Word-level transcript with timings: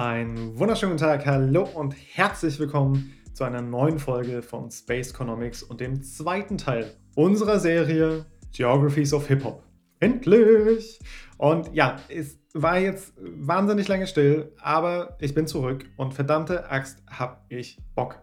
Einen 0.00 0.58
wunderschönen 0.58 0.96
Tag, 0.96 1.26
hallo 1.26 1.68
und 1.74 1.94
herzlich 2.14 2.58
willkommen 2.58 3.12
zu 3.34 3.44
einer 3.44 3.60
neuen 3.60 3.98
Folge 3.98 4.40
von 4.40 4.70
Space 4.70 5.10
Economics 5.10 5.62
und 5.62 5.78
dem 5.78 6.02
zweiten 6.02 6.56
Teil 6.56 6.94
unserer 7.16 7.60
Serie 7.60 8.24
Geographies 8.50 9.12
of 9.12 9.28
Hip 9.28 9.44
Hop. 9.44 9.62
Endlich! 9.98 11.00
Und 11.36 11.74
ja, 11.74 11.96
es 12.08 12.38
war 12.54 12.78
jetzt 12.78 13.12
wahnsinnig 13.18 13.88
lange 13.88 14.06
still, 14.06 14.54
aber 14.62 15.18
ich 15.20 15.34
bin 15.34 15.46
zurück 15.46 15.84
und 15.98 16.14
verdammte 16.14 16.70
Axt 16.70 17.02
hab 17.06 17.44
ich 17.50 17.76
Bock. 17.94 18.22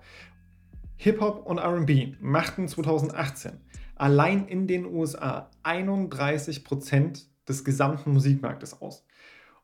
Hip-Hop 0.96 1.46
und 1.46 1.60
RB 1.60 2.20
machten 2.20 2.68
2018 2.68 3.52
allein 3.96 4.48
in 4.48 4.66
den 4.66 4.88
USA 4.88 5.52
31% 5.64 7.28
des 7.48 7.64
gesamten 7.64 8.14
Musikmarktes 8.14 8.82
aus. 8.82 9.06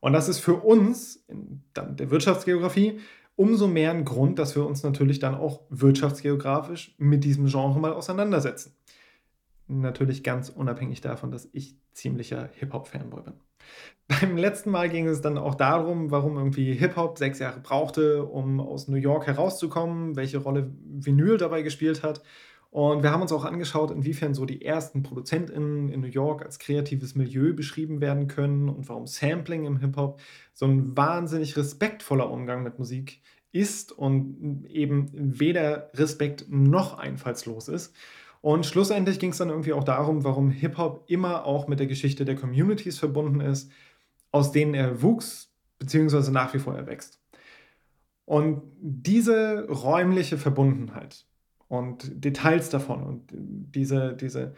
Und 0.04 0.12
das 0.12 0.28
ist 0.28 0.40
für 0.40 0.56
uns, 0.56 1.24
in 1.30 1.64
der 1.78 2.12
Wirtschaftsgeografie, 2.12 3.00
umso 3.38 3.70
mehr 3.70 3.92
ein 3.92 4.04
Grund, 4.04 4.38
dass 4.38 4.54
wir 4.54 4.66
uns 4.66 4.84
natürlich 4.84 5.20
dann 5.20 5.34
auch 5.34 5.62
wirtschaftsgeografisch 5.70 6.94
mit 6.98 7.24
diesem 7.24 7.46
Genre 7.46 7.80
mal 7.80 7.94
auseinandersetzen. 7.94 8.76
Natürlich 9.70 10.22
ganz 10.22 10.50
unabhängig 10.50 11.00
davon, 11.00 11.32
dass 11.32 11.48
ich 11.54 11.78
ziemlicher 11.94 12.50
Hip-Hop-Fanboy 12.56 13.22
bin. 13.22 13.34
Beim 14.10 14.36
letzten 14.36 14.72
Mal 14.72 14.90
ging 14.90 15.08
es 15.08 15.22
dann 15.22 15.38
auch 15.38 15.56
darum, 15.56 16.12
warum 16.12 16.36
irgendwie 16.36 16.74
Hip-Hop 16.74 17.18
sechs 17.18 17.40
Jahre 17.40 17.62
brauchte, 17.62 18.26
um 18.26 18.60
aus 18.60 18.90
New 18.90 18.98
York 18.98 19.26
herauszukommen, 19.26 20.18
welche 20.18 20.40
Rolle 20.40 20.70
Vinyl 20.84 21.38
dabei 21.38 21.62
gespielt 21.62 22.04
hat 22.04 22.22
und 22.74 23.04
wir 23.04 23.12
haben 23.12 23.22
uns 23.22 23.32
auch 23.32 23.46
angeschaut, 23.46 23.92
inwiefern 23.92 24.34
so 24.34 24.46
die 24.46 24.66
ersten 24.66 25.04
ProduzentInnen 25.04 25.90
in 25.90 26.02
New 26.02 26.08
York 26.08 26.42
als 26.42 26.58
kreatives 26.58 27.14
Milieu 27.14 27.54
beschrieben 27.54 28.02
werden 28.02 28.28
können 28.28 28.68
und 28.68 28.90
warum 28.90 29.06
Sampling 29.06 29.66
im 29.66 29.78
Hip-Hop 29.78 30.20
so 30.56 30.66
ein 30.66 30.98
wahnsinnig 30.98 31.56
respektvoller 31.56 32.32
Umgang 32.32 32.64
mit 32.64 32.80
Musik 32.80 33.22
ist 33.52 33.92
und 33.92 34.66
eben 34.66 35.12
weder 35.14 35.92
Respekt 35.94 36.48
noch 36.50 36.98
einfallslos 36.98 37.68
ist. 37.68 37.94
Und 38.42 38.66
schlussendlich 38.66 39.20
ging 39.20 39.30
es 39.30 39.38
dann 39.38 39.50
irgendwie 39.50 39.74
auch 39.74 39.84
darum, 39.84 40.24
warum 40.24 40.50
Hip-Hop 40.50 41.04
immer 41.06 41.46
auch 41.46 41.68
mit 41.68 41.80
der 41.80 41.86
Geschichte 41.86 42.26
der 42.26 42.36
Communities 42.36 42.98
verbunden 42.98 43.40
ist, 43.40 43.72
aus 44.32 44.52
denen 44.52 44.74
er 44.74 45.04
wuchs, 45.04 45.54
beziehungsweise 45.78 46.32
nach 46.32 46.56
wie 46.56 46.60
vor 46.60 46.76
erwächst. 46.76 47.22
Und 48.26 48.64
diese 48.82 49.68
räumliche 49.70 50.40
Verbundenheit, 50.40 51.28
und 51.68 52.24
Details 52.24 52.70
davon 52.70 53.04
und 53.04 53.30
diese, 53.32 54.14
diese 54.14 54.54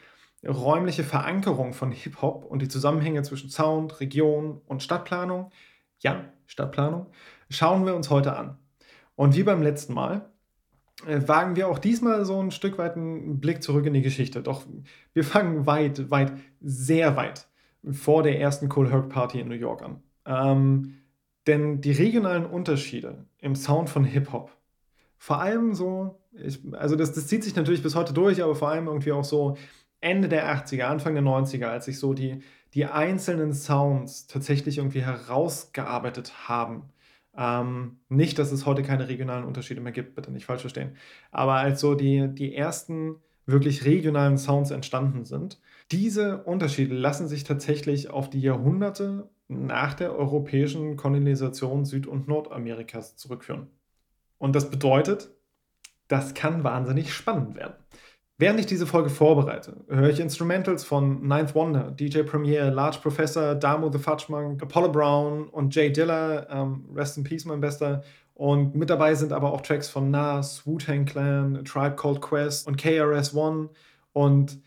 räumliche 0.45 1.03
Verankerung 1.03 1.73
von 1.73 1.91
Hip-Hop 1.91 2.45
und 2.45 2.61
die 2.61 2.67
Zusammenhänge 2.67 3.23
zwischen 3.23 3.49
Sound, 3.49 3.99
Region 3.99 4.61
und 4.67 4.83
Stadtplanung, 4.83 5.51
ja, 5.99 6.25
Stadtplanung, 6.45 7.07
schauen 7.49 7.85
wir 7.85 7.95
uns 7.95 8.09
heute 8.09 8.35
an. 8.35 8.57
Und 9.15 9.35
wie 9.35 9.43
beim 9.43 9.61
letzten 9.61 9.93
Mal 9.93 10.29
äh, 11.05 11.27
wagen 11.27 11.55
wir 11.55 11.67
auch 11.67 11.79
diesmal 11.79 12.25
so 12.25 12.41
ein 12.41 12.51
Stück 12.51 12.77
weit 12.77 12.95
einen 12.95 13.39
Blick 13.39 13.63
zurück 13.63 13.85
in 13.85 13.93
die 13.93 14.01
Geschichte. 14.01 14.41
Doch 14.41 14.63
wir 15.13 15.23
fangen 15.23 15.65
weit, 15.65 16.11
weit, 16.11 16.33
sehr 16.61 17.15
weit 17.15 17.47
vor 17.91 18.23
der 18.23 18.39
ersten 18.39 18.69
Cool 18.75 18.91
Herc 18.91 19.09
Party 19.09 19.39
in 19.39 19.47
New 19.47 19.55
York 19.55 19.81
an. 19.83 20.03
Ähm, 20.25 20.97
denn 21.47 21.81
die 21.81 21.91
regionalen 21.91 22.45
Unterschiede 22.45 23.25
im 23.39 23.55
Sound 23.55 23.89
von 23.89 24.03
Hip-Hop, 24.03 24.51
vor 25.17 25.41
allem 25.41 25.73
so 25.73 26.19
ich, 26.43 26.59
also 26.73 26.95
das, 26.95 27.13
das 27.13 27.27
zieht 27.27 27.43
sich 27.43 27.55
natürlich 27.55 27.83
bis 27.83 27.95
heute 27.95 28.13
durch, 28.13 28.41
aber 28.43 28.55
vor 28.55 28.69
allem 28.69 28.87
irgendwie 28.87 29.11
auch 29.11 29.23
so 29.23 29.57
Ende 30.01 30.27
der 30.27 30.53
80er, 30.53 30.83
Anfang 30.83 31.13
der 31.13 31.23
90er, 31.23 31.65
als 31.65 31.85
sich 31.85 31.99
so 31.99 32.13
die, 32.13 32.41
die 32.73 32.85
einzelnen 32.85 33.53
Sounds 33.53 34.27
tatsächlich 34.27 34.77
irgendwie 34.77 35.01
herausgearbeitet 35.01 36.47
haben. 36.47 36.89
Ähm, 37.37 37.97
nicht, 38.09 38.39
dass 38.39 38.51
es 38.51 38.65
heute 38.65 38.83
keine 38.83 39.07
regionalen 39.09 39.45
Unterschiede 39.45 39.81
mehr 39.81 39.91
gibt, 39.91 40.15
bitte 40.15 40.31
nicht 40.31 40.45
falsch 40.45 40.61
verstehen. 40.61 40.95
Aber 41.31 41.53
als 41.53 41.81
so 41.81 41.95
die, 41.95 42.27
die 42.29 42.55
ersten 42.55 43.17
wirklich 43.45 43.85
regionalen 43.85 44.37
Sounds 44.37 44.71
entstanden 44.71 45.25
sind, 45.25 45.59
diese 45.91 46.43
Unterschiede 46.43 46.95
lassen 46.95 47.27
sich 47.27 47.43
tatsächlich 47.43 48.09
auf 48.09 48.29
die 48.29 48.41
Jahrhunderte 48.41 49.29
nach 49.47 49.93
der 49.93 50.15
europäischen 50.15 50.97
Kolonisation 50.97 51.85
Süd- 51.85 52.07
und 52.07 52.27
Nordamerikas 52.27 53.15
zurückführen. 53.17 53.67
Und 54.37 54.55
das 54.55 54.69
bedeutet, 54.69 55.29
das 56.07 56.33
kann 56.33 56.63
wahnsinnig 56.63 57.13
spannend 57.13 57.55
werden. 57.55 57.75
Während 58.37 58.59
ich 58.59 58.65
diese 58.65 58.85
Folge 58.85 59.09
vorbereite, 59.09 59.85
höre 59.87 60.09
ich 60.09 60.19
Instrumentals 60.19 60.83
von 60.83 61.25
Ninth 61.25 61.55
Wonder, 61.55 61.91
DJ 61.91 62.23
Premier, 62.23 62.69
Large 62.69 62.97
Professor, 63.01 63.55
Damo 63.55 63.89
the 63.89 63.97
Fudge 63.97 64.25
Monk, 64.27 64.61
Apollo 64.61 64.91
Brown 64.91 65.47
und 65.47 65.73
Jay 65.73 65.89
Diller, 65.89 66.47
ähm, 66.49 66.85
Rest 66.93 67.17
in 67.17 67.23
Peace, 67.23 67.45
mein 67.45 67.61
Bester. 67.61 68.03
Und 68.33 68.75
mit 68.75 68.89
dabei 68.89 69.15
sind 69.15 69.31
aber 69.31 69.53
auch 69.53 69.61
Tracks 69.61 69.87
von 69.87 70.11
Nas, 70.11 70.67
Wu-Tang 70.67 71.05
Clan, 71.05 71.63
Tribe 71.63 71.95
Called 71.95 72.19
Quest 72.19 72.67
und 72.67 72.75
KRS-One. 72.75 73.69
Und 74.11 74.59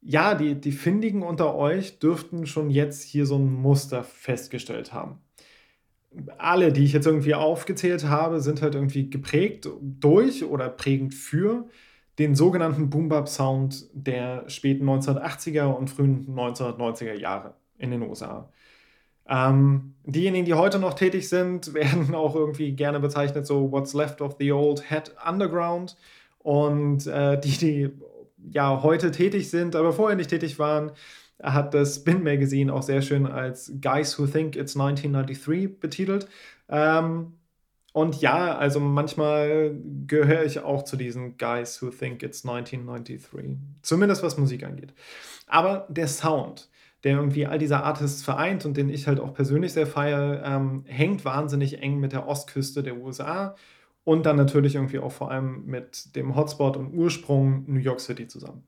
ja, 0.00 0.36
die, 0.36 0.54
die 0.54 0.70
Findigen 0.70 1.24
unter 1.24 1.56
euch 1.56 1.98
dürften 1.98 2.46
schon 2.46 2.70
jetzt 2.70 3.02
hier 3.02 3.26
so 3.26 3.36
ein 3.36 3.52
Muster 3.52 4.04
festgestellt 4.04 4.92
haben 4.92 5.20
alle, 6.38 6.72
die 6.72 6.84
ich 6.84 6.92
jetzt 6.92 7.06
irgendwie 7.06 7.34
aufgezählt 7.34 8.04
habe, 8.04 8.40
sind 8.40 8.62
halt 8.62 8.74
irgendwie 8.74 9.10
geprägt 9.10 9.68
durch 9.80 10.44
oder 10.44 10.68
prägend 10.68 11.14
für 11.14 11.68
den 12.18 12.34
sogenannten 12.34 12.90
Boom-Bap-Sound 12.90 13.90
der 13.92 14.48
späten 14.48 14.88
1980er 14.88 15.66
und 15.66 15.88
frühen 15.88 16.26
1990er 16.26 17.14
Jahre 17.14 17.54
in 17.78 17.90
den 17.90 18.02
USA. 18.02 18.50
Ähm, 19.28 19.94
diejenigen, 20.04 20.46
die 20.46 20.54
heute 20.54 20.78
noch 20.78 20.94
tätig 20.94 21.28
sind, 21.28 21.74
werden 21.74 22.14
auch 22.14 22.34
irgendwie 22.34 22.72
gerne 22.72 22.98
bezeichnet 22.98 23.46
so 23.46 23.70
What's 23.70 23.94
Left 23.94 24.20
of 24.20 24.36
the 24.38 24.52
Old 24.52 24.88
Head 24.90 25.14
Underground. 25.26 25.96
Und 26.38 27.06
äh, 27.06 27.38
die, 27.38 27.58
die 27.58 27.90
ja 28.50 28.82
heute 28.82 29.10
tätig 29.10 29.50
sind, 29.50 29.76
aber 29.76 29.92
vorher 29.92 30.16
nicht 30.16 30.30
tätig 30.30 30.58
waren, 30.58 30.92
hat 31.42 31.74
das 31.74 31.96
Spin 31.96 32.22
Magazine 32.22 32.72
auch 32.72 32.82
sehr 32.82 33.02
schön 33.02 33.26
als 33.26 33.72
Guys 33.80 34.18
Who 34.18 34.26
Think 34.26 34.56
It's 34.56 34.76
1993 34.76 35.78
betitelt. 35.78 36.28
Ähm, 36.68 37.34
und 37.92 38.20
ja, 38.20 38.56
also 38.56 38.80
manchmal 38.80 39.76
gehöre 40.06 40.44
ich 40.44 40.60
auch 40.60 40.84
zu 40.84 40.96
diesen 40.96 41.36
Guys 41.38 41.80
Who 41.82 41.90
Think 41.90 42.22
It's 42.22 42.44
1993. 42.44 43.56
Zumindest 43.82 44.22
was 44.22 44.38
Musik 44.38 44.64
angeht. 44.64 44.94
Aber 45.46 45.86
der 45.88 46.08
Sound, 46.08 46.70
der 47.04 47.16
irgendwie 47.16 47.46
all 47.46 47.58
diese 47.58 47.82
Artists 47.82 48.22
vereint 48.22 48.64
und 48.66 48.76
den 48.76 48.88
ich 48.88 49.06
halt 49.06 49.20
auch 49.20 49.34
persönlich 49.34 49.72
sehr 49.72 49.86
feiere, 49.86 50.42
ähm, 50.44 50.84
hängt 50.86 51.24
wahnsinnig 51.24 51.80
eng 51.82 51.98
mit 51.98 52.12
der 52.12 52.28
Ostküste 52.28 52.82
der 52.82 52.98
USA 52.98 53.56
und 54.04 54.26
dann 54.26 54.36
natürlich 54.36 54.74
irgendwie 54.74 54.98
auch 54.98 55.12
vor 55.12 55.30
allem 55.30 55.64
mit 55.66 56.14
dem 56.16 56.36
Hotspot 56.36 56.76
und 56.76 56.94
Ursprung 56.94 57.64
New 57.66 57.80
York 57.80 58.00
City 58.00 58.26
zusammen. 58.26 58.64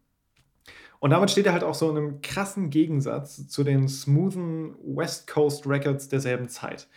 Und 1.01 1.11
damit 1.11 1.31
steht 1.31 1.47
er 1.47 1.53
halt 1.53 1.65
auch 1.65 1.75
so 1.75 1.91
in 1.91 1.97
einem 1.97 2.21
krassen 2.21 2.71
Gegensatz 2.71 3.49
zu 3.49 3.65
den 3.65 3.89
smoothen 3.89 4.75
West 4.85 5.27
Coast 5.27 5.67
Records 5.67 6.09
derselben 6.09 6.49
Zeit. 6.49 6.89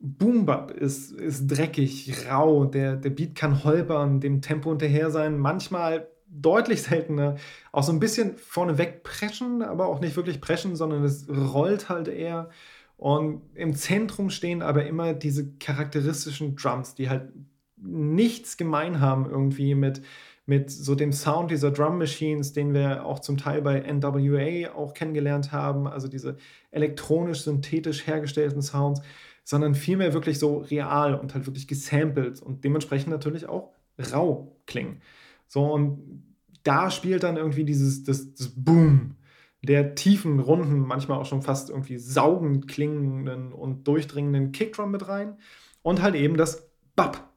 Boom 0.00 0.46
Bap 0.46 0.72
ist, 0.72 1.12
ist 1.12 1.46
dreckig, 1.46 2.26
rau, 2.28 2.64
der, 2.64 2.96
der 2.96 3.10
Beat 3.10 3.34
kann 3.34 3.62
holpern, 3.64 4.20
dem 4.20 4.42
Tempo 4.42 4.70
hinterher 4.70 5.10
sein, 5.10 5.38
manchmal 5.38 6.08
deutlich 6.26 6.82
seltener, 6.82 7.36
auch 7.70 7.82
so 7.82 7.92
ein 7.92 8.00
bisschen 8.00 8.36
vorneweg 8.36 9.02
preschen, 9.02 9.62
aber 9.62 9.86
auch 9.86 10.00
nicht 10.00 10.16
wirklich 10.16 10.40
preschen, 10.40 10.74
sondern 10.74 11.04
es 11.04 11.28
rollt 11.28 11.88
halt 11.88 12.08
eher. 12.08 12.50
Und 12.96 13.42
im 13.54 13.74
Zentrum 13.74 14.30
stehen 14.30 14.62
aber 14.62 14.86
immer 14.86 15.14
diese 15.14 15.52
charakteristischen 15.58 16.56
Drums, 16.56 16.94
die 16.94 17.08
halt 17.08 17.32
nichts 17.76 18.56
gemein 18.56 19.00
haben 19.00 19.28
irgendwie 19.28 19.74
mit, 19.74 20.02
mit 20.50 20.68
so 20.68 20.96
dem 20.96 21.12
Sound 21.12 21.52
dieser 21.52 21.70
Drum 21.70 21.98
Machines, 21.98 22.52
den 22.52 22.74
wir 22.74 23.06
auch 23.06 23.20
zum 23.20 23.36
Teil 23.36 23.62
bei 23.62 23.78
NWA 23.82 24.74
auch 24.74 24.94
kennengelernt 24.94 25.52
haben, 25.52 25.86
also 25.86 26.08
diese 26.08 26.38
elektronisch-synthetisch 26.72 28.08
hergestellten 28.08 28.60
Sounds, 28.60 29.00
sondern 29.44 29.76
vielmehr 29.76 30.12
wirklich 30.12 30.40
so 30.40 30.58
real 30.58 31.14
und 31.14 31.34
halt 31.34 31.46
wirklich 31.46 31.68
gesampelt 31.68 32.42
und 32.42 32.64
dementsprechend 32.64 33.10
natürlich 33.12 33.48
auch 33.48 33.70
rau 34.12 34.56
klingen. 34.66 35.00
So 35.46 35.72
und 35.72 36.24
da 36.64 36.90
spielt 36.90 37.22
dann 37.22 37.36
irgendwie 37.36 37.64
dieses 37.64 38.02
das, 38.02 38.34
das 38.34 38.48
Boom 38.48 39.14
der 39.62 39.94
tiefen, 39.94 40.40
runden, 40.40 40.80
manchmal 40.80 41.20
auch 41.20 41.26
schon 41.26 41.42
fast 41.42 41.70
irgendwie 41.70 41.98
saugend 41.98 42.66
klingenden 42.66 43.52
und 43.52 43.86
durchdringenden 43.86 44.50
Kickdrum 44.50 44.90
mit 44.90 45.06
rein 45.06 45.36
und 45.82 46.02
halt 46.02 46.16
eben 46.16 46.36
das 46.36 46.68
Bap 46.96 47.29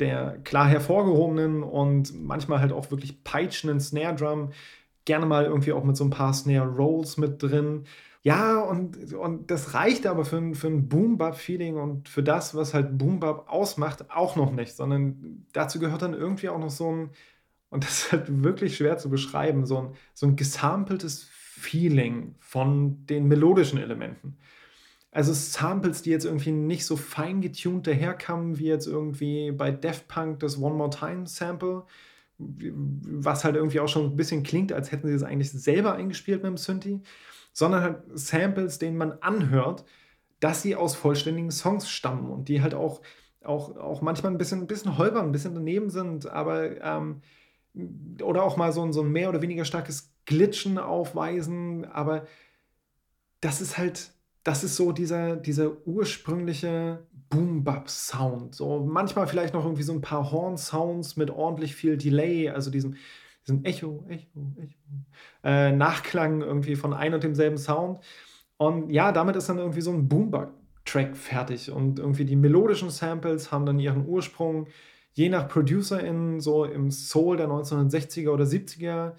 der 0.00 0.38
klar 0.44 0.68
hervorgehobenen 0.68 1.62
und 1.62 2.12
manchmal 2.22 2.60
halt 2.60 2.72
auch 2.72 2.90
wirklich 2.90 3.24
peitschenden 3.24 3.80
Snare 3.80 4.14
Drum. 4.14 4.50
Gerne 5.04 5.26
mal 5.26 5.44
irgendwie 5.44 5.72
auch 5.72 5.84
mit 5.84 5.96
so 5.96 6.04
ein 6.04 6.10
paar 6.10 6.32
Snare 6.32 6.68
Rolls 6.68 7.16
mit 7.16 7.42
drin. 7.42 7.84
Ja, 8.22 8.58
und, 8.60 9.14
und 9.14 9.50
das 9.50 9.74
reicht 9.74 10.06
aber 10.06 10.24
für, 10.24 10.54
für 10.54 10.66
ein 10.66 10.88
Boom-Bap-Feeling 10.88 11.76
und 11.76 12.08
für 12.08 12.22
das, 12.22 12.54
was 12.54 12.74
halt 12.74 12.98
Boom-Bap 12.98 13.48
ausmacht, 13.48 14.10
auch 14.10 14.36
noch 14.36 14.52
nicht, 14.52 14.74
sondern 14.74 15.46
dazu 15.52 15.78
gehört 15.78 16.02
dann 16.02 16.14
irgendwie 16.14 16.48
auch 16.48 16.58
noch 16.58 16.70
so 16.70 16.90
ein, 16.92 17.10
und 17.70 17.84
das 17.84 18.04
ist 18.04 18.12
halt 18.12 18.42
wirklich 18.42 18.76
schwer 18.76 18.98
zu 18.98 19.08
beschreiben, 19.08 19.66
so 19.66 19.78
ein, 19.78 19.88
so 20.14 20.26
ein 20.26 20.36
gesampeltes 20.36 21.28
Feeling 21.30 22.34
von 22.38 23.06
den 23.06 23.28
melodischen 23.28 23.78
Elementen. 23.78 24.36
Also 25.18 25.32
Samples, 25.32 26.02
die 26.02 26.10
jetzt 26.10 26.26
irgendwie 26.26 26.52
nicht 26.52 26.86
so 26.86 26.94
fein 26.94 27.40
getuned 27.40 27.88
daherkamen, 27.88 28.60
wie 28.60 28.66
jetzt 28.66 28.86
irgendwie 28.86 29.50
bei 29.50 29.72
Def 29.72 30.06
Punk 30.06 30.38
das 30.38 30.62
One 30.62 30.76
More 30.76 30.90
Time 30.90 31.26
Sample, 31.26 31.82
was 32.38 33.42
halt 33.42 33.56
irgendwie 33.56 33.80
auch 33.80 33.88
schon 33.88 34.04
ein 34.12 34.16
bisschen 34.16 34.44
klingt, 34.44 34.72
als 34.72 34.92
hätten 34.92 35.08
sie 35.08 35.14
das 35.14 35.24
eigentlich 35.24 35.50
selber 35.50 35.94
eingespielt 35.94 36.44
mit 36.44 36.50
dem 36.50 36.56
Synthi, 36.56 37.00
sondern 37.52 37.82
halt 37.82 38.02
Samples, 38.14 38.78
denen 38.78 38.96
man 38.96 39.10
anhört, 39.20 39.84
dass 40.38 40.62
sie 40.62 40.76
aus 40.76 40.94
vollständigen 40.94 41.50
Songs 41.50 41.90
stammen 41.90 42.30
und 42.30 42.48
die 42.48 42.62
halt 42.62 42.74
auch, 42.74 43.02
auch, 43.42 43.76
auch 43.76 44.02
manchmal 44.02 44.30
ein 44.30 44.38
bisschen, 44.38 44.60
ein 44.60 44.66
bisschen 44.68 44.98
holpern, 44.98 45.26
ein 45.26 45.32
bisschen 45.32 45.56
daneben 45.56 45.90
sind, 45.90 46.28
aber 46.30 46.80
ähm, 46.80 47.22
oder 48.22 48.44
auch 48.44 48.56
mal 48.56 48.72
so 48.72 48.84
ein, 48.84 48.92
so 48.92 49.02
ein 49.02 49.10
mehr 49.10 49.30
oder 49.30 49.42
weniger 49.42 49.64
starkes 49.64 50.12
Glitchen 50.26 50.78
aufweisen, 50.78 51.86
aber 51.86 52.24
das 53.40 53.60
ist 53.60 53.78
halt, 53.78 54.12
das 54.48 54.64
ist 54.64 54.76
so 54.76 54.92
dieser, 54.92 55.36
dieser 55.36 55.86
ursprüngliche 55.86 57.06
Boom-Bap-Sound. 57.28 58.54
So 58.54 58.78
manchmal 58.80 59.26
vielleicht 59.26 59.52
noch 59.52 59.62
irgendwie 59.62 59.82
so 59.82 59.92
ein 59.92 60.00
paar 60.00 60.32
Horn-Sounds 60.32 61.18
mit 61.18 61.30
ordentlich 61.30 61.76
viel 61.76 61.98
Delay, 61.98 62.48
also 62.48 62.70
diesem, 62.70 62.96
diesem 63.46 63.62
Echo, 63.66 64.06
Echo, 64.08 64.54
Echo, 64.56 64.74
äh, 65.44 65.70
Nachklang 65.72 66.40
irgendwie 66.40 66.76
von 66.76 66.94
ein 66.94 67.12
und 67.12 67.24
demselben 67.24 67.58
Sound. 67.58 68.00
Und 68.56 68.88
ja, 68.88 69.12
damit 69.12 69.36
ist 69.36 69.50
dann 69.50 69.58
irgendwie 69.58 69.82
so 69.82 69.90
ein 69.90 70.08
Boom-Bap-Track 70.08 71.14
fertig. 71.14 71.70
Und 71.70 71.98
irgendwie 71.98 72.24
die 72.24 72.34
melodischen 72.34 72.88
Samples 72.88 73.52
haben 73.52 73.66
dann 73.66 73.78
ihren 73.78 74.06
Ursprung, 74.06 74.68
je 75.12 75.28
nach 75.28 75.46
ProducerInnen, 75.46 76.40
so 76.40 76.64
im 76.64 76.90
Soul 76.90 77.36
der 77.36 77.48
1960er 77.48 78.30
oder 78.30 78.44
70er 78.46 79.12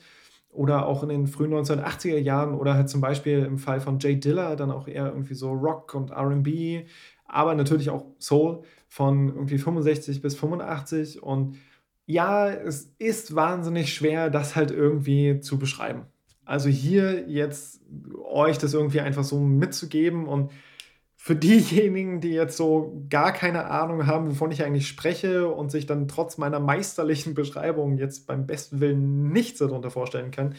oder 0.50 0.88
auch 0.88 1.04
in 1.04 1.10
den 1.10 1.28
frühen 1.28 1.54
1980er 1.54 2.18
Jahren 2.18 2.56
oder 2.56 2.74
halt 2.74 2.90
zum 2.90 3.01
Beispiel 3.01 3.40
im 3.40 3.57
Fall 3.57 3.80
von 3.80 4.00
Jay 4.00 4.19
Diller 4.19 4.56
dann 4.56 4.72
auch 4.72 4.88
eher 4.88 5.07
irgendwie 5.07 5.36
so 5.36 5.51
Rock 5.51 5.94
und 5.94 6.12
RB, 6.12 6.86
aber 7.25 7.56
natürlich 7.56 7.90
auch 7.90 8.06
Soul 8.19 8.63
von 8.88 9.30
irgendwie 9.30 9.57
65 9.57 10.22
bis 10.22 10.36
85 10.36 11.22
und 11.22 11.57
ja, 12.06 12.50
es 12.50 12.96
ist 12.98 13.36
wahnsinnig 13.36 13.94
schwer, 13.94 14.31
das 14.31 14.56
halt 14.56 14.72
irgendwie 14.72 15.42
zu 15.42 15.60
beschreiben. 15.60 16.07
Also 16.44 16.68
hier 16.68 17.30
jetzt 17.30 17.81
euch 18.25 18.57
das 18.57 18.74
irgendwie 18.74 19.01
einfach 19.01 19.24
so 19.24 19.40
mitzugeben 19.40 20.28
und 20.28 20.51
für 21.29 21.35
diejenigen, 21.35 22.21
die 22.21 22.31
jetzt 22.31 22.57
so 22.57 23.05
gar 23.07 23.31
keine 23.31 23.65
Ahnung 23.69 24.07
haben, 24.07 24.31
wovon 24.31 24.49
ich 24.49 24.63
eigentlich 24.63 24.87
spreche 24.87 25.47
und 25.47 25.69
sich 25.69 25.85
dann 25.85 26.07
trotz 26.07 26.39
meiner 26.39 26.59
meisterlichen 26.59 27.35
Beschreibung 27.35 27.99
jetzt 27.99 28.25
beim 28.25 28.47
besten 28.47 28.79
Willen 28.79 29.31
nichts 29.31 29.59
darunter 29.59 29.91
vorstellen 29.91 30.31
können, 30.31 30.55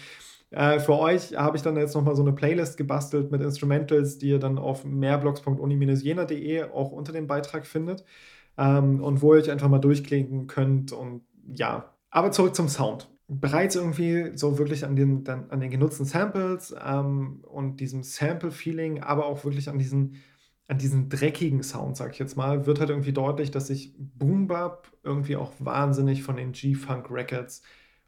äh, 0.50 0.78
für 0.78 0.96
euch 0.96 1.36
habe 1.36 1.56
ich 1.56 1.64
dann 1.64 1.76
jetzt 1.76 1.96
nochmal 1.96 2.14
so 2.14 2.22
eine 2.22 2.30
Playlist 2.30 2.76
gebastelt 2.76 3.32
mit 3.32 3.42
Instrumentals, 3.42 4.18
die 4.18 4.28
ihr 4.28 4.38
dann 4.38 4.58
auf 4.58 4.84
mehrblogs.uni-jena.de 4.84 6.62
auch 6.62 6.92
unter 6.92 7.10
dem 7.10 7.26
Beitrag 7.26 7.66
findet 7.66 8.04
ähm, 8.56 9.02
und 9.02 9.22
wo 9.22 9.34
ihr 9.34 9.40
euch 9.40 9.50
einfach 9.50 9.68
mal 9.68 9.80
durchklicken 9.80 10.46
könnt 10.46 10.92
und 10.92 11.22
ja. 11.52 11.92
Aber 12.10 12.30
zurück 12.30 12.54
zum 12.54 12.68
Sound 12.68 13.10
bereits 13.26 13.74
irgendwie 13.74 14.36
so 14.36 14.56
wirklich 14.56 14.84
an 14.84 14.94
den, 14.94 15.26
an 15.26 15.58
den 15.58 15.70
genutzten 15.70 16.04
Samples 16.04 16.72
ähm, 16.84 17.42
und 17.42 17.80
diesem 17.80 18.04
Sample-Feeling, 18.04 19.02
aber 19.02 19.26
auch 19.26 19.44
wirklich 19.44 19.68
an 19.68 19.78
diesen 19.78 20.14
an 20.70 20.78
diesen 20.78 21.08
dreckigen 21.08 21.64
Sound, 21.64 21.96
sag 21.96 22.12
ich 22.12 22.20
jetzt 22.20 22.36
mal, 22.36 22.64
wird 22.64 22.78
halt 22.78 22.90
irgendwie 22.90 23.12
deutlich, 23.12 23.50
dass 23.50 23.66
sich 23.66 23.92
Boom 23.98 24.46
Bap 24.46 24.86
irgendwie 25.02 25.34
auch 25.34 25.52
wahnsinnig 25.58 26.22
von 26.22 26.36
den 26.36 26.52
G-Funk 26.52 27.10
Records 27.10 27.62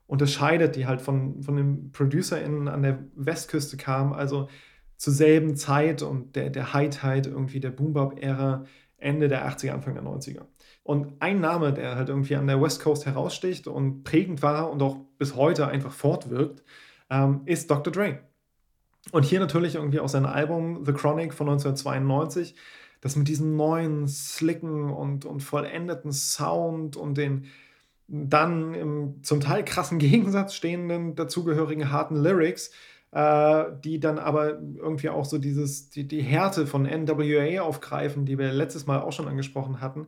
unterscheidet, 0.07 0.77
die 0.77 0.87
halt 0.87 1.01
von, 1.01 1.43
von 1.43 1.57
den 1.57 1.91
ProducerInnen 1.91 2.69
an 2.69 2.85
der 2.85 3.01
Westküste 3.17 3.77
kamen, 3.77 4.13
also 4.13 4.49
zur 4.97 5.13
selben 5.13 5.57
Zeit 5.57 6.03
und 6.03 6.37
der, 6.37 6.51
der 6.51 6.73
High-Tide 6.73 7.31
irgendwie 7.31 7.59
der 7.59 7.71
Boom 7.71 7.95
Bap-Ära 7.95 8.65
Ende 8.97 9.27
der 9.27 9.45
80er, 9.51 9.73
Anfang 9.73 9.95
der 9.95 10.05
90er. 10.05 10.47
Und 10.85 11.21
ein 11.21 11.41
Name, 11.41 11.73
der 11.73 11.97
halt 11.97 12.11
irgendwie 12.11 12.37
an 12.37 12.47
der 12.47 12.63
West 12.63 12.81
Coast 12.81 13.07
heraussticht 13.07 13.67
und 13.67 14.05
prägend 14.05 14.41
war 14.41 14.71
und 14.71 14.81
auch 14.83 14.99
bis 15.19 15.35
heute 15.35 15.67
einfach 15.67 15.93
fortwirkt, 15.93 16.63
ähm, 17.11 17.41
ist 17.45 17.69
Dr. 17.73 17.93
Dre. 17.93 18.21
Und 19.11 19.25
hier 19.25 19.41
natürlich 19.41 19.75
irgendwie 19.75 20.01
auch 20.01 20.09
sein 20.09 20.27
Album 20.27 20.85
The 20.85 20.93
Chronic 20.93 21.35
von 21.35 21.49
1992, 21.49 22.55
das 23.01 23.17
mit 23.17 23.27
diesem 23.27 23.57
neuen, 23.57 24.07
slicken 24.07 24.91
und, 24.91 25.25
und 25.25 25.41
vollendeten 25.41 26.13
Sound 26.13 26.97
und 26.97 27.19
den 27.19 27.47
dann 28.07 28.75
im 28.75 29.23
zum 29.23 29.41
Teil 29.41 29.65
krassen 29.65 29.99
Gegensatz 29.99 30.55
stehenden, 30.55 31.17
dazugehörigen 31.17 31.91
harten 31.91 32.17
Lyrics, 32.17 32.71
äh, 33.11 33.65
die 33.85 33.99
dann 33.99 34.19
aber 34.19 34.61
irgendwie 34.61 35.09
auch 35.09 35.25
so 35.25 35.39
dieses, 35.39 35.91
die, 35.91 36.07
die 36.07 36.23
Härte 36.23 36.67
von 36.67 36.85
NWA 36.85 37.63
aufgreifen, 37.63 38.25
die 38.25 38.39
wir 38.39 38.53
letztes 38.53 38.87
Mal 38.87 39.01
auch 39.01 39.13
schon 39.13 39.29
angesprochen 39.29 39.81
hatten. 39.81 40.07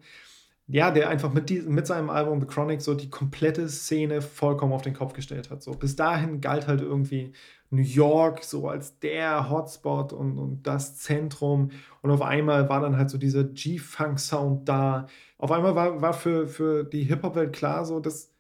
Ja, 0.67 0.90
der 0.90 1.11
einfach 1.11 1.32
mit, 1.32 1.50
die, 1.50 1.61
mit 1.61 1.87
seinem 1.87 2.08
Album 2.08 2.40
The 2.40 2.47
Chronic 2.47 2.81
so 2.81 2.94
die 2.94 3.11
komplette 3.11 3.69
Szene 3.69 4.23
vollkommen 4.23 4.73
auf 4.73 4.81
den 4.81 4.94
Kopf 4.94 5.12
gestellt 5.12 5.50
hat. 5.50 5.62
So, 5.62 5.73
bis 5.73 5.94
dahin 5.94 6.40
galt 6.40 6.67
halt 6.67 6.81
irgendwie 6.81 7.35
New 7.75 7.82
York 7.82 8.44
so 8.44 8.69
als 8.69 8.99
der 8.99 9.50
Hotspot 9.50 10.12
und, 10.12 10.38
und 10.38 10.67
das 10.67 10.97
Zentrum. 10.99 11.71
Und 12.03 12.11
auf 12.11 12.23
einmal 12.23 12.69
war 12.69 12.81
dann 12.81 12.97
halt 12.97 13.11
so 13.11 13.19
dieser 13.19 13.44
G-Funk-Sound 13.44 14.69
da. 14.69 15.06
Auf 15.38 15.53
einmal 15.53 15.75
war, 15.75 16.00
war 16.00 16.12
für, 16.12 16.47
für 16.47 16.85
die 16.85 17.05
Hip-Hop-Welt 17.05 17.53
klar 17.53 17.85
so, 17.85 18.00
dass, 18.00 18.32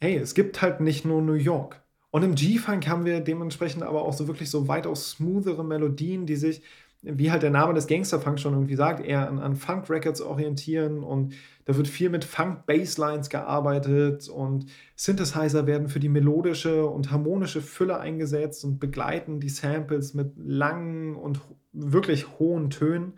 hey, 0.00 0.16
es 0.16 0.34
gibt 0.34 0.62
halt 0.62 0.80
nicht 0.80 1.04
nur 1.04 1.22
New 1.22 1.34
York. 1.34 1.82
Und 2.10 2.22
im 2.22 2.34
G-Funk 2.34 2.88
haben 2.88 3.04
wir 3.04 3.20
dementsprechend 3.20 3.82
aber 3.82 4.02
auch 4.02 4.14
so 4.14 4.28
wirklich 4.28 4.50
so 4.50 4.66
weitaus 4.66 5.10
smoothere 5.10 5.64
Melodien, 5.64 6.26
die 6.26 6.36
sich 6.36 6.62
wie 7.02 7.30
halt 7.30 7.42
der 7.42 7.50
Name 7.50 7.74
des 7.74 7.86
Gangsterfunk 7.86 8.40
schon 8.40 8.54
irgendwie 8.54 8.74
sagt, 8.74 9.04
eher 9.04 9.28
an, 9.28 9.38
an 9.38 9.54
Funk-Records 9.54 10.20
orientieren 10.20 11.04
und 11.04 11.34
da 11.64 11.76
wird 11.76 11.86
viel 11.86 12.10
mit 12.10 12.24
Funk-Basslines 12.24 13.28
gearbeitet 13.28 14.28
und 14.28 14.66
Synthesizer 14.96 15.66
werden 15.66 15.88
für 15.88 16.00
die 16.00 16.08
melodische 16.08 16.86
und 16.86 17.12
harmonische 17.12 17.60
Fülle 17.60 18.00
eingesetzt 18.00 18.64
und 18.64 18.80
begleiten 18.80 19.38
die 19.38 19.48
Samples 19.48 20.14
mit 20.14 20.32
langen 20.36 21.14
und 21.14 21.40
wirklich 21.72 22.38
hohen 22.38 22.70
Tönen. 22.70 23.14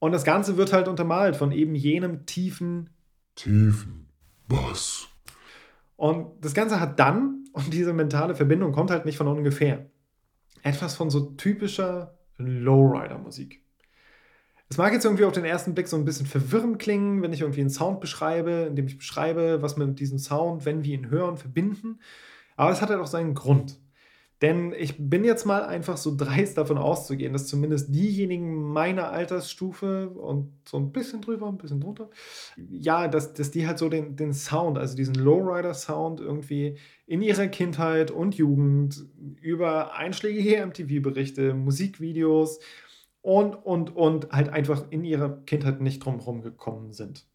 Und 0.00 0.12
das 0.12 0.24
Ganze 0.24 0.56
wird 0.56 0.72
halt 0.72 0.88
untermalt 0.88 1.36
von 1.36 1.52
eben 1.52 1.74
jenem 1.74 2.26
tiefen, 2.26 2.90
tiefen 3.36 4.08
Bass. 4.48 5.08
Und 5.96 6.44
das 6.44 6.54
Ganze 6.54 6.80
hat 6.80 6.98
dann, 6.98 7.44
und 7.52 7.72
diese 7.72 7.92
mentale 7.92 8.34
Verbindung 8.34 8.72
kommt 8.72 8.90
halt 8.90 9.04
nicht 9.04 9.18
von 9.18 9.28
ungefähr, 9.28 9.90
etwas 10.62 10.96
von 10.96 11.10
so 11.10 11.20
typischer 11.32 12.17
Lowrider-Musik. 12.38 13.62
Es 14.70 14.76
mag 14.76 14.92
jetzt 14.92 15.04
irgendwie 15.04 15.24
auf 15.24 15.32
den 15.32 15.44
ersten 15.44 15.74
Blick 15.74 15.88
so 15.88 15.96
ein 15.96 16.04
bisschen 16.04 16.26
verwirrend 16.26 16.78
klingen, 16.78 17.22
wenn 17.22 17.32
ich 17.32 17.40
irgendwie 17.40 17.60
einen 17.60 17.70
Sound 17.70 18.00
beschreibe, 18.00 18.66
indem 18.68 18.86
ich 18.86 18.98
beschreibe, 18.98 19.62
was 19.62 19.78
wir 19.78 19.86
mit 19.86 19.98
diesem 19.98 20.18
Sound, 20.18 20.66
wenn 20.66 20.84
wir 20.84 20.94
ihn 20.94 21.08
hören, 21.08 21.38
verbinden. 21.38 22.00
Aber 22.56 22.70
es 22.70 22.82
hat 22.82 22.90
halt 22.90 23.00
auch 23.00 23.06
seinen 23.06 23.34
Grund. 23.34 23.78
Denn 24.40 24.72
ich 24.72 24.94
bin 24.98 25.24
jetzt 25.24 25.46
mal 25.46 25.64
einfach 25.64 25.96
so 25.96 26.14
dreist 26.16 26.58
davon 26.58 26.78
auszugehen, 26.78 27.32
dass 27.32 27.48
zumindest 27.48 27.92
diejenigen 27.92 28.72
meiner 28.72 29.10
Altersstufe 29.10 30.10
und 30.10 30.52
so 30.64 30.76
ein 30.76 30.92
bisschen 30.92 31.20
drüber, 31.22 31.48
ein 31.48 31.58
bisschen 31.58 31.80
drunter, 31.80 32.08
ja, 32.56 33.08
dass, 33.08 33.34
dass 33.34 33.50
die 33.50 33.66
halt 33.66 33.78
so 33.78 33.88
den, 33.88 34.14
den 34.14 34.32
Sound, 34.32 34.78
also 34.78 34.94
diesen 34.94 35.16
Lowrider-Sound 35.16 36.20
irgendwie 36.20 36.76
in 37.06 37.20
ihrer 37.20 37.48
Kindheit 37.48 38.12
und 38.12 38.36
Jugend 38.36 39.06
über 39.40 39.94
einschlägige 39.94 40.64
MTV-Berichte, 40.64 41.54
Musikvideos 41.54 42.60
und, 43.22 43.54
und, 43.54 43.96
und 43.96 44.30
halt 44.30 44.50
einfach 44.50 44.84
in 44.90 45.04
ihrer 45.04 45.42
Kindheit 45.46 45.80
nicht 45.80 46.04
drumherum 46.04 46.42
gekommen 46.42 46.92
sind. 46.92 47.26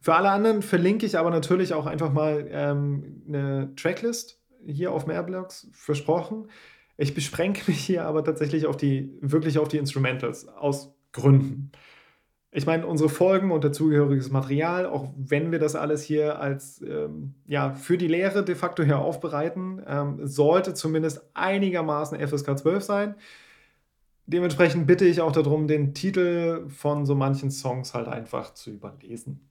Für 0.00 0.14
alle 0.14 0.30
anderen 0.30 0.62
verlinke 0.62 1.06
ich 1.06 1.18
aber 1.18 1.30
natürlich 1.30 1.72
auch 1.74 1.86
einfach 1.86 2.12
mal 2.12 2.48
ähm, 2.50 3.22
eine 3.28 3.72
Tracklist 3.76 4.40
hier 4.66 4.92
auf 4.92 5.06
Mehrblogs 5.06 5.68
versprochen. 5.72 6.48
Ich 6.96 7.14
beschränke 7.14 7.62
mich 7.68 7.78
hier 7.78 8.04
aber 8.04 8.24
tatsächlich 8.24 8.66
auf 8.66 8.76
die, 8.76 9.16
wirklich 9.20 9.58
auf 9.58 9.68
die 9.68 9.78
Instrumentals 9.78 10.48
aus 10.48 10.94
Gründen. 11.12 11.72
Ich 12.50 12.64
meine, 12.64 12.86
unsere 12.86 13.10
Folgen 13.10 13.52
und 13.52 13.62
dazugehöriges 13.62 14.30
Material, 14.30 14.86
auch 14.86 15.12
wenn 15.16 15.52
wir 15.52 15.58
das 15.58 15.76
alles 15.76 16.02
hier 16.02 16.40
als 16.40 16.80
ähm, 16.80 17.34
ja, 17.46 17.74
für 17.74 17.98
die 17.98 18.08
Lehre 18.08 18.42
de 18.42 18.54
facto 18.54 18.82
hier 18.82 18.98
aufbereiten, 18.98 19.82
ähm, 19.86 20.26
sollte 20.26 20.72
zumindest 20.72 21.28
einigermaßen 21.34 22.18
FSK 22.18 22.58
12 22.58 22.82
sein. 22.82 23.14
Dementsprechend 24.26 24.86
bitte 24.86 25.04
ich 25.04 25.20
auch 25.20 25.32
darum, 25.32 25.68
den 25.68 25.94
Titel 25.94 26.68
von 26.68 27.04
so 27.06 27.14
manchen 27.14 27.50
Songs 27.50 27.94
halt 27.94 28.08
einfach 28.08 28.54
zu 28.54 28.70
überlesen. 28.70 29.47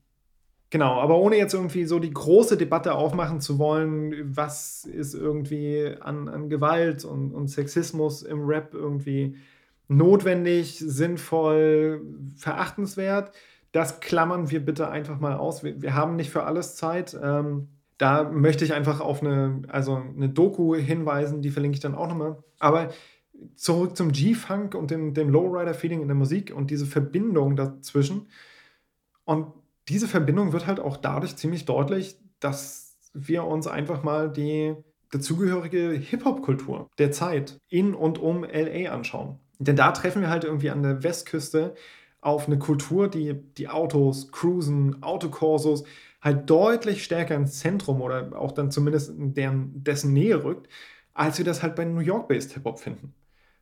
Genau, 0.70 1.00
aber 1.00 1.16
ohne 1.16 1.36
jetzt 1.36 1.54
irgendwie 1.54 1.84
so 1.84 1.98
die 1.98 2.10
große 2.10 2.58
Debatte 2.58 2.94
aufmachen 2.94 3.40
zu 3.40 3.58
wollen, 3.58 4.36
was 4.36 4.84
ist 4.84 5.14
irgendwie 5.14 5.94
an, 6.00 6.28
an 6.28 6.50
Gewalt 6.50 7.06
und, 7.06 7.32
und 7.32 7.48
Sexismus 7.48 8.22
im 8.22 8.44
Rap 8.44 8.74
irgendwie 8.74 9.36
notwendig, 9.88 10.78
sinnvoll, 10.78 12.02
verachtenswert, 12.36 13.32
das 13.72 14.00
klammern 14.00 14.50
wir 14.50 14.64
bitte 14.64 14.88
einfach 14.90 15.18
mal 15.20 15.36
aus. 15.36 15.62
Wir, 15.62 15.80
wir 15.80 15.94
haben 15.94 16.16
nicht 16.16 16.30
für 16.30 16.44
alles 16.44 16.76
Zeit. 16.76 17.18
Ähm, 17.20 17.68
da 17.96 18.24
möchte 18.24 18.64
ich 18.64 18.74
einfach 18.74 19.00
auf 19.00 19.22
eine, 19.22 19.62
also 19.68 19.96
eine 19.96 20.28
Doku 20.28 20.74
hinweisen, 20.74 21.42
die 21.42 21.50
verlinke 21.50 21.76
ich 21.76 21.80
dann 21.80 21.94
auch 21.94 22.08
nochmal. 22.08 22.36
Aber 22.58 22.90
zurück 23.56 23.96
zum 23.96 24.12
G-Funk 24.12 24.74
und 24.74 24.90
dem, 24.90 25.14
dem 25.14 25.30
Lowrider-Feeling 25.30 26.02
in 26.02 26.08
der 26.08 26.16
Musik 26.16 26.52
und 26.54 26.70
diese 26.70 26.86
Verbindung 26.86 27.56
dazwischen. 27.56 28.28
Und 29.24 29.52
diese 29.88 30.08
Verbindung 30.08 30.52
wird 30.52 30.66
halt 30.66 30.80
auch 30.80 30.96
dadurch 30.96 31.36
ziemlich 31.36 31.64
deutlich, 31.64 32.18
dass 32.40 32.96
wir 33.14 33.44
uns 33.44 33.66
einfach 33.66 34.02
mal 34.02 34.30
die 34.30 34.74
dazugehörige 35.10 35.90
Hip-Hop-Kultur 35.90 36.90
der 36.98 37.12
Zeit 37.12 37.58
in 37.68 37.94
und 37.94 38.18
um 38.18 38.44
LA 38.44 38.92
anschauen. 38.92 39.38
Denn 39.58 39.76
da 39.76 39.92
treffen 39.92 40.22
wir 40.22 40.30
halt 40.30 40.44
irgendwie 40.44 40.70
an 40.70 40.82
der 40.82 41.02
Westküste 41.02 41.74
auf 42.20 42.46
eine 42.46 42.58
Kultur, 42.58 43.08
die 43.08 43.34
die 43.56 43.68
Autos, 43.68 44.30
Cruisen, 44.32 45.02
Autokorsos 45.02 45.84
halt 46.20 46.50
deutlich 46.50 47.04
stärker 47.04 47.36
ins 47.36 47.58
Zentrum 47.58 48.02
oder 48.02 48.38
auch 48.38 48.52
dann 48.52 48.70
zumindest 48.70 49.10
in 49.10 49.34
deren, 49.34 49.84
dessen 49.84 50.12
Nähe 50.12 50.42
rückt, 50.42 50.68
als 51.14 51.38
wir 51.38 51.44
das 51.44 51.62
halt 51.62 51.76
bei 51.76 51.84
New 51.84 52.00
York-based 52.00 52.52
Hip-Hop 52.52 52.80
finden. 52.80 53.14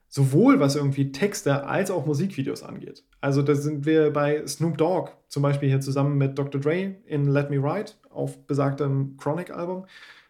Sowohl 0.09 0.61
was 0.61 0.77
irgendwie 0.77 1.13
Texte 1.13 1.65
als 1.67 1.91
auch 1.91 2.07
Musikvideos 2.07 2.63
angeht. 2.63 3.05
Also 3.21 3.43
da 3.43 3.55
sind 3.55 3.87
wir 3.87 4.13
bei 4.13 4.47
Snoop 4.47 4.79
Dogg, 4.79 5.11
zum 5.29 5.43
Beispiel 5.43 5.69
hier 5.69 5.81
zusammen 5.81 6.17
mit 6.17 6.39
Dr. 6.39 6.61
Dre 6.61 6.95
in 7.07 7.27
Let 7.27 7.51
Me 7.51 7.57
Ride 7.57 7.93
auf 8.11 8.47
besagtem 8.47 9.17
Chronic-Album, 9.17 9.87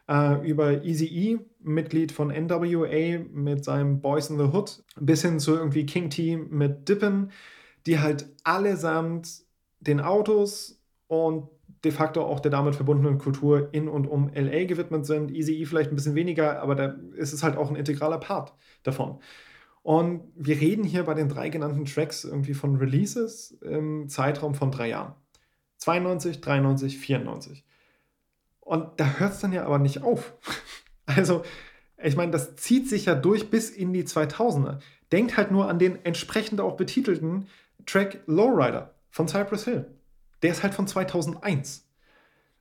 äh, 0.09 0.49
über 0.49 0.85
Easy 0.85 1.07
E, 1.07 1.39
Mitglied 1.63 2.13
von 2.13 2.29
NWA 2.29 3.19
mit 3.33 3.65
seinem 3.65 4.01
Boys 4.01 4.31
in 4.31 4.39
the 4.39 4.45
Hood, 4.45 4.83
bis 4.99 5.23
hin 5.23 5.39
zu 5.39 5.55
irgendwie 5.55 5.87
King 5.87 6.11
T 6.11 6.37
mit 6.37 6.89
Dippin, 6.89 7.31
die 7.87 8.01
halt 8.01 8.27
allesamt 8.45 9.45
den 9.81 10.01
Autos 10.01 10.81
und 11.07 11.49
de 11.85 11.93
facto 11.93 12.25
auch 12.25 12.41
der 12.41 12.51
damit 12.51 12.75
verbundenen 12.75 13.19
Kultur 13.19 13.69
in 13.73 13.89
und 13.89 14.07
um 14.07 14.31
LA 14.35 14.65
gewidmet 14.65 15.07
sind. 15.07 15.31
Easy 15.31 15.55
E 15.55 15.67
vielleicht 15.67 15.91
ein 15.93 15.95
bisschen 15.95 16.15
weniger, 16.15 16.61
aber 16.61 16.75
da 16.75 16.97
ist 17.17 17.33
es 17.33 17.43
halt 17.43 17.57
auch 17.57 17.71
ein 17.71 17.77
integraler 17.77 18.19
Part 18.19 18.55
davon. 18.83 19.21
Und 19.87 20.33
wir 20.35 20.61
reden 20.61 20.83
hier 20.83 21.05
bei 21.05 21.15
den 21.15 21.29
drei 21.29 21.49
genannten 21.49 21.85
Tracks 21.85 22.25
irgendwie 22.25 22.55
von 22.55 22.75
Releases 22.75 23.53
im 23.63 24.09
Zeitraum 24.09 24.57
von 24.57 24.73
drei 24.73 24.89
Jahren. 24.89 25.15
92, 25.77 26.41
93, 26.41 26.99
94. 26.99 27.65
Und 28.59 28.89
da 28.99 29.21
hört 29.21 29.35
es 29.35 29.39
dann 29.39 29.53
ja 29.53 29.65
aber 29.65 29.79
nicht 29.79 30.03
auf. 30.03 30.35
Also, 31.09 31.45
ich 32.03 32.17
meine, 32.17 32.33
das 32.33 32.57
zieht 32.57 32.89
sich 32.89 33.05
ja 33.05 33.15
durch 33.15 33.49
bis 33.49 33.71
in 33.71 33.93
die 33.93 34.03
2000er. 34.03 34.81
Denkt 35.13 35.37
halt 35.37 35.53
nur 35.53 35.69
an 35.69 35.79
den 35.79 36.05
entsprechend 36.05 36.61
auch 36.61 36.77
betitelten 36.77 37.47
Track 37.87 38.25
Lowrider 38.27 38.93
von 39.11 39.29
Cypress 39.29 39.67
Hill. 39.67 39.87
Der 40.43 40.51
ist 40.51 40.65
halt 40.65 40.75
von 40.75 40.89
2001. 40.89 41.87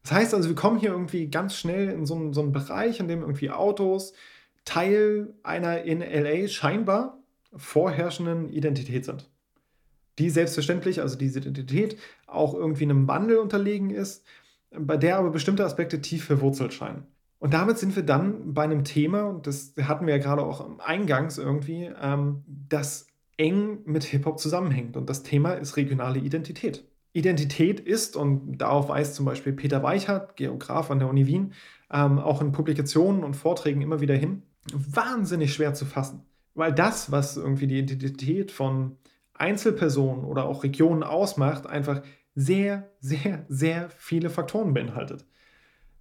Das 0.03 0.11
heißt 0.11 0.35
also, 0.35 0.47
wir 0.47 0.55
kommen 0.55 0.77
hier 0.77 0.91
irgendwie 0.91 1.27
ganz 1.31 1.55
schnell 1.55 1.89
in 1.89 2.05
so 2.05 2.13
einen, 2.13 2.33
so 2.33 2.41
einen 2.41 2.51
Bereich, 2.51 2.99
in 2.99 3.07
dem 3.07 3.21
irgendwie 3.21 3.49
Autos 3.49 4.13
Teil 4.65 5.33
einer 5.43 5.83
in 5.83 5.99
LA 5.99 6.47
scheinbar 6.47 7.19
vorherrschenden 7.55 8.49
Identität 8.49 9.05
sind. 9.05 9.29
Die 10.19 10.29
selbstverständlich, 10.29 11.01
also 11.01 11.17
diese 11.17 11.39
Identität, 11.39 11.97
auch 12.27 12.53
irgendwie 12.53 12.83
einem 12.83 13.07
Wandel 13.07 13.37
unterlegen 13.37 13.89
ist 13.89 14.25
bei 14.77 14.97
der 14.97 15.17
aber 15.17 15.31
bestimmte 15.31 15.65
Aspekte 15.65 16.01
tief 16.01 16.25
verwurzelt 16.25 16.73
scheinen. 16.73 17.03
Und 17.39 17.53
damit 17.53 17.77
sind 17.77 17.95
wir 17.95 18.03
dann 18.03 18.53
bei 18.53 18.63
einem 18.63 18.83
Thema, 18.83 19.23
und 19.23 19.45
das 19.45 19.73
hatten 19.83 20.07
wir 20.07 20.15
ja 20.15 20.21
gerade 20.21 20.43
auch 20.43 20.79
eingangs 20.79 21.37
irgendwie, 21.37 21.91
ähm, 22.01 22.43
das 22.47 23.07
eng 23.37 23.79
mit 23.85 24.03
Hip-Hop 24.03 24.39
zusammenhängt. 24.39 24.95
Und 24.97 25.09
das 25.09 25.23
Thema 25.23 25.53
ist 25.53 25.77
regionale 25.77 26.19
Identität. 26.19 26.85
Identität 27.13 27.79
ist, 27.79 28.15
und 28.15 28.57
darauf 28.57 28.89
weist 28.89 29.15
zum 29.15 29.25
Beispiel 29.25 29.53
Peter 29.53 29.83
Weichert, 29.83 30.37
Geograf 30.37 30.91
an 30.91 30.99
der 30.99 31.09
Uni 31.09 31.27
Wien, 31.27 31.53
ähm, 31.91 32.19
auch 32.19 32.41
in 32.41 32.51
Publikationen 32.51 33.23
und 33.23 33.35
Vorträgen 33.35 33.81
immer 33.81 34.01
wieder 34.01 34.15
hin, 34.15 34.41
wahnsinnig 34.73 35.53
schwer 35.53 35.73
zu 35.73 35.85
fassen. 35.85 36.25
Weil 36.53 36.73
das, 36.73 37.11
was 37.11 37.37
irgendwie 37.37 37.67
die 37.67 37.79
Identität 37.79 38.51
von 38.51 38.97
Einzelpersonen 39.33 40.23
oder 40.23 40.45
auch 40.45 40.63
Regionen 40.63 41.03
ausmacht, 41.03 41.67
einfach 41.67 42.01
sehr, 42.35 42.89
sehr, 42.99 43.45
sehr 43.49 43.89
viele 43.97 44.29
Faktoren 44.29 44.73
beinhaltet. 44.73 45.25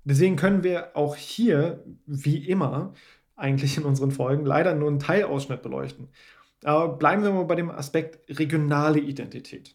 Deswegen 0.04 0.36
können 0.36 0.62
wir 0.62 0.96
auch 0.96 1.16
hier, 1.16 1.82
wie 2.06 2.46
immer, 2.46 2.92
eigentlich 3.36 3.76
in 3.76 3.84
unseren 3.84 4.10
Folgen 4.10 4.44
leider 4.44 4.74
nur 4.74 4.88
einen 4.88 4.98
Teilausschnitt 4.98 5.62
beleuchten. 5.62 6.08
Aber 6.62 6.96
bleiben 6.96 7.22
wir 7.22 7.32
mal 7.32 7.44
bei 7.44 7.56
dem 7.56 7.70
Aspekt 7.70 8.38
regionale 8.38 9.00
Identität. 9.00 9.74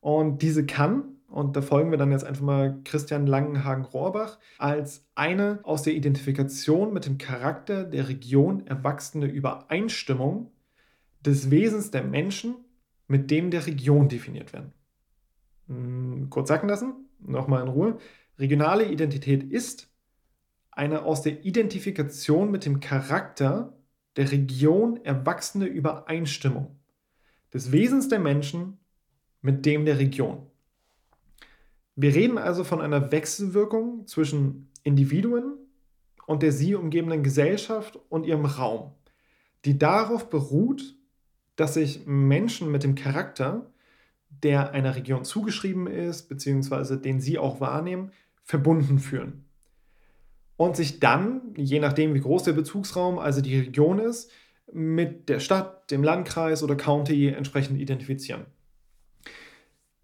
Und 0.00 0.42
diese 0.42 0.66
kann, 0.66 1.15
und 1.28 1.56
da 1.56 1.62
folgen 1.62 1.90
wir 1.90 1.98
dann 1.98 2.12
jetzt 2.12 2.24
einfach 2.24 2.42
mal 2.42 2.80
Christian 2.84 3.26
Langenhagen-Rohrbach, 3.26 4.38
als 4.58 5.04
eine 5.14 5.60
aus 5.64 5.82
der 5.82 5.94
Identifikation 5.94 6.92
mit 6.92 7.06
dem 7.06 7.18
Charakter 7.18 7.84
der 7.84 8.08
Region 8.08 8.66
erwachsene 8.66 9.26
Übereinstimmung 9.26 10.52
des 11.20 11.50
Wesens 11.50 11.90
der 11.90 12.04
Menschen 12.04 12.54
mit 13.08 13.30
dem 13.30 13.50
der 13.50 13.66
Region 13.66 14.08
definiert 14.08 14.52
werden. 14.52 14.72
Hm, 15.66 16.28
kurz 16.30 16.48
sacken 16.48 16.68
lassen, 16.68 16.94
nochmal 17.18 17.62
in 17.62 17.68
Ruhe. 17.68 17.98
Regionale 18.38 18.84
Identität 18.90 19.42
ist 19.42 19.88
eine 20.70 21.02
aus 21.02 21.22
der 21.22 21.44
Identifikation 21.44 22.50
mit 22.50 22.64
dem 22.64 22.80
Charakter 22.80 23.76
der 24.16 24.30
Region 24.30 25.02
erwachsene 25.04 25.66
Übereinstimmung 25.66 26.78
des 27.52 27.72
Wesens 27.72 28.08
der 28.08 28.18
Menschen 28.18 28.78
mit 29.40 29.66
dem 29.66 29.84
der 29.84 29.98
Region. 29.98 30.46
Wir 31.96 32.14
reden 32.14 32.36
also 32.36 32.62
von 32.62 32.82
einer 32.82 33.10
Wechselwirkung 33.10 34.06
zwischen 34.06 34.68
Individuen 34.82 35.54
und 36.26 36.42
der 36.42 36.52
sie 36.52 36.74
umgebenden 36.74 37.22
Gesellschaft 37.22 37.98
und 38.10 38.26
ihrem 38.26 38.44
Raum, 38.44 38.92
die 39.64 39.78
darauf 39.78 40.28
beruht, 40.28 40.94
dass 41.56 41.74
sich 41.74 42.06
Menschen 42.06 42.70
mit 42.70 42.84
dem 42.84 42.94
Charakter 42.94 43.70
der 44.42 44.72
einer 44.72 44.94
Region 44.94 45.24
zugeschrieben 45.24 45.86
ist, 45.86 46.28
beziehungsweise 46.28 46.98
den 46.98 47.20
sie 47.20 47.38
auch 47.38 47.60
wahrnehmen, 47.60 48.12
verbunden 48.44 48.98
fühlen. 48.98 49.46
Und 50.58 50.76
sich 50.76 51.00
dann, 51.00 51.54
je 51.56 51.80
nachdem 51.80 52.12
wie 52.12 52.20
groß 52.20 52.42
der 52.42 52.52
Bezugsraum, 52.52 53.18
also 53.18 53.40
die 53.40 53.58
Region 53.58 53.98
ist, 53.98 54.30
mit 54.70 55.30
der 55.30 55.40
Stadt, 55.40 55.90
dem 55.90 56.02
Landkreis 56.02 56.62
oder 56.62 56.76
County 56.76 57.28
entsprechend 57.28 57.80
identifizieren. 57.80 58.44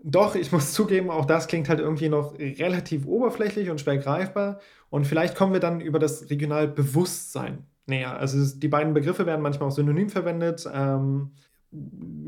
Doch, 0.05 0.35
ich 0.35 0.51
muss 0.51 0.73
zugeben, 0.73 1.11
auch 1.11 1.25
das 1.27 1.47
klingt 1.47 1.69
halt 1.69 1.79
irgendwie 1.79 2.09
noch 2.09 2.37
relativ 2.39 3.07
oberflächlich 3.07 3.71
und 3.71 3.81
schwer 3.81 3.99
greifbar. 3.99 4.59
Und 4.91 5.07
vielleicht 5.07 5.37
kommen 5.37 5.53
wir 5.53 5.61
dann 5.61 5.81
über 5.81 5.99
das 5.99 6.29
Regionalbewusstsein 6.29 7.67
näher. 7.87 8.17
Also 8.17 8.59
die 8.59 8.69
beiden 8.69 8.95
Begriffe 8.95 9.27
werden 9.27 9.43
manchmal 9.43 9.69
auch 9.69 9.75
synonym 9.75 10.09
verwendet. 10.09 10.69
Ähm, 10.73 11.33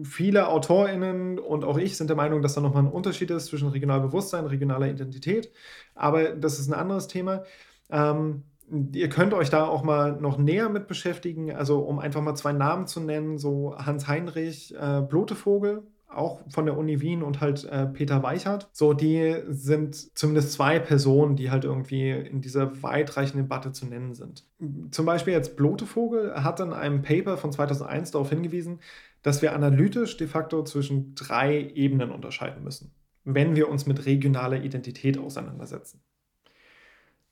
viele 0.05 0.49
AutorInnen 0.49 1.39
und 1.39 1.65
auch 1.65 1.77
ich 1.77 1.97
sind 1.97 2.09
der 2.09 2.17
Meinung, 2.17 2.43
dass 2.43 2.55
da 2.55 2.61
nochmal 2.61 2.85
ein 2.85 2.93
Unterschied 2.93 3.31
ist 3.31 3.47
zwischen 3.47 3.69
Regionalbewusstsein 3.69 4.45
und 4.45 4.51
regionaler 4.51 4.89
Identität. 4.89 5.51
Aber 5.95 6.31
das 6.31 6.59
ist 6.59 6.69
ein 6.69 6.75
anderes 6.75 7.09
Thema. 7.09 7.43
Ähm, 7.91 8.45
ihr 8.93 9.09
könnt 9.09 9.35
euch 9.35 9.51
da 9.51 9.67
auch 9.67 9.83
mal 9.83 10.13
noch 10.21 10.39
näher 10.39 10.69
mit 10.69 10.87
beschäftigen. 10.87 11.53
Also, 11.55 11.81
um 11.81 11.99
einfach 11.99 12.23
mal 12.23 12.35
zwei 12.35 12.53
Namen 12.53 12.87
zu 12.87 13.01
nennen: 13.01 13.37
so 13.39 13.77
Hans-Heinrich 13.77 14.75
äh, 14.75 15.03
Blotevogel, 15.03 15.83
auch 16.17 16.41
von 16.49 16.67
der 16.67 16.77
Uni 16.77 17.01
Wien 17.01 17.23
und 17.23 17.41
halt 17.41 17.65
äh, 17.65 17.87
Peter 17.87 18.23
Weichert. 18.23 18.69
So, 18.73 18.93
die 18.93 19.37
sind 19.49 20.17
zumindest 20.17 20.53
zwei 20.53 20.79
Personen, 20.79 21.37
die 21.37 21.51
halt 21.51 21.65
irgendwie 21.65 22.11
in 22.11 22.41
dieser 22.41 22.83
weitreichenden 22.83 23.47
Debatte 23.47 23.73
zu 23.73 23.87
nennen 23.87 24.15
sind. 24.15 24.45
Zum 24.91 25.07
Beispiel 25.07 25.33
jetzt 25.33 25.57
Blotevogel 25.57 26.43
hat 26.43 26.61
in 26.61 26.73
einem 26.73 27.03
Paper 27.03 27.37
von 27.37 27.53
2001 27.53 28.13
darauf 28.13 28.31
hingewiesen, 28.31 28.81
dass 29.23 29.43
wir 29.43 29.55
analytisch 29.55 30.17
de 30.17 30.27
facto 30.27 30.63
zwischen 30.65 31.15
drei 31.15 31.71
Ebenen 31.75 32.11
unterscheiden 32.11 32.63
müssen, 32.63 32.93
wenn 33.25 33.57
wir 33.57 33.69
uns 33.69 33.87
mit 33.87 34.07
regionaler 34.07 34.63
Identität 34.63 35.19
auseinandersetzen. 35.19 36.01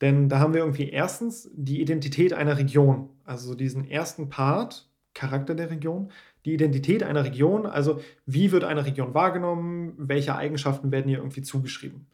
Denn 0.01 0.27
da 0.27 0.39
haben 0.39 0.53
wir 0.53 0.61
irgendwie 0.61 0.89
erstens 0.89 1.49
die 1.53 1.81
Identität 1.81 2.33
einer 2.33 2.57
Region, 2.57 3.09
also 3.23 3.55
diesen 3.55 3.89
ersten 3.89 4.27
Part, 4.27 4.89
Charakter 5.13 5.55
der 5.55 5.69
Region, 5.69 6.11
die 6.45 6.53
Identität 6.53 7.03
einer 7.03 7.23
Region, 7.23 7.65
also 7.65 8.01
wie 8.25 8.51
wird 8.51 8.63
eine 8.63 8.85
Region 8.85 9.13
wahrgenommen, 9.13 9.93
welche 9.97 10.35
Eigenschaften 10.35 10.91
werden 10.91 11.09
ihr 11.09 11.19
irgendwie 11.19 11.41
zugeschrieben. 11.41 12.07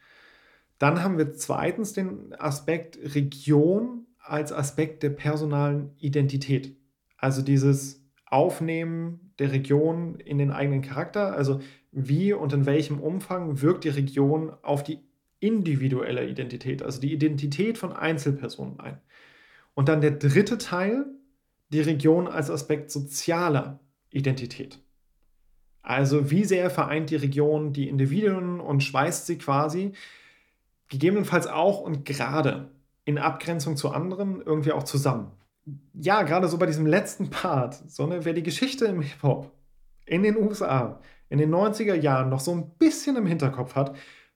Dann 0.77 1.03
haben 1.03 1.17
wir 1.17 1.33
zweitens 1.33 1.93
den 1.93 2.33
Aspekt 2.37 2.97
Region 3.15 4.05
als 4.19 4.53
Aspekt 4.53 5.03
der 5.03 5.09
personalen 5.09 5.91
Identität. 5.97 6.77
Also 7.17 7.41
dieses 7.41 8.05
Aufnehmen 8.25 9.33
der 9.39 9.51
Region 9.51 10.19
in 10.19 10.37
den 10.37 10.51
eigenen 10.51 10.81
Charakter, 10.81 11.33
also 11.33 11.59
wie 11.91 12.33
und 12.33 12.53
in 12.53 12.65
welchem 12.65 12.99
Umfang 12.99 13.61
wirkt 13.61 13.83
die 13.83 13.89
Region 13.89 14.51
auf 14.61 14.83
die 14.83 14.99
individuelle 15.39 16.27
Identität, 16.27 16.83
also 16.83 17.01
die 17.01 17.13
Identität 17.13 17.77
von 17.77 17.91
Einzelpersonen 17.91 18.79
ein. 18.79 18.99
Und 19.73 19.89
dann 19.89 20.01
der 20.01 20.11
dritte 20.11 20.57
Teil, 20.57 21.05
die 21.69 21.81
Region 21.81 22.27
als 22.27 22.49
Aspekt 22.49 22.91
sozialer 22.91 23.79
Identität. 24.09 24.79
Also 25.81 26.29
wie 26.29 26.45
sehr 26.45 26.69
vereint 26.69 27.09
die 27.09 27.15
Region 27.15 27.73
die 27.73 27.87
Individuen 27.87 28.59
und 28.59 28.83
schweißt 28.83 29.25
sie 29.25 29.37
quasi 29.37 29.93
gegebenenfalls 30.89 31.47
auch 31.47 31.81
und 31.81 32.05
gerade 32.05 32.71
in 33.05 33.17
Abgrenzung 33.17 33.77
zu 33.77 33.89
anderen 33.89 34.41
irgendwie 34.41 34.71
auch 34.71 34.83
zusammen. 34.83 35.31
ja, 35.93 36.23
gerade 36.23 36.47
so 36.47 36.57
bei 36.57 36.65
diesem 36.65 36.87
letzten 36.87 37.29
Part, 37.29 37.75
so 37.89 38.03
eine, 38.03 38.25
wer 38.25 38.33
die 38.33 38.43
Geschichte 38.43 38.85
im 38.85 39.01
Hip-Hop 39.01 39.51
in 40.05 40.23
den 40.23 40.37
USA 40.37 40.99
in 41.29 41.37
den 41.37 41.53
90er 41.53 41.93
Jahren 41.93 42.29
noch 42.29 42.39
so 42.39 42.51
ein 42.51 42.71
bisschen 42.77 43.15
im 43.15 43.27
Hinterkopf 43.27 43.75
hat, 43.75 43.95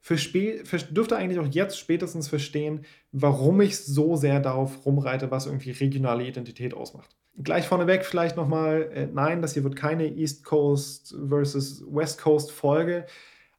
dürfte 0.09 1.17
eigentlich 1.17 1.39
auch 1.39 1.47
jetzt 1.47 1.79
spätestens 1.79 2.27
verstehen, 2.27 2.85
warum 3.11 3.61
ich 3.61 3.77
so 3.79 4.15
sehr 4.15 4.39
darauf 4.39 4.85
rumreite, 4.85 5.31
was 5.31 5.47
irgendwie 5.47 5.71
regionale 5.71 6.25
Identität 6.25 6.73
ausmacht. 6.73 7.15
Gleich 7.41 7.67
vorneweg 7.67 8.05
vielleicht 8.05 8.37
nochmal, 8.37 8.89
äh, 8.93 9.07
nein, 9.11 9.41
das 9.41 9.53
hier 9.53 9.63
wird 9.63 9.75
keine 9.75 10.07
East 10.07 10.43
Coast 10.43 11.15
versus 11.27 11.83
West 11.87 12.21
Coast 12.21 12.51
Folge, 12.51 13.05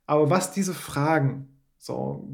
aber 0.06 0.30
was 0.30 0.52
diese 0.52 0.74
Fragen 0.74 1.48
so 1.78 2.28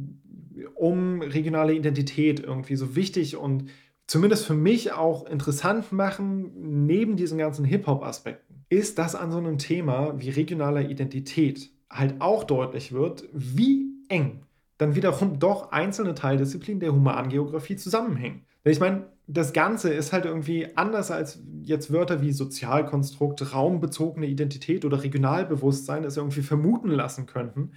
um 0.75 1.23
regionale 1.23 1.73
Identität 1.73 2.41
irgendwie 2.41 2.77
so 2.77 2.95
wichtig 2.95 3.37
und 3.37 3.71
zumindest 4.07 4.45
für 4.45 4.55
mich 4.55 4.93
auch 4.93 5.27
interessant 5.27 5.93
machen, 5.93 6.87
neben 6.87 7.17
diesen 7.17 7.39
ganzen 7.39 7.65
Hip-Hop-Aspekten, 7.65 8.65
ist, 8.69 8.99
dass 8.99 9.15
an 9.15 9.31
so 9.31 9.39
einem 9.39 9.59
Thema 9.59 10.21
wie 10.21 10.31
regionaler 10.31 10.89
Identität 10.89 11.71
halt 11.89 12.21
auch 12.21 12.45
deutlich 12.45 12.93
wird, 12.93 13.29
wie 13.33 13.87
eng 14.09 14.43
dann 14.81 14.95
wiederum 14.95 15.39
doch 15.39 15.73
einzelne 15.73 16.15
Teildisziplinen 16.15 16.81
der 16.81 16.93
Humangeografie 16.93 17.77
zusammenhängen. 17.77 18.47
Ich 18.65 18.81
meine, 18.81 19.07
das 19.33 19.53
Ganze 19.53 19.93
ist 19.93 20.13
halt 20.13 20.25
irgendwie 20.25 20.77
anders 20.77 21.13
als 21.13 21.41
jetzt 21.63 21.93
Wörter 21.93 22.21
wie 22.21 22.33
Sozialkonstrukt, 22.33 23.55
raumbezogene 23.55 24.27
Identität 24.27 24.85
oder 24.85 25.03
Regionalbewusstsein 25.05 26.03
es 26.03 26.17
irgendwie 26.17 26.43
vermuten 26.43 26.91
lassen 26.91 27.27
könnten, 27.27 27.73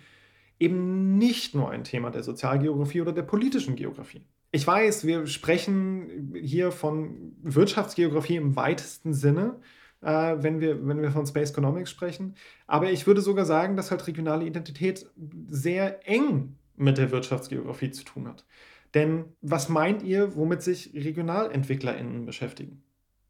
eben 0.60 1.17
nicht 1.17 1.53
nur 1.53 1.69
ein 1.69 1.83
Thema 1.83 2.10
der 2.10 2.24
Sozialgeografie 2.24 3.01
oder 3.01 3.12
der 3.12 3.22
politischen 3.22 3.75
Geografie. 3.75 4.25
Ich 4.51 4.65
weiß, 4.65 5.05
wir 5.05 5.27
sprechen 5.27 6.33
hier 6.39 6.72
von 6.72 7.36
Wirtschaftsgeografie 7.43 8.36
im 8.38 8.55
weitesten 8.55 9.13
Sinne, 9.13 9.60
äh, 10.01 10.36
wenn, 10.39 10.60
wir, 10.60 10.88
wenn 10.88 11.01
wir 11.03 11.12
von 11.12 11.27
Space 11.27 11.51
Economics 11.51 11.91
sprechen. 11.91 12.36
Aber 12.65 12.91
ich 12.91 13.05
würde 13.05 13.22
sogar 13.22 13.45
sagen, 13.45 13.75
dass 13.75 13.91
halt 13.91 14.07
regionale 14.07 14.45
Identität 14.45 15.05
sehr 15.50 16.07
eng 16.07 16.55
mit 16.75 16.98
der 16.98 17.12
Wirtschaftsgeografie 17.12 17.92
zu 17.92 18.03
tun 18.03 18.27
hat. 18.27 18.46
Denn 18.94 19.25
was 19.42 19.70
meint 19.70 20.03
ihr, 20.03 20.36
womit 20.36 20.62
sich 20.62 20.94
RegionalentwicklerInnen 20.94 22.25
beschäftigen? 22.25 22.84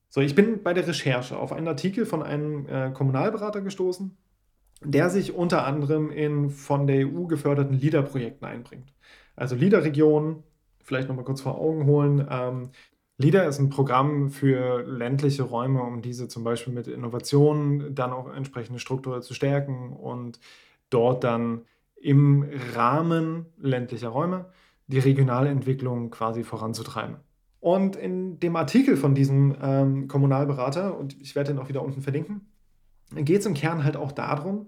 So, 0.10 0.22
ich 0.22 0.36
bin 0.36 0.62
bei 0.62 0.74
der 0.74 0.88
Recherche 0.88 1.38
auf 1.38 1.52
einen 1.54 1.68
Artikel 1.68 2.06
von 2.06 2.22
einem 2.22 2.68
äh, 2.68 2.92
Kommunalberater 2.92 3.62
gestoßen, 3.62 4.16
der 4.84 5.10
sich 5.10 5.34
unter 5.34 5.66
anderem 5.66 6.12
in 6.12 6.50
von 6.50 6.86
der 6.86 7.08
EU 7.08 7.26
geförderten 7.26 7.80
LIDA-Projekten 7.80 8.46
einbringt. 8.46 8.94
Also 9.36 9.56
LIDA-Regionen, 9.56 10.44
vielleicht 10.84 11.08
nochmal 11.08 11.26
kurz 11.26 11.42
vor 11.42 11.58
Augen 11.58 11.86
holen. 11.86 12.28
Ähm, 12.30 12.70
LIDA 13.18 13.44
ist 13.44 13.60
ein 13.60 13.70
Programm 13.70 14.30
für 14.30 14.84
ländliche 14.84 15.44
Räume, 15.44 15.82
um 15.82 16.02
diese 16.02 16.28
zum 16.28 16.44
Beispiel 16.44 16.74
mit 16.74 16.88
Innovationen 16.88 17.96
dann 17.96 18.12
auch 18.12 18.32
entsprechende 18.32 18.80
strukturell 18.80 19.22
zu 19.22 19.34
stärken 19.34 19.94
und 19.94 20.40
dort 20.90 21.24
dann 21.24 21.62
im 22.03 22.50
Rahmen 22.75 23.45
ländlicher 23.57 24.10
Räume 24.10 24.45
die 24.88 25.00
regionale 25.00 25.50
Entwicklung 25.50 26.10
quasi 26.12 26.43
voranzutreiben. 26.43 27.17
Und 27.62 27.95
in 27.95 28.39
dem 28.41 28.57
Artikel 28.57 28.98
von 28.98 29.15
diesem 29.15 29.55
ähm, 29.62 30.07
Kommunalberater, 30.10 30.98
und 30.98 31.19
ich 31.22 31.33
werde 31.36 31.53
den 31.53 31.60
auch 31.60 31.69
wieder 31.69 31.81
unten 31.81 32.01
verlinken, 32.01 32.51
geht 33.15 33.39
es 33.39 33.45
im 33.45 33.53
Kern 33.53 33.86
halt 33.86 33.95
auch 33.95 34.12
darum, 34.12 34.67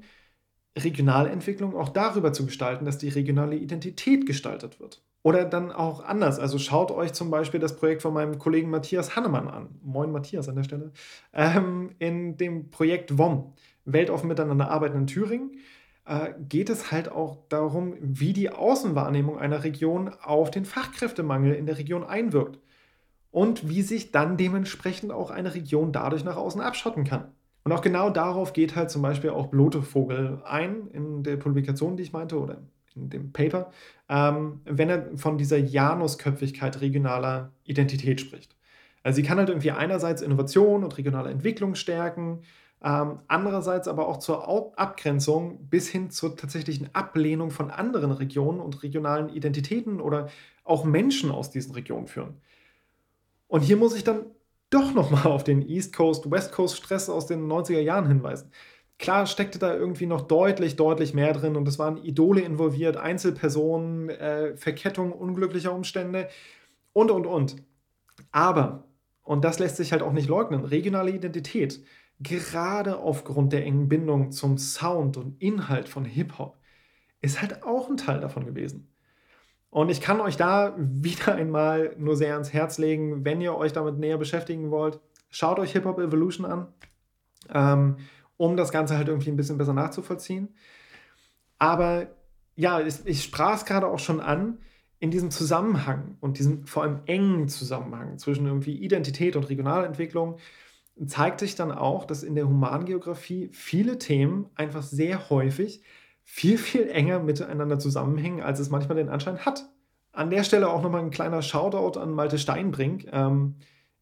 Regionalentwicklung 0.77 1.75
auch 1.75 1.89
darüber 1.89 2.31
zu 2.31 2.45
gestalten, 2.45 2.85
dass 2.85 2.97
die 2.97 3.09
regionale 3.09 3.57
Identität 3.57 4.25
gestaltet 4.25 4.79
wird. 4.79 5.03
Oder 5.23 5.43
dann 5.43 5.71
auch 5.71 6.03
anders. 6.03 6.39
Also 6.39 6.57
schaut 6.57 6.91
euch 6.91 7.11
zum 7.11 7.31
Beispiel 7.31 7.59
das 7.59 7.75
Projekt 7.75 8.01
von 8.01 8.13
meinem 8.13 8.37
Kollegen 8.37 8.69
Matthias 8.69 9.15
Hannemann 9.15 9.49
an. 9.49 9.79
Moin 9.81 10.11
Matthias 10.11 10.47
an 10.47 10.55
der 10.55 10.63
Stelle. 10.63 10.91
Ähm, 11.33 11.91
in 11.99 12.37
dem 12.37 12.69
Projekt 12.69 13.17
WOM, 13.17 13.53
Weltoffen 13.83 14.29
miteinander 14.29 14.69
arbeiten 14.69 15.00
in 15.00 15.07
Thüringen, 15.07 15.57
äh, 16.05 16.33
geht 16.48 16.70
es 16.70 16.91
halt 16.91 17.09
auch 17.11 17.37
darum, 17.50 17.96
wie 18.00 18.33
die 18.33 18.50
Außenwahrnehmung 18.50 19.39
einer 19.39 19.63
Region 19.63 20.11
auf 20.22 20.51
den 20.51 20.65
Fachkräftemangel 20.65 21.53
in 21.53 21.65
der 21.65 21.77
Region 21.77 22.03
einwirkt. 22.03 22.59
Und 23.31 23.68
wie 23.68 23.81
sich 23.81 24.11
dann 24.11 24.37
dementsprechend 24.37 25.11
auch 25.11 25.29
eine 25.29 25.53
Region 25.53 25.91
dadurch 25.91 26.24
nach 26.24 26.37
außen 26.37 26.61
abschotten 26.61 27.03
kann. 27.03 27.33
Und 27.65 27.74
auch 27.74 27.81
genau 27.81 28.09
darauf 28.09 28.53
geht 28.53 28.75
halt 28.75 28.91
zum 28.91 29.01
Beispiel 29.01 29.31
auch 29.31 29.48
Blotevogel 29.48 30.41
ein 30.46 30.87
in 30.94 31.24
der 31.24 31.35
Publikation, 31.35 31.98
die 31.98 32.03
ich 32.03 32.13
meinte, 32.13 32.39
oder 32.39 32.59
in 32.96 33.09
dem 33.09 33.33
Paper, 33.33 33.72
ähm, 34.07 34.61
wenn 34.63 34.89
er 34.89 35.18
von 35.18 35.37
dieser 35.37 35.57
Janusköpfigkeit 35.57 36.79
regionaler 36.79 37.51
Identität 37.65 38.22
spricht. 38.22 38.55
Also 39.03 39.18
sie 39.18 39.24
kann 39.24 39.37
halt 39.37 39.50
irgendwie 39.50 39.72
einerseits 39.72 40.22
Innovation 40.22 40.83
und 40.83 40.98
regionale 40.98 41.29
Entwicklung 41.29 41.75
stärken, 41.75 42.41
ähm, 42.83 43.20
andererseits 43.27 43.88
aber 43.88 44.07
auch 44.07 44.18
zur 44.18 44.77
Abgrenzung 44.77 45.68
bis 45.70 45.88
hin 45.88 46.11
zur 46.11 46.35
tatsächlichen 46.35 46.94
Ablehnung 46.94 47.51
von 47.51 47.72
anderen 47.72 48.11
Regionen 48.11 48.59
und 48.59 48.83
regionalen 48.83 49.29
Identitäten 49.29 50.01
oder 50.01 50.29
auch 50.64 50.83
Menschen 50.83 51.31
aus 51.31 51.50
diesen 51.51 51.74
Regionen 51.74 52.07
führen. 52.07 52.42
Und 53.48 53.61
hier 53.61 53.77
muss 53.77 53.96
ich 53.96 54.03
dann 54.03 54.25
doch 54.70 54.94
nochmal 54.94 55.27
auf 55.27 55.44
den 55.44 55.68
East 55.68 55.96
Coast, 55.96 56.29
West 56.29 56.51
Coast 56.51 56.77
Stress 56.77 57.09
aus 57.09 57.27
den 57.27 57.48
90er 57.48 57.79
Jahren 57.79 58.07
hinweisen. 58.07 58.51
Klar 58.98 59.25
steckte 59.25 59.59
da 59.59 59.75
irgendwie 59.75 60.05
noch 60.05 60.22
deutlich, 60.22 60.77
deutlich 60.77 61.14
mehr 61.14 61.33
drin 61.33 61.55
und 61.55 61.68
es 61.68 61.77
waren 61.77 61.98
Idole 61.98 62.42
involviert, 62.42 62.98
Einzelpersonen, 62.98 64.09
äh, 64.09 64.55
Verkettung 64.55 65.11
unglücklicher 65.11 65.74
Umstände 65.74 66.29
und, 66.94 67.11
und, 67.11 67.25
und. 67.25 67.57
Aber, 68.31 68.85
und 69.24 69.44
das 69.44 69.59
lässt 69.59 69.75
sich 69.75 69.92
halt 69.92 70.01
auch 70.01 70.14
nicht 70.14 70.29
leugnen, 70.29 70.64
regionale 70.64 71.11
Identität, 71.11 71.83
gerade 72.19 72.99
aufgrund 72.99 73.53
der 73.53 73.65
engen 73.65 73.89
Bindung 73.89 74.31
zum 74.31 74.57
Sound 74.57 75.17
und 75.17 75.41
Inhalt 75.41 75.89
von 75.89 76.05
Hip-Hop, 76.05 76.57
ist 77.21 77.41
halt 77.41 77.63
auch 77.63 77.89
ein 77.89 77.97
Teil 77.97 78.19
davon 78.19 78.45
gewesen. 78.45 78.91
Und 79.69 79.89
ich 79.89 79.99
kann 79.99 80.21
euch 80.21 80.37
da 80.37 80.73
wieder 80.77 81.35
einmal 81.35 81.95
nur 81.97 82.15
sehr 82.15 82.33
ans 82.33 82.53
Herz 82.53 82.77
legen, 82.77 83.25
wenn 83.25 83.41
ihr 83.41 83.55
euch 83.55 83.73
damit 83.73 83.97
näher 83.97 84.17
beschäftigen 84.17 84.71
wollt, 84.71 84.99
schaut 85.29 85.59
euch 85.59 85.73
Hip-Hop 85.73 85.99
Evolution 85.99 86.45
an. 86.45 86.67
Ähm, 87.53 87.97
um 88.37 88.57
das 88.57 88.71
Ganze 88.71 88.97
halt 88.97 89.07
irgendwie 89.07 89.29
ein 89.29 89.37
bisschen 89.37 89.57
besser 89.57 89.73
nachzuvollziehen. 89.73 90.49
Aber 91.57 92.07
ja, 92.55 92.81
ich, 92.81 93.05
ich 93.05 93.23
sprach 93.23 93.55
es 93.55 93.65
gerade 93.65 93.87
auch 93.87 93.99
schon 93.99 94.19
an, 94.19 94.59
in 94.99 95.11
diesem 95.11 95.29
Zusammenhang 95.29 96.17
und 96.21 96.39
diesem 96.39 96.65
vor 96.65 96.83
allem 96.83 97.01
engen 97.05 97.47
Zusammenhang 97.47 98.17
zwischen 98.17 98.45
irgendwie 98.45 98.75
Identität 98.77 99.35
und 99.35 99.49
Regionalentwicklung 99.49 100.37
zeigt 101.05 101.42
sich 101.42 101.55
dann 101.55 101.72
auch, 101.72 102.05
dass 102.05 102.24
in 102.24 102.36
der 102.36 102.48
Humangeografie 102.48 103.50
viele 103.51 103.98
Themen 103.98 104.50
einfach 104.55 104.84
sehr 104.84 105.29
häufig 105.29 105.84
viel, 106.24 106.58
viel 106.58 106.90
enger 106.90 107.20
miteinander 107.20 107.79
zusammenhängen, 107.79 108.42
als 108.42 108.60
es 108.60 108.70
manchmal 108.70 108.98
den 108.98 109.10
Anschein 109.10 109.46
hat. 109.46 109.70
An 110.12 110.29
der 110.29 110.44
Stelle 110.44 110.70
auch 110.70 110.81
nochmal 110.81 111.01
ein 111.01 111.12
kleiner 111.12 111.42
Shoutout 111.42 112.00
an 112.00 112.12
Malte 112.12 112.40
Steinbrink. 112.40 113.08
Ähm, 113.12 113.55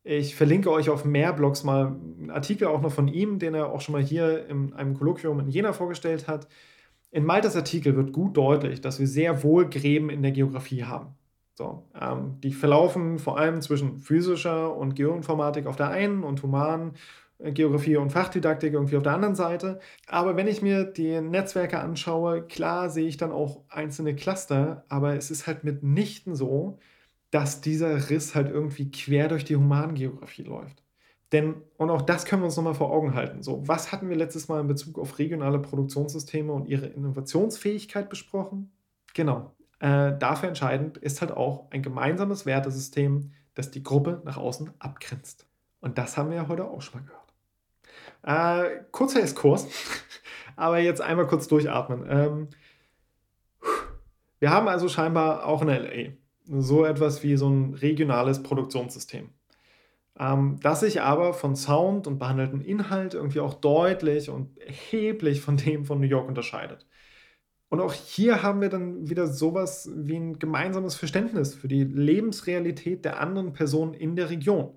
ich 0.04 0.36
verlinke 0.36 0.72
euch 0.72 0.90
auf 0.90 1.06
mehr 1.06 1.34
Blogs 1.34 1.64
mal 1.64 1.88
einen 1.88 2.30
Artikel 2.30 2.68
auch 2.68 2.82
noch 2.82 2.92
von 2.92 3.08
ihm, 3.08 3.40
den 3.40 3.54
er 3.56 3.72
auch 3.72 3.82
schon 3.82 3.94
mal 3.94 4.04
hier 4.04 4.48
in 4.48 4.74
einem 4.74 4.94
Kolloquium 4.94 5.40
in 5.40 5.50
Jena 5.50 5.74
vorgestellt 5.74 6.28
hat. 6.28 6.48
In 7.12 7.26
Maltas 7.26 7.56
Artikel 7.56 7.96
wird 7.96 8.14
gut 8.14 8.38
deutlich, 8.38 8.82
dass 8.82 9.00
wir 9.00 9.08
sehr 9.08 9.44
wohl 9.44 9.70
Gräben 9.70 10.10
in 10.10 10.22
der 10.22 10.32
Geografie 10.32 10.84
haben. 10.84 11.16
So, 11.56 11.88
ähm, 12.00 12.40
die 12.42 12.52
verlaufen 12.52 13.20
vor 13.20 13.38
allem 13.38 13.62
zwischen 13.62 14.00
physischer 14.00 14.76
und 14.76 14.96
Geoinformatik 14.96 15.68
auf 15.68 15.76
der 15.76 15.90
einen 15.90 16.24
und 16.24 16.42
humanen 16.42 16.94
äh, 17.40 17.52
Geografie 17.52 17.98
und 17.98 18.12
Fachdidaktik 18.12 18.74
irgendwie 18.74 18.98
auf 18.98 19.04
der 19.04 19.14
anderen 19.14 19.36
Seite. 19.36 19.80
Aber 20.08 20.36
wenn 20.36 20.48
ich 20.48 20.62
mir 20.62 20.84
die 20.84 21.22
Netzwerke 21.22 21.80
anschaue, 21.80 22.42
klar 22.44 22.90
sehe 22.90 23.08
ich 23.08 23.18
dann 23.18 23.32
auch 23.32 23.62
einzelne 23.70 24.16
Cluster, 24.16 24.86
aber 24.90 25.16
es 25.16 25.30
ist 25.32 25.46
halt 25.48 25.64
mitnichten 25.64 26.36
so, 26.36 26.80
dass 27.32 27.62
dieser 27.62 28.10
Riss 28.10 28.36
halt 28.36 28.50
irgendwie 28.50 28.92
quer 28.92 29.28
durch 29.28 29.46
die 29.46 29.56
Humangeografie 29.56 30.44
läuft. 30.44 30.84
Denn, 31.32 31.56
und 31.78 31.90
auch 31.90 32.04
das 32.04 32.26
können 32.26 32.44
wir 32.44 32.46
uns 32.46 32.58
nochmal 32.58 32.76
vor 32.76 32.92
Augen 32.92 33.16
halten. 33.16 33.42
So, 33.42 33.68
was 33.68 33.92
hatten 33.92 34.08
wir 34.10 34.16
letztes 34.16 34.48
Mal 34.50 34.62
in 34.62 34.68
Bezug 34.68 35.00
auf 35.00 35.18
regionale 35.18 35.60
Produktionssysteme 35.60 36.54
und 36.54 36.68
ihre 36.68 36.86
Innovationsfähigkeit 36.88 38.10
besprochen? 38.10 38.72
Genau. 39.16 39.52
Äh, 39.84 40.18
dafür 40.18 40.48
entscheidend 40.48 40.98
ist 40.98 41.20
halt 41.20 41.34
auch 41.34 41.70
ein 41.72 41.84
gemeinsames 41.84 42.46
Wertesystem, 42.46 43.34
das 43.54 43.70
die 43.70 43.84
Gruppe 43.84 44.22
nach 44.24 44.38
außen 44.38 44.72
abgrenzt. 44.80 45.46
Und 45.82 45.98
das 45.98 46.16
haben 46.16 46.30
wir 46.30 46.38
ja 46.38 46.48
heute 46.48 46.64
auch 46.64 46.82
schon 46.82 47.02
mal 47.02 47.06
gehört. 47.06 48.72
Äh, 48.80 48.84
kurzer 48.92 49.22
Exkurs, 49.22 49.68
aber 50.56 50.80
jetzt 50.80 51.02
einmal 51.02 51.28
kurz 51.28 51.50
durchatmen. 51.50 52.06
Ähm, 52.08 52.48
wir 54.40 54.52
haben 54.52 54.70
also 54.70 54.88
scheinbar 54.88 55.46
auch 55.46 55.62
eine 55.62 55.78
LA 55.78 56.14
so 56.46 56.86
etwas 56.86 57.22
wie 57.22 57.36
so 57.36 57.50
ein 57.50 57.74
regionales 57.74 58.42
Produktionssystem. 58.42 59.32
Ähm, 60.18 60.60
das 60.62 60.80
sich 60.80 61.02
aber 61.02 61.34
von 61.34 61.58
Sound 61.58 62.08
und 62.08 62.20
behandeltem 62.20 62.62
Inhalt 62.62 63.16
irgendwie 63.16 63.42
auch 63.42 63.56
deutlich 63.56 64.30
und 64.30 64.58
erheblich 64.60 65.42
von 65.42 65.58
dem 65.58 65.84
von 65.84 66.00
New 66.00 66.08
York 66.08 66.26
unterscheidet. 66.30 66.86
Und 67.74 67.82
auch 67.82 67.94
hier 67.94 68.44
haben 68.44 68.62
wir 68.62 68.70
dann 68.70 69.10
wieder 69.10 69.26
sowas 69.26 69.90
wie 69.96 70.16
ein 70.16 70.38
gemeinsames 70.38 70.94
Verständnis 70.94 71.56
für 71.56 71.68
die 71.68 71.84
Lebensrealität 71.84 73.04
der 73.04 73.20
anderen 73.20 73.54
Personen 73.54 73.96
in 73.96 74.16
der 74.16 74.30
Region. 74.30 74.76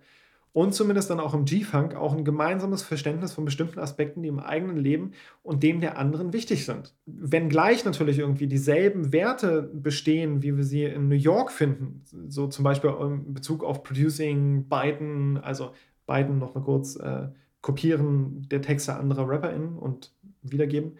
und 0.54 0.72
zumindest 0.72 1.10
dann 1.10 1.20
auch 1.20 1.34
im 1.34 1.44
G-Funk 1.44 1.94
auch 1.94 2.14
ein 2.14 2.24
gemeinsames 2.24 2.82
Verständnis 2.82 3.34
von 3.34 3.44
bestimmten 3.44 3.78
Aspekten, 3.80 4.22
die 4.22 4.30
im 4.30 4.38
eigenen 4.38 4.78
Leben 4.78 5.12
und 5.42 5.62
dem 5.62 5.82
der 5.82 5.98
anderen 5.98 6.32
wichtig 6.32 6.64
sind. 6.64 6.94
Wenngleich 7.04 7.84
natürlich 7.84 8.18
irgendwie 8.18 8.46
dieselben 8.46 9.12
Werte 9.12 9.70
bestehen, 9.74 10.42
wie 10.42 10.56
wir 10.56 10.64
sie 10.64 10.84
in 10.84 11.08
New 11.08 11.16
York 11.16 11.52
finden, 11.52 12.02
so 12.28 12.46
zum 12.46 12.64
Beispiel 12.64 12.94
in 12.98 13.34
Bezug 13.34 13.62
auf 13.62 13.82
Producing, 13.82 14.70
Biden, 14.70 15.36
also 15.36 15.72
Biden 16.06 16.38
noch 16.38 16.54
mal 16.54 16.62
kurz 16.62 16.96
äh, 16.96 17.28
kopieren 17.60 18.46
der 18.50 18.62
Texte 18.62 18.94
anderer 18.96 19.28
RapperInnen 19.28 19.76
und 19.76 20.14
wiedergeben. 20.40 20.96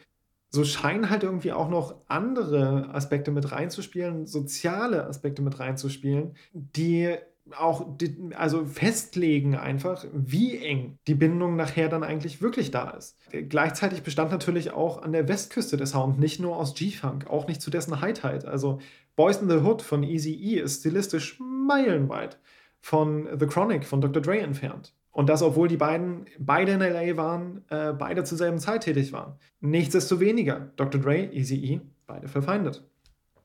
So 0.56 0.64
scheinen 0.64 1.10
halt 1.10 1.22
irgendwie 1.22 1.52
auch 1.52 1.68
noch 1.68 1.96
andere 2.08 2.88
Aspekte 2.94 3.30
mit 3.30 3.52
reinzuspielen, 3.52 4.26
soziale 4.26 5.06
Aspekte 5.06 5.42
mit 5.42 5.60
reinzuspielen, 5.60 6.34
die 6.52 7.14
auch 7.58 7.86
die, 7.98 8.30
also 8.34 8.64
festlegen 8.64 9.54
einfach, 9.54 10.06
wie 10.14 10.56
eng 10.56 10.98
die 11.06 11.14
Bindung 11.14 11.56
nachher 11.56 11.90
dann 11.90 12.02
eigentlich 12.02 12.40
wirklich 12.40 12.70
da 12.70 12.88
ist. 12.92 13.18
Gleichzeitig 13.30 14.02
bestand 14.02 14.30
natürlich 14.30 14.70
auch 14.70 15.02
an 15.02 15.12
der 15.12 15.28
Westküste 15.28 15.76
der 15.76 15.86
Sound 15.86 16.18
nicht 16.18 16.40
nur 16.40 16.56
aus 16.56 16.74
G-Funk, 16.74 17.28
auch 17.28 17.46
nicht 17.46 17.60
zu 17.60 17.70
dessen 17.70 18.00
Highheit. 18.00 18.46
Also 18.46 18.80
Boys 19.14 19.36
in 19.42 19.50
the 19.50 19.56
Hood 19.56 19.82
von 19.82 20.02
Easy 20.02 20.32
E 20.32 20.58
ist 20.58 20.80
stilistisch 20.80 21.38
meilenweit 21.38 22.38
von 22.80 23.28
The 23.38 23.46
Chronic 23.46 23.84
von 23.84 24.00
Dr. 24.00 24.22
Dre 24.22 24.38
entfernt. 24.38 24.95
Und 25.16 25.30
das, 25.30 25.40
obwohl 25.40 25.66
die 25.66 25.78
beiden 25.78 26.26
beide 26.38 26.72
in 26.72 26.80
LA 26.80 27.16
waren, 27.16 27.64
äh, 27.70 27.94
beide 27.94 28.24
zur 28.24 28.36
selben 28.36 28.58
Zeit 28.58 28.82
tätig 28.82 29.14
waren. 29.14 29.36
Nichtsdestoweniger, 29.60 30.72
Dr. 30.76 31.00
Dre, 31.00 31.32
Easy 31.32 31.56
E, 31.56 31.80
beide 32.06 32.28
verfeindet. 32.28 32.84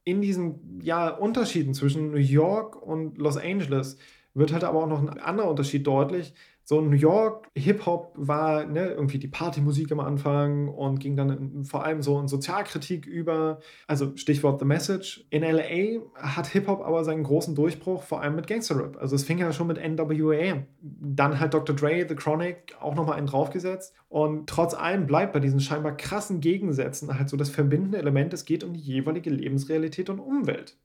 In 0.03 0.19
diesen 0.19 0.81
ja, 0.83 1.07
Unterschieden 1.07 1.73
zwischen 1.73 2.11
New 2.11 2.17
York 2.17 2.75
und 2.75 3.17
Los 3.17 3.37
Angeles 3.37 3.97
wird 4.33 4.51
halt 4.51 4.65
aber 4.65 4.83
auch 4.83 4.87
noch 4.87 4.99
ein 4.99 5.17
anderer 5.17 5.49
Unterschied 5.49 5.87
deutlich, 5.87 6.33
so 6.63 6.79
New 6.81 6.95
York, 6.95 7.47
Hip-Hop 7.55 8.13
war 8.15 8.65
ne, 8.65 8.91
irgendwie 8.91 9.19
die 9.19 9.27
Partymusik 9.27 9.91
am 9.91 9.99
Anfang 9.99 10.69
und 10.69 10.99
ging 10.99 11.15
dann 11.15 11.63
vor 11.65 11.83
allem 11.83 12.01
so 12.01 12.19
in 12.19 12.27
Sozialkritik 12.27 13.05
über, 13.05 13.59
also 13.87 14.15
Stichwort 14.15 14.59
The 14.59 14.65
Message. 14.65 15.25
In 15.29 15.43
LA 15.43 16.01
hat 16.15 16.47
Hip-Hop 16.47 16.81
aber 16.81 17.03
seinen 17.03 17.23
großen 17.23 17.55
Durchbruch 17.55 18.03
vor 18.03 18.21
allem 18.21 18.35
mit 18.35 18.47
Gangster-Rap. 18.47 18.97
Also 18.99 19.15
es 19.15 19.23
fing 19.23 19.37
ja 19.37 19.51
schon 19.51 19.67
mit 19.67 19.77
NWA. 19.77 20.63
Dann 20.81 21.39
halt 21.39 21.53
Dr. 21.53 21.75
Dre, 21.75 22.05
The 22.07 22.15
Chronic 22.15 22.75
auch 22.79 22.95
nochmal 22.95 23.17
einen 23.17 23.27
draufgesetzt. 23.27 23.93
Und 24.07 24.47
trotz 24.47 24.73
allem 24.73 25.07
bleibt 25.07 25.33
bei 25.33 25.39
diesen 25.39 25.59
scheinbar 25.59 25.97
krassen 25.97 26.41
Gegensätzen 26.41 27.17
halt 27.17 27.29
so 27.29 27.37
das 27.37 27.49
verbindende 27.49 27.97
Element, 27.97 28.33
es 28.33 28.45
geht 28.45 28.63
um 28.63 28.73
die 28.73 28.79
jeweilige 28.79 29.29
Lebensrealität 29.29 30.09
und 30.09 30.19
Umwelt. 30.19 30.77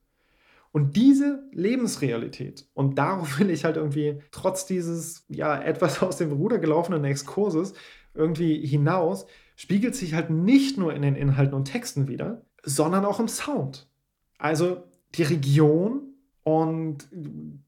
Und 0.76 0.94
diese 0.94 1.42
Lebensrealität, 1.52 2.68
und 2.74 2.98
darauf 2.98 3.38
will 3.38 3.48
ich 3.48 3.64
halt 3.64 3.78
irgendwie 3.78 4.20
trotz 4.30 4.66
dieses 4.66 5.24
ja 5.26 5.58
etwas 5.58 6.02
aus 6.02 6.18
dem 6.18 6.32
Ruder 6.32 6.58
gelaufenen 6.58 7.02
Exkurses 7.04 7.72
irgendwie 8.12 8.58
hinaus, 8.66 9.24
spiegelt 9.56 9.96
sich 9.96 10.12
halt 10.12 10.28
nicht 10.28 10.76
nur 10.76 10.92
in 10.92 11.00
den 11.00 11.16
Inhalten 11.16 11.54
und 11.54 11.64
Texten 11.64 12.08
wieder, 12.08 12.44
sondern 12.62 13.06
auch 13.06 13.20
im 13.20 13.28
Sound. 13.28 13.88
Also 14.36 14.84
die 15.14 15.22
Region 15.22 16.12
und 16.42 17.08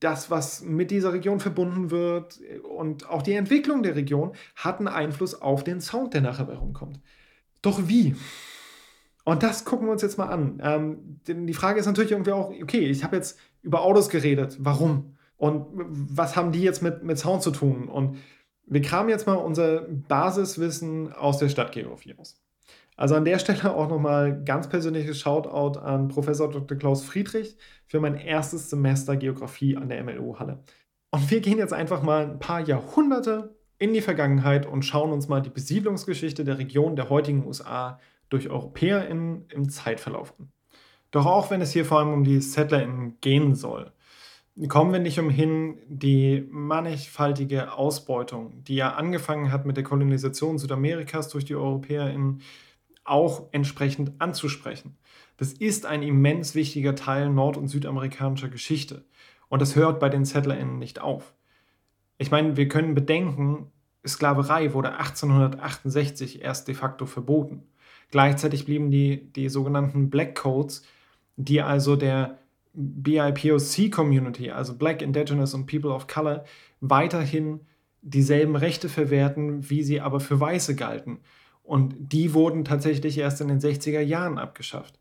das, 0.00 0.30
was 0.30 0.60
mit 0.60 0.90
dieser 0.90 1.14
Region 1.14 1.40
verbunden 1.40 1.90
wird 1.90 2.38
und 2.62 3.08
auch 3.08 3.22
die 3.22 3.32
Entwicklung 3.32 3.82
der 3.82 3.96
Region 3.96 4.32
hat 4.54 4.80
einen 4.80 4.88
Einfluss 4.88 5.34
auf 5.40 5.64
den 5.64 5.80
Sound, 5.80 6.12
der 6.12 6.20
nachher 6.20 6.46
herumkommt. 6.46 7.00
Doch 7.62 7.88
wie? 7.88 8.16
Und 9.28 9.42
das 9.42 9.66
gucken 9.66 9.86
wir 9.86 9.92
uns 9.92 10.00
jetzt 10.00 10.16
mal 10.16 10.28
an. 10.30 10.58
Ähm, 10.64 11.20
denn 11.28 11.46
die 11.46 11.52
Frage 11.52 11.78
ist 11.78 11.84
natürlich 11.84 12.12
irgendwie 12.12 12.32
auch, 12.32 12.48
okay, 12.48 12.86
ich 12.86 13.04
habe 13.04 13.16
jetzt 13.16 13.38
über 13.60 13.82
Autos 13.82 14.08
geredet. 14.08 14.56
Warum? 14.58 15.18
Und 15.36 15.66
was 15.74 16.34
haben 16.34 16.50
die 16.50 16.62
jetzt 16.62 16.82
mit, 16.82 17.02
mit 17.02 17.18
Sound 17.18 17.42
zu 17.42 17.50
tun? 17.50 17.88
Und 17.90 18.16
wir 18.64 18.80
kramen 18.80 19.10
jetzt 19.10 19.26
mal 19.26 19.34
unser 19.34 19.82
Basiswissen 19.82 21.12
aus 21.12 21.36
der 21.36 21.50
Stadtgeografie 21.50 22.14
aus. 22.16 22.40
Also 22.96 23.16
an 23.16 23.26
der 23.26 23.38
Stelle 23.38 23.74
auch 23.74 23.90
nochmal 23.90 24.42
ganz 24.44 24.66
persönliches 24.70 25.20
Shoutout 25.20 25.78
an 25.78 26.08
Professor 26.08 26.48
Dr. 26.48 26.78
Klaus 26.78 27.04
Friedrich 27.04 27.58
für 27.86 28.00
mein 28.00 28.14
erstes 28.14 28.70
Semester 28.70 29.14
Geografie 29.18 29.76
an 29.76 29.90
der 29.90 30.02
MLU-Halle. 30.04 30.64
Und 31.10 31.30
wir 31.30 31.40
gehen 31.42 31.58
jetzt 31.58 31.74
einfach 31.74 32.02
mal 32.02 32.22
ein 32.24 32.38
paar 32.38 32.60
Jahrhunderte 32.60 33.54
in 33.78 33.92
die 33.92 34.00
Vergangenheit 34.00 34.64
und 34.64 34.86
schauen 34.86 35.12
uns 35.12 35.28
mal 35.28 35.42
die 35.42 35.50
Besiedlungsgeschichte 35.50 36.44
der 36.44 36.56
Region 36.56 36.96
der 36.96 37.10
heutigen 37.10 37.46
USA 37.46 38.00
durch 38.28 38.50
EuropäerInnen 38.50 39.46
im 39.50 39.68
Zeitverlauf 39.68 40.34
an. 40.38 40.50
Doch 41.10 41.26
auch 41.26 41.50
wenn 41.50 41.60
es 41.60 41.72
hier 41.72 41.84
vor 41.84 41.98
allem 41.98 42.12
um 42.12 42.24
die 42.24 42.40
SettlerInnen 42.40 43.18
gehen 43.20 43.54
soll, 43.54 43.92
kommen 44.66 44.92
wir 44.92 44.98
nicht 44.98 45.20
umhin, 45.20 45.78
die 45.86 46.46
mannigfaltige 46.50 47.72
Ausbeutung, 47.72 48.64
die 48.64 48.74
ja 48.74 48.94
angefangen 48.94 49.52
hat 49.52 49.64
mit 49.64 49.76
der 49.76 49.84
Kolonisation 49.84 50.58
Südamerikas 50.58 51.28
durch 51.28 51.44
die 51.44 51.54
EuropäerInnen, 51.54 52.42
auch 53.04 53.48
entsprechend 53.52 54.20
anzusprechen. 54.20 54.96
Das 55.36 55.52
ist 55.52 55.86
ein 55.86 56.02
immens 56.02 56.56
wichtiger 56.56 56.96
Teil 56.96 57.30
nord- 57.30 57.56
und 57.56 57.68
südamerikanischer 57.68 58.48
Geschichte. 58.48 59.04
Und 59.48 59.62
das 59.62 59.76
hört 59.76 60.00
bei 60.00 60.08
den 60.08 60.24
SettlerInnen 60.24 60.78
nicht 60.78 61.00
auf. 61.00 61.32
Ich 62.18 62.32
meine, 62.32 62.56
wir 62.56 62.68
können 62.68 62.94
bedenken, 62.94 63.70
Sklaverei 64.06 64.74
wurde 64.74 64.96
1868 64.96 66.42
erst 66.42 66.68
de 66.68 66.74
facto 66.74 67.06
verboten. 67.06 67.62
Gleichzeitig 68.10 68.64
blieben 68.64 68.90
die, 68.90 69.30
die 69.32 69.48
sogenannten 69.48 70.10
Black 70.10 70.34
Codes, 70.34 70.82
die 71.36 71.60
also 71.60 71.96
der 71.96 72.38
BIPOC-Community, 72.74 74.50
also 74.50 74.76
Black, 74.76 75.02
Indigenous 75.02 75.54
und 75.54 75.66
People 75.66 75.90
of 75.90 76.06
Color, 76.06 76.44
weiterhin 76.80 77.60
dieselben 78.02 78.56
Rechte 78.56 78.88
verwerten, 78.88 79.68
wie 79.68 79.82
sie 79.82 80.00
aber 80.00 80.20
für 80.20 80.38
Weiße 80.38 80.76
galten. 80.76 81.18
Und 81.62 81.94
die 81.98 82.32
wurden 82.32 82.64
tatsächlich 82.64 83.18
erst 83.18 83.40
in 83.40 83.48
den 83.48 83.60
60er 83.60 84.00
Jahren 84.00 84.38
abgeschafft. 84.38 84.98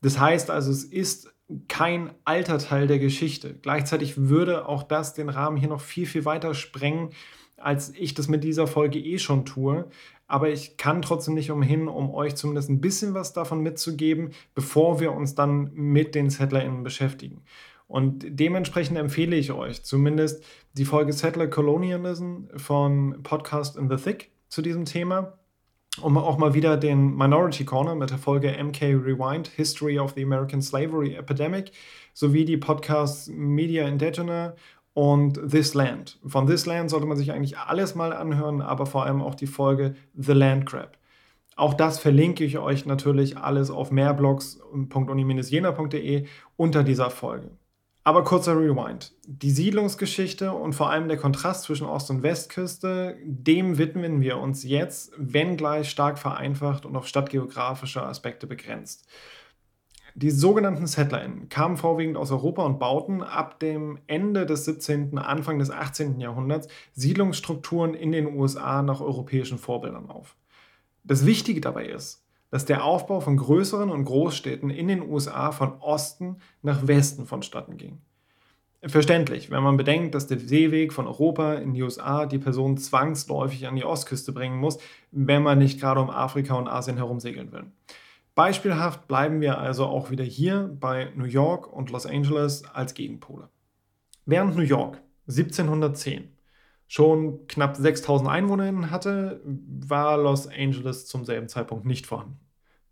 Das 0.00 0.18
heißt 0.18 0.50
also, 0.50 0.70
es 0.70 0.84
ist 0.84 1.32
kein 1.68 2.10
alter 2.24 2.58
Teil 2.58 2.86
der 2.86 2.98
Geschichte. 2.98 3.54
Gleichzeitig 3.54 4.16
würde 4.16 4.66
auch 4.66 4.82
das 4.82 5.14
den 5.14 5.28
Rahmen 5.28 5.56
hier 5.56 5.68
noch 5.68 5.80
viel, 5.80 6.06
viel 6.06 6.24
weiter 6.24 6.54
sprengen, 6.54 7.10
als 7.56 7.92
ich 7.94 8.14
das 8.14 8.28
mit 8.28 8.44
dieser 8.44 8.66
Folge 8.66 8.98
eh 8.98 9.18
schon 9.18 9.44
tue 9.44 9.88
aber 10.28 10.50
ich 10.50 10.76
kann 10.76 11.02
trotzdem 11.02 11.34
nicht 11.34 11.50
umhin, 11.50 11.88
um 11.88 12.14
euch 12.14 12.36
zumindest 12.36 12.68
ein 12.68 12.82
bisschen 12.82 13.14
was 13.14 13.32
davon 13.32 13.62
mitzugeben, 13.62 14.30
bevor 14.54 15.00
wir 15.00 15.12
uns 15.12 15.34
dann 15.34 15.70
mit 15.72 16.14
den 16.14 16.28
SettlerInnen 16.30 16.84
beschäftigen. 16.84 17.42
Und 17.88 18.26
dementsprechend 18.28 18.98
empfehle 18.98 19.34
ich 19.34 19.50
euch 19.50 19.82
zumindest 19.82 20.44
die 20.74 20.84
Folge 20.84 21.14
Settler 21.14 21.48
Colonialism 21.48 22.44
von 22.54 23.22
Podcast 23.22 23.78
in 23.78 23.88
the 23.88 23.96
Thick 23.96 24.30
zu 24.50 24.60
diesem 24.60 24.84
Thema, 24.84 25.38
um 26.02 26.18
auch 26.18 26.36
mal 26.36 26.52
wieder 26.52 26.76
den 26.76 27.16
Minority 27.16 27.64
Corner 27.64 27.94
mit 27.94 28.10
der 28.10 28.18
Folge 28.18 28.52
MK 28.52 28.82
Rewind, 28.82 29.48
History 29.48 29.98
of 29.98 30.12
the 30.14 30.22
American 30.22 30.60
Slavery 30.60 31.14
Epidemic, 31.14 31.72
sowie 32.12 32.44
die 32.44 32.58
Podcasts 32.58 33.28
Media 33.28 33.88
Indigena 33.88 34.54
und 34.98 35.38
This 35.48 35.74
Land. 35.74 36.18
Von 36.26 36.48
This 36.48 36.66
Land 36.66 36.90
sollte 36.90 37.06
man 37.06 37.16
sich 37.16 37.30
eigentlich 37.30 37.56
alles 37.56 37.94
mal 37.94 38.12
anhören, 38.12 38.60
aber 38.60 38.84
vor 38.84 39.04
allem 39.04 39.22
auch 39.22 39.36
die 39.36 39.46
Folge 39.46 39.94
The 40.16 40.32
Land 40.32 40.66
Crab. 40.66 40.98
Auch 41.54 41.72
das 41.72 42.00
verlinke 42.00 42.42
ich 42.42 42.58
euch 42.58 42.84
natürlich 42.84 43.36
alles 43.36 43.70
auf 43.70 43.92
mehrblogs.uni-jena.de 43.92 46.26
unter 46.56 46.82
dieser 46.82 47.10
Folge. 47.10 47.52
Aber 48.02 48.24
kurzer 48.24 48.56
Rewind. 48.56 49.14
Die 49.24 49.52
Siedlungsgeschichte 49.52 50.50
und 50.50 50.72
vor 50.72 50.90
allem 50.90 51.06
der 51.06 51.16
Kontrast 51.16 51.62
zwischen 51.62 51.86
Ost- 51.86 52.10
und 52.10 52.24
Westküste, 52.24 53.18
dem 53.22 53.78
widmen 53.78 54.20
wir 54.20 54.38
uns 54.38 54.64
jetzt, 54.64 55.12
wenngleich 55.16 55.90
stark 55.90 56.18
vereinfacht 56.18 56.84
und 56.84 56.96
auf 56.96 57.06
stadtgeografische 57.06 58.02
Aspekte 58.02 58.48
begrenzt. 58.48 59.06
Die 60.20 60.32
sogenannten 60.32 60.88
SettlerInnen 60.88 61.48
kamen 61.48 61.76
vorwiegend 61.76 62.16
aus 62.16 62.32
Europa 62.32 62.64
und 62.64 62.80
bauten 62.80 63.22
ab 63.22 63.60
dem 63.60 64.00
Ende 64.08 64.46
des 64.46 64.64
17., 64.64 65.16
Anfang 65.16 65.60
des 65.60 65.70
18. 65.70 66.18
Jahrhunderts 66.18 66.66
Siedlungsstrukturen 66.92 67.94
in 67.94 68.10
den 68.10 68.26
USA 68.26 68.82
nach 68.82 69.00
europäischen 69.00 69.58
Vorbildern 69.58 70.10
auf. 70.10 70.34
Das 71.04 71.24
Wichtige 71.24 71.60
dabei 71.60 71.86
ist, 71.86 72.24
dass 72.50 72.64
der 72.64 72.82
Aufbau 72.82 73.20
von 73.20 73.36
größeren 73.36 73.90
und 73.90 74.06
Großstädten 74.06 74.70
in 74.70 74.88
den 74.88 75.08
USA 75.08 75.52
von 75.52 75.74
Osten 75.78 76.38
nach 76.62 76.88
Westen 76.88 77.24
vonstatten 77.24 77.76
ging. 77.76 77.98
Verständlich, 78.82 79.52
wenn 79.52 79.62
man 79.62 79.76
bedenkt, 79.76 80.16
dass 80.16 80.26
der 80.26 80.40
Seeweg 80.40 80.92
von 80.92 81.06
Europa 81.06 81.54
in 81.54 81.74
die 81.74 81.82
USA 81.84 82.26
die 82.26 82.38
Person 82.38 82.76
zwangsläufig 82.76 83.68
an 83.68 83.76
die 83.76 83.84
Ostküste 83.84 84.32
bringen 84.32 84.58
muss, 84.58 84.78
wenn 85.12 85.44
man 85.44 85.58
nicht 85.58 85.78
gerade 85.78 86.00
um 86.00 86.10
Afrika 86.10 86.54
und 86.54 86.66
Asien 86.66 86.96
herumsegeln 86.96 87.52
will. 87.52 87.66
Beispielhaft 88.38 89.08
bleiben 89.08 89.40
wir 89.40 89.58
also 89.58 89.84
auch 89.86 90.12
wieder 90.12 90.22
hier 90.22 90.72
bei 90.78 91.10
New 91.16 91.24
York 91.24 91.72
und 91.72 91.90
Los 91.90 92.06
Angeles 92.06 92.64
als 92.72 92.94
Gegenpole. 92.94 93.48
Während 94.26 94.54
New 94.54 94.62
York 94.62 95.02
1710 95.26 96.28
schon 96.86 97.48
knapp 97.48 97.74
6000 97.74 98.30
Einwohnerinnen 98.30 98.92
hatte, 98.92 99.40
war 99.44 100.18
Los 100.18 100.46
Angeles 100.46 101.06
zum 101.06 101.24
selben 101.24 101.48
Zeitpunkt 101.48 101.84
nicht 101.84 102.06
vorhanden. 102.06 102.38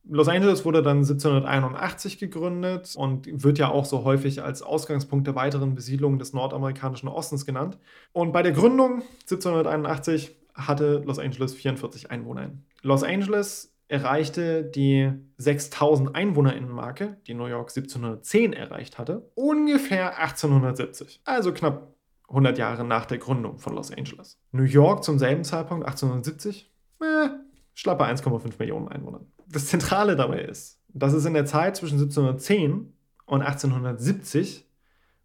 Los 0.03 0.27
Angeles 0.27 0.65
wurde 0.65 0.83
dann 0.83 0.97
1781 0.97 2.19
gegründet 2.19 2.95
und 2.97 3.45
wird 3.45 3.59
ja 3.59 3.71
auch 3.71 3.85
so 3.85 4.03
häufig 4.03 4.43
als 4.43 4.63
Ausgangspunkt 4.63 5.29
der 5.29 5.37
weiteren 5.37 5.77
Besiedlung 5.77 6.19
des 6.19 6.33
nordamerikanischen 6.33 7.09
Ostens 7.09 7.47
genannt. 7.47 7.79
Und 8.11 8.33
bei 8.33 8.43
der 8.43 8.51
Gründung 8.51 9.05
1781 9.21 10.35
hatte 10.55 11.05
Los 11.07 11.21
Angeles 11.21 11.55
44 11.55 12.11
Einwohner. 12.11 12.51
Los 12.83 13.05
Angeles 13.05 13.76
erreichte 13.89 14.65
die 14.65 15.13
6000 15.39 16.15
EinwohnerInnen-Marke, 16.15 17.19
die 17.27 17.35
New 17.35 17.47
York 17.47 17.71
1710 17.71 18.53
erreicht 18.53 18.99
hatte, 18.99 19.31
ungefähr 19.35 20.19
1870. 20.19 21.21
Also 21.25 21.53
knapp 21.53 21.95
100 22.29 22.59
Jahre 22.59 22.85
nach 22.85 23.07
der 23.07 23.19
Gründung 23.19 23.59
von 23.59 23.75
Los 23.75 23.93
Angeles. 23.93 24.39
New 24.51 24.65
York 24.65 25.05
zum 25.05 25.19
selben 25.19 25.45
Zeitpunkt, 25.45 25.87
1870, 25.87 26.73
äh, 27.01 27.29
schlappe 27.75 28.05
1,5 28.05 28.59
Millionen 28.59 28.89
Einwohner. 28.89 29.21
Das 29.49 29.67
Zentrale 29.67 30.17
dabei 30.17 30.41
ist, 30.41 30.81
dass 30.89 31.13
es 31.13 31.25
in 31.25 31.35
der 31.35 31.47
Zeit 31.47 31.77
zwischen 31.77 31.99
1710 31.99 32.93
und 33.27 33.43
1870, 33.43 34.69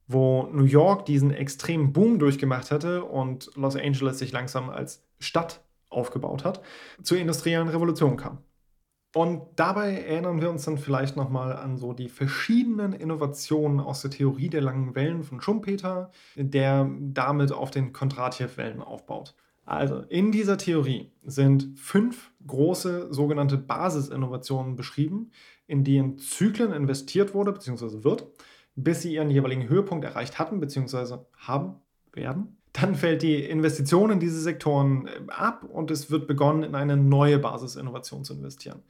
wo 0.08 0.44
New 0.52 0.66
York 0.66 1.06
diesen 1.06 1.32
extremen 1.32 1.94
Boom 1.94 2.20
durchgemacht 2.20 2.70
hatte 2.70 3.06
und 3.06 3.50
Los 3.56 3.76
Angeles 3.76 4.20
sich 4.20 4.32
langsam 4.32 4.70
als 4.70 5.04
Stadt 5.20 5.64
aufgebaut 5.90 6.44
hat, 6.44 6.62
zur 7.02 7.18
industriellen 7.18 7.70
Revolution 7.70 8.18
kam. 8.18 8.40
Und 9.14 9.42
dabei 9.58 10.04
erinnern 10.04 10.40
wir 10.40 10.50
uns 10.50 10.64
dann 10.64 10.78
vielleicht 10.78 11.18
nochmal 11.18 11.54
an 11.58 11.78
so 11.78 11.92
die 11.92 12.08
verschiedenen 12.08 12.94
Innovationen 12.94 13.82
aus 13.82 14.02
der 14.02 14.12
Theorie 14.12 14.50
der 14.50 14.62
langen 14.62 14.96
Wellen 14.96 15.24
von 15.24 15.42
Schumpeter, 15.42 16.12
der 16.36 16.90
damit 17.00 17.52
auf 17.52 17.72
den 17.72 17.92
Kondratjew-Wellen 17.92 18.82
aufbaut. 18.82 19.36
Also 19.66 20.00
in 20.00 20.32
dieser 20.32 20.58
Theorie 20.58 21.12
sind 21.24 21.78
fünf 21.78 22.32
große 22.48 23.14
sogenannte 23.14 23.58
Basisinnovationen 23.58 24.76
beschrieben, 24.76 25.32
in 25.68 25.84
die 25.84 25.98
in 25.98 26.18
Zyklen 26.18 26.72
investiert 26.72 27.34
wurde 27.34 27.52
bzw. 27.52 28.04
wird, 28.04 28.28
bis 28.76 29.02
sie 29.02 29.14
ihren 29.14 29.30
jeweiligen 29.30 29.68
Höhepunkt 29.68 30.06
erreicht 30.06 30.40
hatten 30.40 30.60
bzw. 30.60 31.18
haben 31.38 31.76
werden. 32.14 32.61
Dann 32.74 32.96
fällt 32.96 33.22
die 33.22 33.44
Investition 33.44 34.12
in 34.12 34.20
diese 34.20 34.40
Sektoren 34.40 35.08
äh, 35.08 35.32
ab 35.32 35.64
und 35.64 35.92
es 35.92 36.10
wird 36.10 36.28
begonnen, 36.28 36.64
in 36.64 36.76
eine 36.76 36.98
neue 36.98 37.40
Basisinnovation 37.40 38.24
zu 38.24 38.34
investieren. 38.34 38.82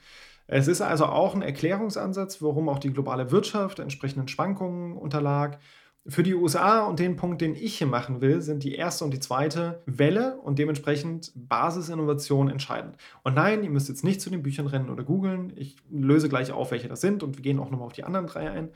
Es 0.48 0.68
ist 0.68 0.82
also 0.82 1.06
auch 1.06 1.34
ein 1.34 1.42
Erklärungsansatz, 1.42 2.42
warum 2.42 2.68
auch 2.68 2.80
die 2.80 2.92
globale 2.92 3.32
Wirtschaft 3.32 3.80
entsprechenden 3.80 4.28
Schwankungen 4.28 4.98
unterlag. 4.98 5.60
Für 6.08 6.24
die 6.24 6.34
USA 6.34 6.82
und 6.86 7.00
den 7.00 7.16
Punkt, 7.16 7.42
den 7.42 7.56
ich 7.56 7.78
hier 7.78 7.88
machen 7.88 8.22
will, 8.22 8.42
sind 8.42 8.64
die 8.64 8.74
erste 8.74 9.06
und 9.06 9.12
die 9.12 9.20
zweite 9.20 9.84
Welle 9.86 10.38
und 10.42 10.58
dementsprechend 10.58 11.32
Basisinnovation 11.36 12.50
entscheidend. 12.50 12.98
Und 13.24 13.36
nein, 13.36 13.64
ihr 13.64 13.70
müsst 13.70 13.88
jetzt 13.88 14.04
nicht 14.04 14.20
zu 14.20 14.32
den 14.32 14.42
Büchern 14.42 14.66
rennen 14.66 14.90
oder 14.90 15.04
googeln. 15.04 15.54
Ich 15.56 15.76
löse 15.92 16.28
gleich 16.28 16.52
auf, 16.52 16.72
welche 16.72 16.88
das 16.88 17.02
sind 17.02 17.22
und 17.22 17.38
wir 17.38 17.44
gehen 17.44 17.60
auch 17.60 17.70
nochmal 17.70 17.86
auf 17.86 17.94
die 17.94 18.04
anderen 18.04 18.26
drei 18.26 18.50
ein. 18.50 18.70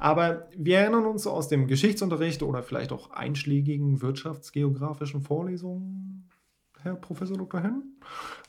Aber 0.00 0.48
wir 0.56 0.78
erinnern 0.78 1.04
uns 1.04 1.26
aus 1.26 1.48
dem 1.48 1.66
Geschichtsunterricht 1.66 2.42
oder 2.42 2.62
vielleicht 2.62 2.90
auch 2.90 3.10
einschlägigen 3.10 4.00
wirtschaftsgeografischen 4.00 5.20
Vorlesungen, 5.20 6.26
Herr 6.82 6.94
Professor 6.94 7.36
Dr. 7.36 7.60
Henn, 7.60 7.82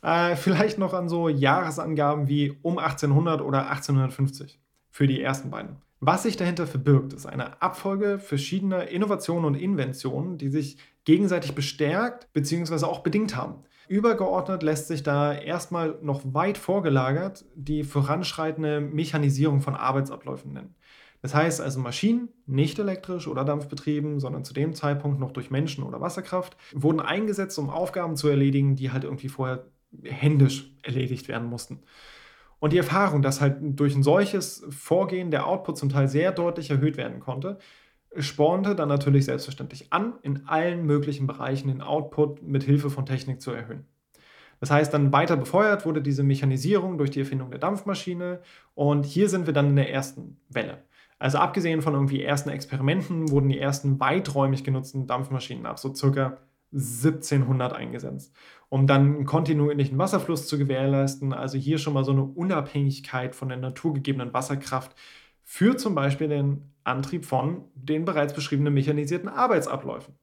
äh, 0.01 0.37
vielleicht 0.37 0.77
noch 0.77 0.93
an 0.93 1.09
so 1.09 1.27
Jahresangaben 1.27 2.29
wie 2.29 2.57
um 2.61 2.77
1800 2.77 3.41
oder 3.41 3.69
1850 3.69 4.61
für 4.91 5.07
die 5.07 5.21
ersten 5.21 5.49
beiden. 5.49 5.75
Was 5.99 6.23
sich 6.23 6.37
dahinter 6.37 6.65
verbirgt, 6.67 7.11
ist 7.11 7.25
eine 7.25 7.61
Abfolge 7.61 8.17
verschiedener 8.17 8.87
Innovationen 8.87 9.43
und 9.43 9.55
Inventionen, 9.55 10.37
die 10.37 10.47
sich 10.47 10.77
gegenseitig 11.03 11.53
bestärkt 11.53 12.31
bzw. 12.31 12.85
auch 12.85 12.99
bedingt 12.99 13.35
haben. 13.35 13.55
Übergeordnet 13.89 14.63
lässt 14.63 14.87
sich 14.87 15.03
da 15.03 15.33
erstmal 15.33 15.97
noch 16.01 16.21
weit 16.33 16.57
vorgelagert 16.57 17.43
die 17.55 17.83
voranschreitende 17.83 18.79
Mechanisierung 18.79 19.59
von 19.59 19.75
Arbeitsabläufen 19.75 20.53
nennen. 20.53 20.75
Das 21.21 21.35
heißt 21.35 21.61
also 21.61 21.79
Maschinen, 21.79 22.29
nicht 22.47 22.79
elektrisch 22.79 23.27
oder 23.27 23.45
dampfbetrieben, 23.45 24.19
sondern 24.19 24.43
zu 24.43 24.53
dem 24.53 24.73
Zeitpunkt 24.73 25.19
noch 25.19 25.31
durch 25.31 25.51
Menschen 25.51 25.83
oder 25.83 26.01
Wasserkraft, 26.01 26.57
wurden 26.73 26.99
eingesetzt, 26.99 27.57
um 27.59 27.69
Aufgaben 27.69 28.15
zu 28.15 28.27
erledigen, 28.27 28.75
die 28.75 28.91
halt 28.91 29.03
irgendwie 29.03 29.29
vorher 29.29 29.65
händisch 30.03 30.71
erledigt 30.81 31.27
werden 31.27 31.47
mussten. 31.47 31.79
Und 32.59 32.73
die 32.73 32.77
Erfahrung, 32.77 33.21
dass 33.21 33.41
halt 33.41 33.57
durch 33.61 33.95
ein 33.95 34.03
solches 34.03 34.63
Vorgehen 34.69 35.31
der 35.31 35.47
Output 35.47 35.77
zum 35.77 35.89
Teil 35.89 36.07
sehr 36.07 36.31
deutlich 36.31 36.69
erhöht 36.69 36.97
werden 36.97 37.19
konnte, 37.19 37.57
spornte 38.17 38.75
dann 38.75 38.89
natürlich 38.89 39.25
selbstverständlich 39.25 39.91
an, 39.93 40.13
in 40.21 40.47
allen 40.47 40.85
möglichen 40.85 41.27
Bereichen 41.27 41.69
den 41.69 41.81
Output 41.81 42.43
mit 42.43 42.63
Hilfe 42.63 42.89
von 42.89 43.05
Technik 43.05 43.41
zu 43.41 43.51
erhöhen. 43.51 43.85
Das 44.59 44.69
heißt, 44.69 44.93
dann 44.93 45.11
weiter 45.11 45.37
befeuert 45.37 45.85
wurde 45.85 46.01
diese 46.03 46.23
Mechanisierung 46.23 46.97
durch 46.99 47.09
die 47.09 47.21
Erfindung 47.21 47.49
der 47.49 47.59
Dampfmaschine 47.59 48.41
und 48.75 49.05
hier 49.05 49.27
sind 49.27 49.47
wir 49.47 49.53
dann 49.53 49.69
in 49.69 49.75
der 49.75 49.91
ersten 49.91 50.39
Welle. 50.49 50.83
Also 51.21 51.37
abgesehen 51.37 51.83
von 51.83 51.93
irgendwie 51.93 52.23
ersten 52.23 52.49
Experimenten 52.49 53.29
wurden 53.29 53.49
die 53.49 53.59
ersten 53.59 53.99
weiträumig 53.99 54.63
genutzten 54.63 55.05
Dampfmaschinen 55.05 55.67
ab 55.67 55.77
so 55.77 55.93
circa 55.93 56.39
1700 56.73 57.73
eingesetzt, 57.73 58.33
um 58.69 58.87
dann 58.87 59.01
einen 59.01 59.25
kontinuierlichen 59.25 59.99
Wasserfluss 59.99 60.47
zu 60.47 60.57
gewährleisten. 60.57 61.31
Also 61.31 61.59
hier 61.59 61.77
schon 61.77 61.93
mal 61.93 62.03
so 62.03 62.11
eine 62.11 62.23
Unabhängigkeit 62.23 63.35
von 63.35 63.49
der 63.49 63.59
naturgegebenen 63.59 64.33
Wasserkraft 64.33 64.95
für 65.43 65.77
zum 65.77 65.93
Beispiel 65.93 66.27
den 66.27 66.71
Antrieb 66.83 67.25
von 67.25 67.65
den 67.75 68.03
bereits 68.03 68.33
beschriebenen 68.33 68.73
mechanisierten 68.73 69.29
Arbeitsabläufen. 69.29 70.15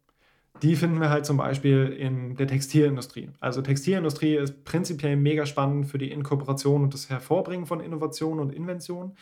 Die 0.62 0.74
finden 0.74 1.00
wir 1.00 1.10
halt 1.10 1.26
zum 1.26 1.36
Beispiel 1.36 1.94
in 1.96 2.34
der 2.34 2.48
Textilindustrie. 2.48 3.30
Also 3.38 3.62
Textilindustrie 3.62 4.34
ist 4.34 4.64
prinzipiell 4.64 5.14
mega 5.14 5.46
spannend 5.46 5.86
für 5.86 5.98
die 5.98 6.10
Inkorporation 6.10 6.82
und 6.82 6.92
das 6.92 7.08
Hervorbringen 7.08 7.66
von 7.66 7.78
Innovationen 7.78 8.40
und 8.40 8.52
Inventionen. 8.52 9.12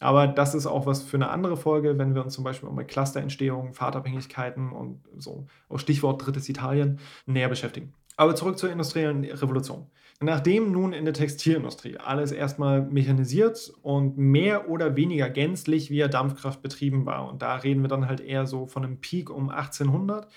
Aber 0.00 0.26
das 0.26 0.54
ist 0.54 0.66
auch 0.66 0.86
was 0.86 1.02
für 1.02 1.16
eine 1.16 1.30
andere 1.30 1.56
Folge, 1.56 1.98
wenn 1.98 2.14
wir 2.14 2.24
uns 2.24 2.34
zum 2.34 2.44
Beispiel 2.44 2.68
mit 2.70 2.88
Clusterentstehung, 2.88 3.74
Fahrtabhängigkeiten 3.74 4.72
und 4.72 5.00
so, 5.16 5.46
auch 5.68 5.78
Stichwort 5.78 6.24
drittes 6.24 6.48
Italien, 6.48 6.98
näher 7.26 7.48
beschäftigen. 7.48 7.94
Aber 8.16 8.34
zurück 8.34 8.58
zur 8.58 8.70
industriellen 8.70 9.24
Revolution. 9.24 9.86
Nachdem 10.20 10.70
nun 10.70 10.92
in 10.92 11.04
der 11.04 11.14
Textilindustrie 11.14 11.96
alles 11.98 12.32
erstmal 12.32 12.82
mechanisiert 12.82 13.72
und 13.82 14.16
mehr 14.16 14.70
oder 14.70 14.96
weniger 14.96 15.28
gänzlich 15.28 15.90
via 15.90 16.08
Dampfkraft 16.08 16.62
betrieben 16.62 17.04
war, 17.04 17.28
und 17.28 17.42
da 17.42 17.56
reden 17.56 17.82
wir 17.82 17.88
dann 17.88 18.08
halt 18.08 18.20
eher 18.20 18.46
so 18.46 18.66
von 18.66 18.84
einem 18.84 19.00
Peak 19.00 19.28
um 19.30 19.50
1800, 19.50 20.28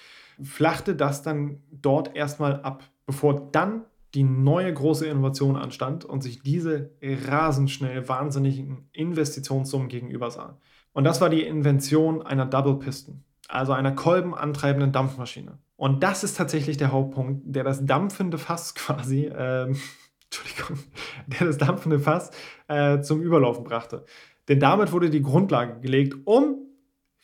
flachte 0.42 0.96
das 0.96 1.22
dann 1.22 1.62
dort 1.72 2.16
erstmal 2.16 2.62
ab, 2.62 2.84
bevor 3.06 3.50
dann 3.52 3.86
die 4.14 4.24
neue 4.24 4.74
große 4.74 5.06
Innovation 5.06 5.56
anstand 5.56 6.06
und 6.06 6.22
sich 6.22 6.42
diese 6.42 6.92
rasend 7.02 7.70
schnell 7.70 8.08
wahnsinnigen 8.08 8.90
Investitionssummen 8.94 9.90
gegenüber 9.90 10.32
sah. 10.32 10.58
Und 10.94 11.04
das 11.04 11.22
war 11.22 11.30
die 11.30 11.44
Invention 11.44 12.22
einer 12.22 12.46
Double 12.46 12.80
Piston, 12.80 13.24
also 13.48 13.74
einer 13.74 13.92
kolbenantreibenden 13.92 14.92
Dampfmaschine. 14.92 15.60
Und 15.76 16.02
das 16.02 16.24
ist 16.24 16.38
tatsächlich 16.38 16.78
der 16.78 16.92
Hauptpunkt, 16.92 17.44
der 17.46 17.64
das 17.64 17.86
dampfende 17.86 18.38
Fass 18.38 18.74
quasi, 18.76 19.26
ähm, 19.26 19.78
Entschuldigung, 20.26 20.80
der 21.28 21.48
das 21.48 21.58
dampfende 21.58 22.00
Fass 22.00 22.32
äh, 22.68 23.02
zum 23.02 23.22
Überlaufen 23.22 23.64
brachte. 23.64 24.06
Denn 24.48 24.60
damit 24.60 24.92
wurde 24.92 25.10
die 25.10 25.22
Grundlage 25.22 25.80
gelegt, 25.80 26.16
um 26.26 26.66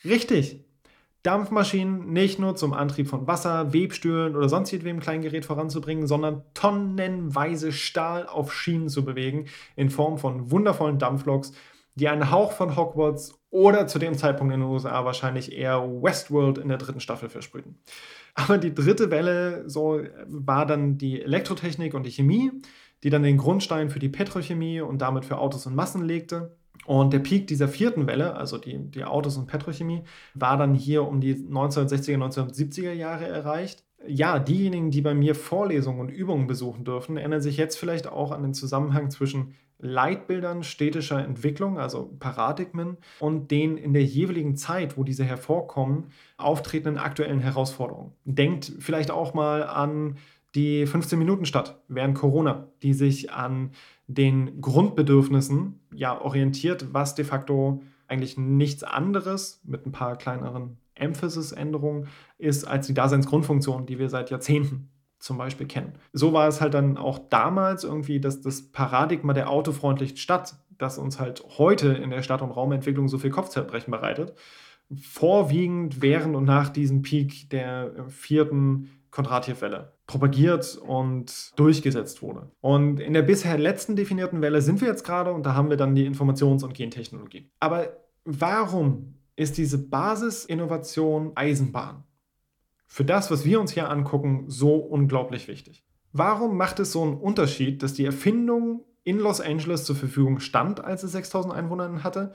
richtig 0.03 0.62
Dampfmaschinen 1.23 2.11
nicht 2.11 2.37
nur 2.37 2.55
zum 2.55 2.73
Antrieb 2.73 3.07
von 3.07 3.27
Wasser, 3.27 3.73
Webstühlen 3.73 4.35
oder 4.35 4.49
sonst 4.49 4.71
jedem 4.71 4.99
kleinen 4.99 5.21
Gerät 5.21 5.45
voranzubringen, 5.45 6.05
sondern 6.05 6.43
tonnenweise 6.53 7.71
Stahl 7.71 8.27
auf 8.27 8.53
Schienen 8.53 8.89
zu 8.89 9.05
bewegen 9.05 9.45
in 9.77 9.89
Form 9.89 10.17
von 10.17 10.51
wundervollen 10.51 10.99
Dampfloks, 10.99 11.53
die 11.95 12.09
einen 12.09 12.29
Hauch 12.29 12.51
von 12.51 12.75
Hogwarts 12.75 13.39
oder 13.49 13.87
zu 13.87 13.99
dem 13.99 14.17
Zeitpunkt 14.17 14.53
in 14.53 14.59
den 14.59 14.69
USA 14.69 15.05
wahrscheinlich 15.05 15.53
eher 15.53 15.81
Westworld 15.81 16.57
in 16.57 16.67
der 16.67 16.77
dritten 16.77 16.99
Staffel 16.99 17.29
versprühten. 17.29 17.77
Aber 18.35 18.57
die 18.57 18.73
dritte 18.73 19.11
Welle 19.11 19.69
so 19.69 20.01
war 20.25 20.65
dann 20.65 20.97
die 20.97 21.21
Elektrotechnik 21.21 21.93
und 21.93 22.05
die 22.05 22.11
Chemie, 22.11 22.51
die 23.03 23.09
dann 23.09 23.23
den 23.23 23.37
Grundstein 23.37 23.89
für 23.89 23.99
die 23.99 24.09
Petrochemie 24.09 24.81
und 24.81 25.01
damit 25.01 25.23
für 25.23 25.37
Autos 25.37 25.67
und 25.67 25.75
Massen 25.75 26.03
legte. 26.03 26.57
Und 26.85 27.13
der 27.13 27.19
Peak 27.19 27.47
dieser 27.47 27.67
vierten 27.67 28.07
Welle, 28.07 28.35
also 28.35 28.57
die, 28.57 28.77
die 28.77 29.05
Autos- 29.05 29.37
und 29.37 29.47
Petrochemie, 29.47 30.03
war 30.33 30.57
dann 30.57 30.73
hier 30.73 31.07
um 31.07 31.21
die 31.21 31.35
1960er, 31.35 32.17
1970er 32.17 32.91
Jahre 32.91 33.27
erreicht. 33.27 33.83
Ja, 34.05 34.37
diejenigen, 34.37 34.91
die 34.91 35.01
bei 35.01 35.13
mir 35.13 35.33
Vorlesungen 35.33 36.01
und 36.01 36.09
Übungen 36.09 36.45
besuchen 36.45 36.83
dürfen, 36.83 37.15
erinnern 37.15 37.41
sich 37.41 37.55
jetzt 37.55 37.77
vielleicht 37.77 38.07
auch 38.07 38.31
an 38.31 38.43
den 38.43 38.53
Zusammenhang 38.53 39.09
zwischen 39.11 39.53
Leitbildern 39.79 40.63
städtischer 40.63 41.23
Entwicklung, 41.23 41.77
also 41.77 42.13
Paradigmen, 42.19 42.97
und 43.19 43.51
den 43.51 43.77
in 43.77 43.93
der 43.93 44.03
jeweiligen 44.03 44.55
Zeit, 44.55 44.97
wo 44.97 45.03
diese 45.03 45.25
hervorkommen, 45.25 46.05
auftretenden 46.37 46.97
aktuellen 46.97 47.39
Herausforderungen. 47.39 48.13
Denkt 48.23 48.71
vielleicht 48.79 49.11
auch 49.11 49.33
mal 49.33 49.63
an 49.63 50.17
die 50.55 50.85
15-Minuten-Stadt 50.85 51.81
während 51.87 52.15
Corona, 52.15 52.67
die 52.81 52.93
sich 52.93 53.31
an 53.31 53.71
den 54.07 54.61
Grundbedürfnissen 54.61 55.79
ja 55.93 56.19
orientiert, 56.19 56.93
was 56.93 57.15
de 57.15 57.25
facto 57.25 57.81
eigentlich 58.07 58.37
nichts 58.37 58.83
anderes 58.83 59.61
mit 59.63 59.85
ein 59.85 59.91
paar 59.91 60.17
kleineren 60.17 60.77
Emphasis-Änderungen 60.95 62.07
ist 62.37 62.65
als 62.65 62.87
die 62.87 62.93
Daseinsgrundfunktion, 62.93 63.85
die 63.85 63.99
wir 63.99 64.09
seit 64.09 64.29
Jahrzehnten 64.29 64.89
zum 65.19 65.37
Beispiel 65.37 65.67
kennen. 65.67 65.93
So 66.11 66.33
war 66.33 66.47
es 66.47 66.59
halt 66.59 66.73
dann 66.73 66.97
auch 66.97 67.17
damals 67.17 67.83
irgendwie, 67.83 68.19
dass 68.19 68.41
das 68.41 68.71
Paradigma 68.71 69.33
der 69.33 69.49
autofreundlichen 69.49 70.17
Stadt, 70.17 70.55
das 70.77 70.97
uns 70.97 71.19
halt 71.19 71.43
heute 71.57 71.93
in 71.93 72.09
der 72.09 72.23
Stadt- 72.23 72.41
und 72.41 72.51
Raumentwicklung 72.51 73.07
so 73.07 73.17
viel 73.17 73.29
Kopfzerbrechen 73.29 73.89
bereitet, 73.89 74.35
vorwiegend 75.01 76.01
während 76.01 76.35
und 76.35 76.43
nach 76.43 76.69
diesem 76.69 77.01
Peak 77.01 77.49
der 77.49 77.93
vierten 78.09 78.89
Kondratjew-Welle 79.11 79.93
propagiert 80.05 80.77
und 80.77 81.51
durchgesetzt 81.55 82.21
wurde. 82.21 82.51
Und 82.61 82.99
in 82.99 83.13
der 83.13 83.21
bisher 83.21 83.57
letzten 83.57 83.95
definierten 83.95 84.41
Welle 84.41 84.61
sind 84.61 84.81
wir 84.81 84.87
jetzt 84.87 85.05
gerade 85.05 85.31
und 85.31 85.45
da 85.45 85.55
haben 85.55 85.69
wir 85.69 85.77
dann 85.77 85.95
die 85.95 86.09
Informations- 86.09 86.63
und 86.63 86.73
Gentechnologie. 86.73 87.49
Aber 87.59 87.97
warum 88.25 89.15
ist 89.35 89.57
diese 89.57 89.77
Basisinnovation 89.77 91.31
Eisenbahn 91.35 92.03
für 92.85 93.05
das, 93.05 93.31
was 93.31 93.45
wir 93.45 93.59
uns 93.59 93.71
hier 93.71 93.89
angucken, 93.89 94.45
so 94.47 94.75
unglaublich 94.75 95.47
wichtig? 95.47 95.85
Warum 96.11 96.57
macht 96.57 96.79
es 96.79 96.91
so 96.91 97.01
einen 97.01 97.15
Unterschied, 97.15 97.81
dass 97.81 97.93
die 97.93 98.05
Erfindung 98.05 98.85
in 99.03 99.17
Los 99.17 99.41
Angeles 99.41 99.83
zur 99.83 99.95
Verfügung 99.95 100.39
stand, 100.39 100.83
als 100.83 101.03
es 101.03 101.13
6000 101.13 101.53
Einwohner 101.53 102.03
hatte, 102.03 102.33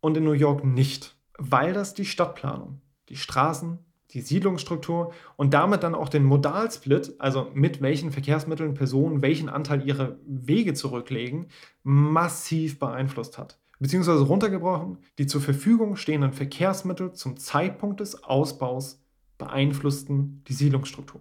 und 0.00 0.16
in 0.16 0.24
New 0.24 0.32
York 0.32 0.64
nicht? 0.64 1.16
Weil 1.38 1.72
das 1.72 1.94
die 1.94 2.04
Stadtplanung, 2.04 2.80
die 3.08 3.16
Straßen, 3.16 3.78
die 4.14 4.20
Siedlungsstruktur 4.20 5.12
und 5.36 5.52
damit 5.52 5.82
dann 5.82 5.94
auch 5.94 6.08
den 6.08 6.24
Modalsplit, 6.24 7.14
also 7.18 7.50
mit 7.52 7.82
welchen 7.82 8.12
Verkehrsmitteln 8.12 8.74
Personen 8.74 9.22
welchen 9.22 9.48
Anteil 9.48 9.86
ihrer 9.86 10.16
Wege 10.24 10.74
zurücklegen, 10.74 11.48
massiv 11.82 12.78
beeinflusst 12.78 13.36
hat. 13.38 13.58
Beziehungsweise 13.80 14.22
runtergebrochen, 14.22 14.98
die 15.18 15.26
zur 15.26 15.40
Verfügung 15.40 15.96
stehenden 15.96 16.32
Verkehrsmittel 16.32 17.12
zum 17.12 17.36
Zeitpunkt 17.36 18.00
des 18.00 18.22
Ausbaus 18.22 19.02
beeinflussten 19.36 20.44
die 20.46 20.52
Siedlungsstruktur. 20.52 21.20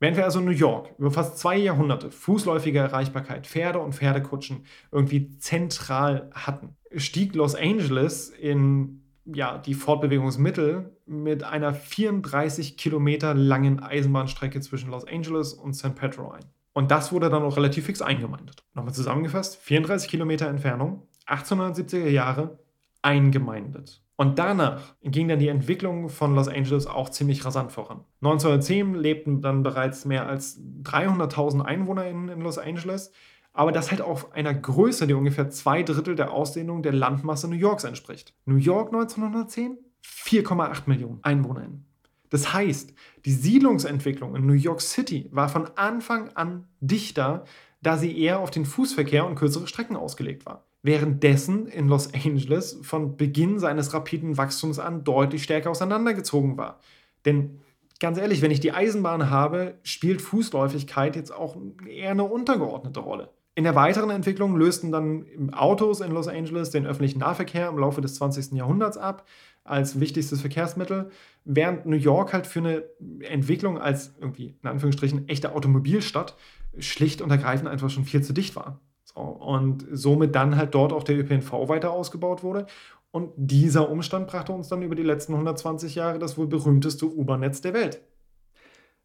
Während 0.00 0.16
wir 0.16 0.24
also 0.24 0.40
in 0.40 0.44
New 0.44 0.50
York 0.50 0.94
über 0.98 1.10
fast 1.10 1.38
zwei 1.38 1.56
Jahrhunderte 1.56 2.10
fußläufige 2.10 2.78
Erreichbarkeit, 2.78 3.46
Pferde 3.46 3.78
und 3.78 3.94
Pferdekutschen 3.94 4.64
irgendwie 4.92 5.38
zentral 5.38 6.30
hatten, 6.32 6.76
stieg 6.96 7.34
Los 7.34 7.54
Angeles 7.54 8.30
in 8.30 9.02
ja, 9.24 9.58
die 9.58 9.74
Fortbewegungsmittel 9.74 10.96
mit 11.08 11.42
einer 11.42 11.74
34 11.74 12.76
Kilometer 12.76 13.34
langen 13.34 13.80
Eisenbahnstrecke 13.80 14.60
zwischen 14.60 14.90
Los 14.90 15.06
Angeles 15.06 15.52
und 15.52 15.74
San 15.74 15.94
Pedro 15.94 16.30
ein. 16.30 16.44
Und 16.72 16.90
das 16.90 17.12
wurde 17.12 17.30
dann 17.30 17.42
auch 17.42 17.56
relativ 17.56 17.86
fix 17.86 18.02
eingemeindet. 18.02 18.64
Nochmal 18.74 18.94
zusammengefasst, 18.94 19.56
34 19.56 20.08
Kilometer 20.08 20.48
Entfernung, 20.48 21.02
1870er 21.26 22.08
Jahre, 22.08 22.58
eingemeindet. 23.02 24.02
Und 24.16 24.38
danach 24.38 24.94
ging 25.02 25.28
dann 25.28 25.38
die 25.38 25.48
Entwicklung 25.48 26.08
von 26.08 26.34
Los 26.34 26.48
Angeles 26.48 26.86
auch 26.86 27.08
ziemlich 27.08 27.44
rasant 27.44 27.72
voran. 27.72 28.04
1910 28.22 28.94
lebten 28.94 29.42
dann 29.42 29.62
bereits 29.62 30.04
mehr 30.04 30.26
als 30.26 30.60
300.000 30.82 31.62
Einwohner 31.62 32.06
in, 32.06 32.28
in 32.28 32.40
Los 32.40 32.58
Angeles 32.58 33.12
aber 33.58 33.72
das 33.72 33.90
halt 33.90 34.00
auf 34.00 34.32
einer 34.34 34.54
Größe, 34.54 35.08
die 35.08 35.14
ungefähr 35.14 35.50
zwei 35.50 35.82
Drittel 35.82 36.14
der 36.14 36.32
Ausdehnung 36.32 36.80
der 36.80 36.92
Landmasse 36.92 37.48
New 37.48 37.56
Yorks 37.56 37.82
entspricht. 37.82 38.32
New 38.44 38.54
York 38.54 38.94
1910 38.94 39.76
4,8 40.04 40.82
Millionen 40.86 41.20
EinwohnerInnen. 41.22 41.84
Das 42.30 42.52
heißt, 42.52 42.92
die 43.24 43.32
Siedlungsentwicklung 43.32 44.36
in 44.36 44.46
New 44.46 44.52
York 44.52 44.80
City 44.80 45.28
war 45.32 45.48
von 45.48 45.68
Anfang 45.76 46.30
an 46.34 46.66
dichter, 46.80 47.44
da 47.82 47.96
sie 47.96 48.18
eher 48.18 48.40
auf 48.40 48.50
den 48.50 48.66
Fußverkehr 48.66 49.24
und 49.26 49.36
kürzere 49.36 49.66
Strecken 49.66 49.96
ausgelegt 49.96 50.44
war. 50.46 50.64
Währenddessen 50.82 51.66
in 51.66 51.88
Los 51.88 52.12
Angeles 52.12 52.78
von 52.82 53.16
Beginn 53.16 53.58
seines 53.58 53.94
rapiden 53.94 54.36
Wachstums 54.36 54.78
an 54.78 55.04
deutlich 55.04 55.42
stärker 55.42 55.70
auseinandergezogen 55.70 56.56
war. 56.56 56.80
Denn 57.24 57.60
ganz 57.98 58.18
ehrlich, 58.18 58.42
wenn 58.42 58.50
ich 58.50 58.60
die 58.60 58.72
Eisenbahn 58.72 59.30
habe, 59.30 59.78
spielt 59.82 60.22
Fußläufigkeit 60.22 61.16
jetzt 61.16 61.32
auch 61.32 61.56
eher 61.86 62.12
eine 62.12 62.24
untergeordnete 62.24 63.00
Rolle. 63.00 63.30
In 63.58 63.64
der 63.64 63.74
weiteren 63.74 64.10
Entwicklung 64.10 64.56
lösten 64.56 64.92
dann 64.92 65.52
Autos 65.52 66.00
in 66.00 66.12
Los 66.12 66.28
Angeles 66.28 66.70
den 66.70 66.86
öffentlichen 66.86 67.18
Nahverkehr 67.18 67.68
im 67.68 67.78
Laufe 67.78 68.00
des 68.00 68.14
20. 68.14 68.52
Jahrhunderts 68.52 68.96
ab 68.96 69.26
als 69.70 70.00
wichtigstes 70.00 70.40
Verkehrsmittel, 70.40 71.10
während 71.44 71.86
New 71.86 71.96
York 71.96 72.32
halt 72.32 72.46
für 72.46 72.60
eine 72.60 72.84
Entwicklung 73.20 73.78
als 73.78 74.14
irgendwie 74.20 74.56
in 74.62 74.68
Anführungsstrichen 74.68 75.28
echte 75.28 75.54
Automobilstadt 75.54 76.36
schlicht 76.78 77.22
und 77.22 77.30
ergreifend 77.30 77.68
einfach 77.68 77.90
schon 77.90 78.04
viel 78.04 78.22
zu 78.22 78.32
dicht 78.32 78.56
war. 78.56 78.80
So, 79.04 79.20
und 79.20 79.86
somit 79.90 80.34
dann 80.34 80.56
halt 80.56 80.74
dort 80.74 80.92
auch 80.92 81.02
der 81.02 81.18
ÖPNV 81.18 81.68
weiter 81.68 81.90
ausgebaut 81.90 82.42
wurde. 82.42 82.66
Und 83.10 83.32
dieser 83.36 83.88
Umstand 83.90 84.26
brachte 84.26 84.52
uns 84.52 84.68
dann 84.68 84.82
über 84.82 84.94
die 84.94 85.02
letzten 85.02 85.32
120 85.32 85.94
Jahre 85.94 86.18
das 86.18 86.36
wohl 86.36 86.46
berühmteste 86.46 87.06
U-Bahn-Netz 87.06 87.62
der 87.62 87.72
Welt. 87.72 88.02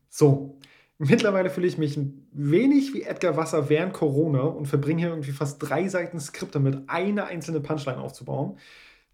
So, 0.09 0.59
Mittlerweile 0.99 1.49
fühle 1.49 1.67
ich 1.67 1.77
mich 1.77 1.97
ein 1.97 2.27
wenig 2.31 2.93
wie 2.93 3.01
Edgar 3.01 3.35
Wasser 3.35 3.67
während 3.69 3.93
Corona 3.93 4.41
und 4.41 4.67
verbringe 4.67 5.01
hier 5.01 5.09
irgendwie 5.09 5.31
fast 5.31 5.57
drei 5.59 5.87
Seiten 5.87 6.19
Skript 6.19 6.55
damit, 6.55 6.83
eine 6.87 7.25
einzelne 7.25 7.59
Punchline 7.59 7.97
aufzubauen. 7.97 8.57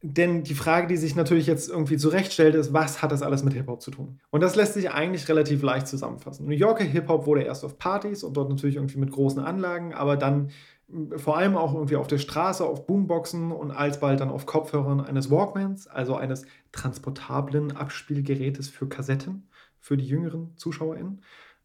Denn 0.01 0.43
die 0.43 0.55
Frage, 0.55 0.87
die 0.87 0.95
sich 0.95 1.15
natürlich 1.15 1.45
jetzt 1.45 1.69
irgendwie 1.69 1.97
zurechtstellt, 1.97 2.55
ist, 2.55 2.71
was 2.71 3.01
hat 3.01 3.11
das 3.11 3.21
alles 3.21 3.43
mit 3.43 3.53
Hip-Hop 3.53 3.81
zu 3.81 3.91
tun? 3.91 4.19
Und 4.29 4.41
das 4.41 4.55
lässt 4.55 4.73
sich 4.73 4.91
eigentlich 4.91 5.27
relativ 5.27 5.61
leicht 5.61 5.87
zusammenfassen. 5.87 6.45
New 6.45 6.55
Yorker 6.55 6.85
Hip-Hop 6.85 7.25
wurde 7.25 7.41
erst 7.41 7.65
auf 7.65 7.77
Partys 7.77 8.23
und 8.23 8.37
dort 8.37 8.49
natürlich 8.49 8.77
irgendwie 8.77 8.97
mit 8.97 9.11
großen 9.11 9.43
Anlagen, 9.43 9.93
aber 9.93 10.15
dann 10.15 10.51
vor 11.17 11.37
allem 11.37 11.55
auch 11.55 11.73
irgendwie 11.73 11.97
auf 11.97 12.07
der 12.07 12.17
Straße, 12.17 12.65
auf 12.65 12.87
Boomboxen 12.87 13.51
und 13.51 13.71
alsbald 13.71 14.21
dann 14.21 14.29
auf 14.29 14.45
Kopfhörern 14.45 15.01
eines 15.01 15.29
Walkmans, 15.29 15.87
also 15.87 16.15
eines 16.15 16.45
transportablen 16.71 17.75
Abspielgerätes 17.75 18.69
für 18.69 18.87
Kassetten 18.87 19.47
für 19.79 19.97
die 19.97 20.07
jüngeren 20.07 20.55
ZuschauerInnen 20.55 21.21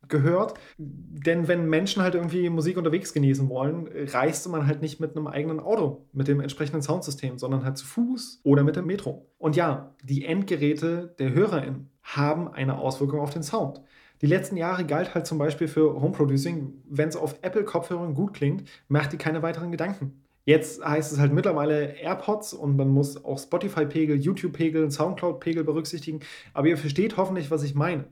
gehört. 0.09 0.55
Denn 0.79 1.49
wenn 1.49 1.69
Menschen 1.69 2.03
halt 2.03 2.15
irgendwie 2.15 2.49
Musik 2.51 2.77
unterwegs 2.77 3.13
genießen 3.13 3.49
wollen, 3.49 3.89
reist 3.93 4.49
man 4.49 4.67
halt 4.67 4.83
nicht 4.83 5.01
mit 5.01 5.17
einem 5.17 5.27
eigenen 5.27 5.61
Auto, 5.61 6.07
mit 6.13 6.29
dem 6.29 6.41
entsprechenden 6.41 6.83
Soundsystem, 6.83 7.39
sondern 7.39 7.65
halt 7.65 7.77
zu 7.77 7.87
Fuß 7.87 8.41
oder 8.45 8.65
mit 8.65 8.77
dem 8.77 8.87
Metro. 8.87 9.27
Und 9.39 9.57
ja, 9.57 9.95
die 10.03 10.25
Endgeräte 10.25 11.15
der 11.19 11.33
HörerInnen 11.33 11.91
haben 12.03 12.49
eine 12.49 12.79
Auswirkung 12.79 13.21
auf 13.21 13.31
den 13.31 13.43
Sound. 13.43 13.81
Die 14.21 14.27
letzten 14.27 14.57
Jahre 14.57 14.87
galt 14.87 15.15
halt 15.15 15.27
zum 15.27 15.39
Beispiel 15.39 15.69
für 15.69 16.01
Home 16.01 16.13
Producing, 16.13 16.83
wenn 16.89 17.09
es 17.09 17.17
auf 17.17 17.37
Apple-Kopfhörern 17.43 18.15
gut 18.15 18.35
klingt, 18.35 18.69
macht 18.89 19.13
die 19.13 19.19
keine 19.19 19.43
weiteren 19.43 19.71
Gedanken. 19.71 20.25
Jetzt 20.47 20.85
heißt 20.85 21.13
es 21.13 21.19
halt 21.19 21.33
mittlerweile 21.33 21.97
AirPods 21.97 22.53
und 22.53 22.77
man 22.77 22.89
muss 22.89 23.25
auch 23.25 23.39
Spotify-Pegel, 23.39 24.17
YouTube-Pegel, 24.17 24.91
Soundcloud-Pegel 24.91 25.65
berücksichtigen. 25.65 26.21
Aber 26.53 26.69
ihr 26.69 26.77
versteht 26.77 27.17
hoffentlich, 27.17 27.51
was 27.51 27.63
ich 27.63 27.75
meine. 27.75 28.05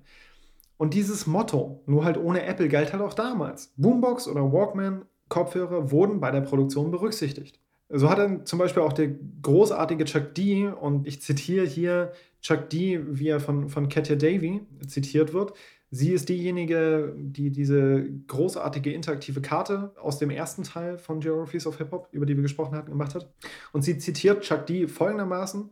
Und 0.76 0.94
dieses 0.94 1.26
Motto, 1.26 1.82
nur 1.86 2.04
halt 2.04 2.16
ohne 2.16 2.44
Apple, 2.44 2.68
galt 2.68 2.92
halt 2.92 3.02
auch 3.02 3.14
damals. 3.14 3.72
Boombox 3.76 4.26
oder 4.28 4.52
Walkman, 4.52 5.04
Kopfhörer 5.28 5.90
wurden 5.90 6.20
bei 6.20 6.30
der 6.30 6.40
Produktion 6.42 6.90
berücksichtigt. 6.90 7.60
So 7.88 8.08
hat 8.08 8.18
dann 8.18 8.46
zum 8.46 8.58
Beispiel 8.58 8.82
auch 8.82 8.92
der 8.92 9.10
großartige 9.42 10.04
Chuck 10.04 10.34
D, 10.34 10.66
und 10.68 11.06
ich 11.06 11.20
zitiere 11.22 11.66
hier 11.66 12.12
Chuck 12.40 12.70
D, 12.70 13.00
wie 13.06 13.28
er 13.28 13.38
von, 13.38 13.68
von 13.68 13.88
Katja 13.88 14.16
Davy 14.16 14.62
zitiert 14.86 15.32
wird. 15.32 15.52
Sie 15.90 16.12
ist 16.12 16.30
diejenige, 16.30 17.14
die 17.18 17.50
diese 17.50 18.08
großartige 18.26 18.90
interaktive 18.90 19.42
Karte 19.42 19.92
aus 20.00 20.18
dem 20.18 20.30
ersten 20.30 20.62
Teil 20.62 20.96
von 20.96 21.20
Geographies 21.20 21.66
of 21.66 21.76
Hip 21.76 21.92
Hop, 21.92 22.08
über 22.12 22.24
die 22.24 22.34
wir 22.34 22.42
gesprochen 22.42 22.76
hatten, 22.76 22.90
gemacht 22.90 23.14
hat. 23.14 23.30
Und 23.72 23.82
sie 23.82 23.98
zitiert 23.98 24.42
Chuck 24.42 24.64
D 24.64 24.86
folgendermaßen: 24.86 25.70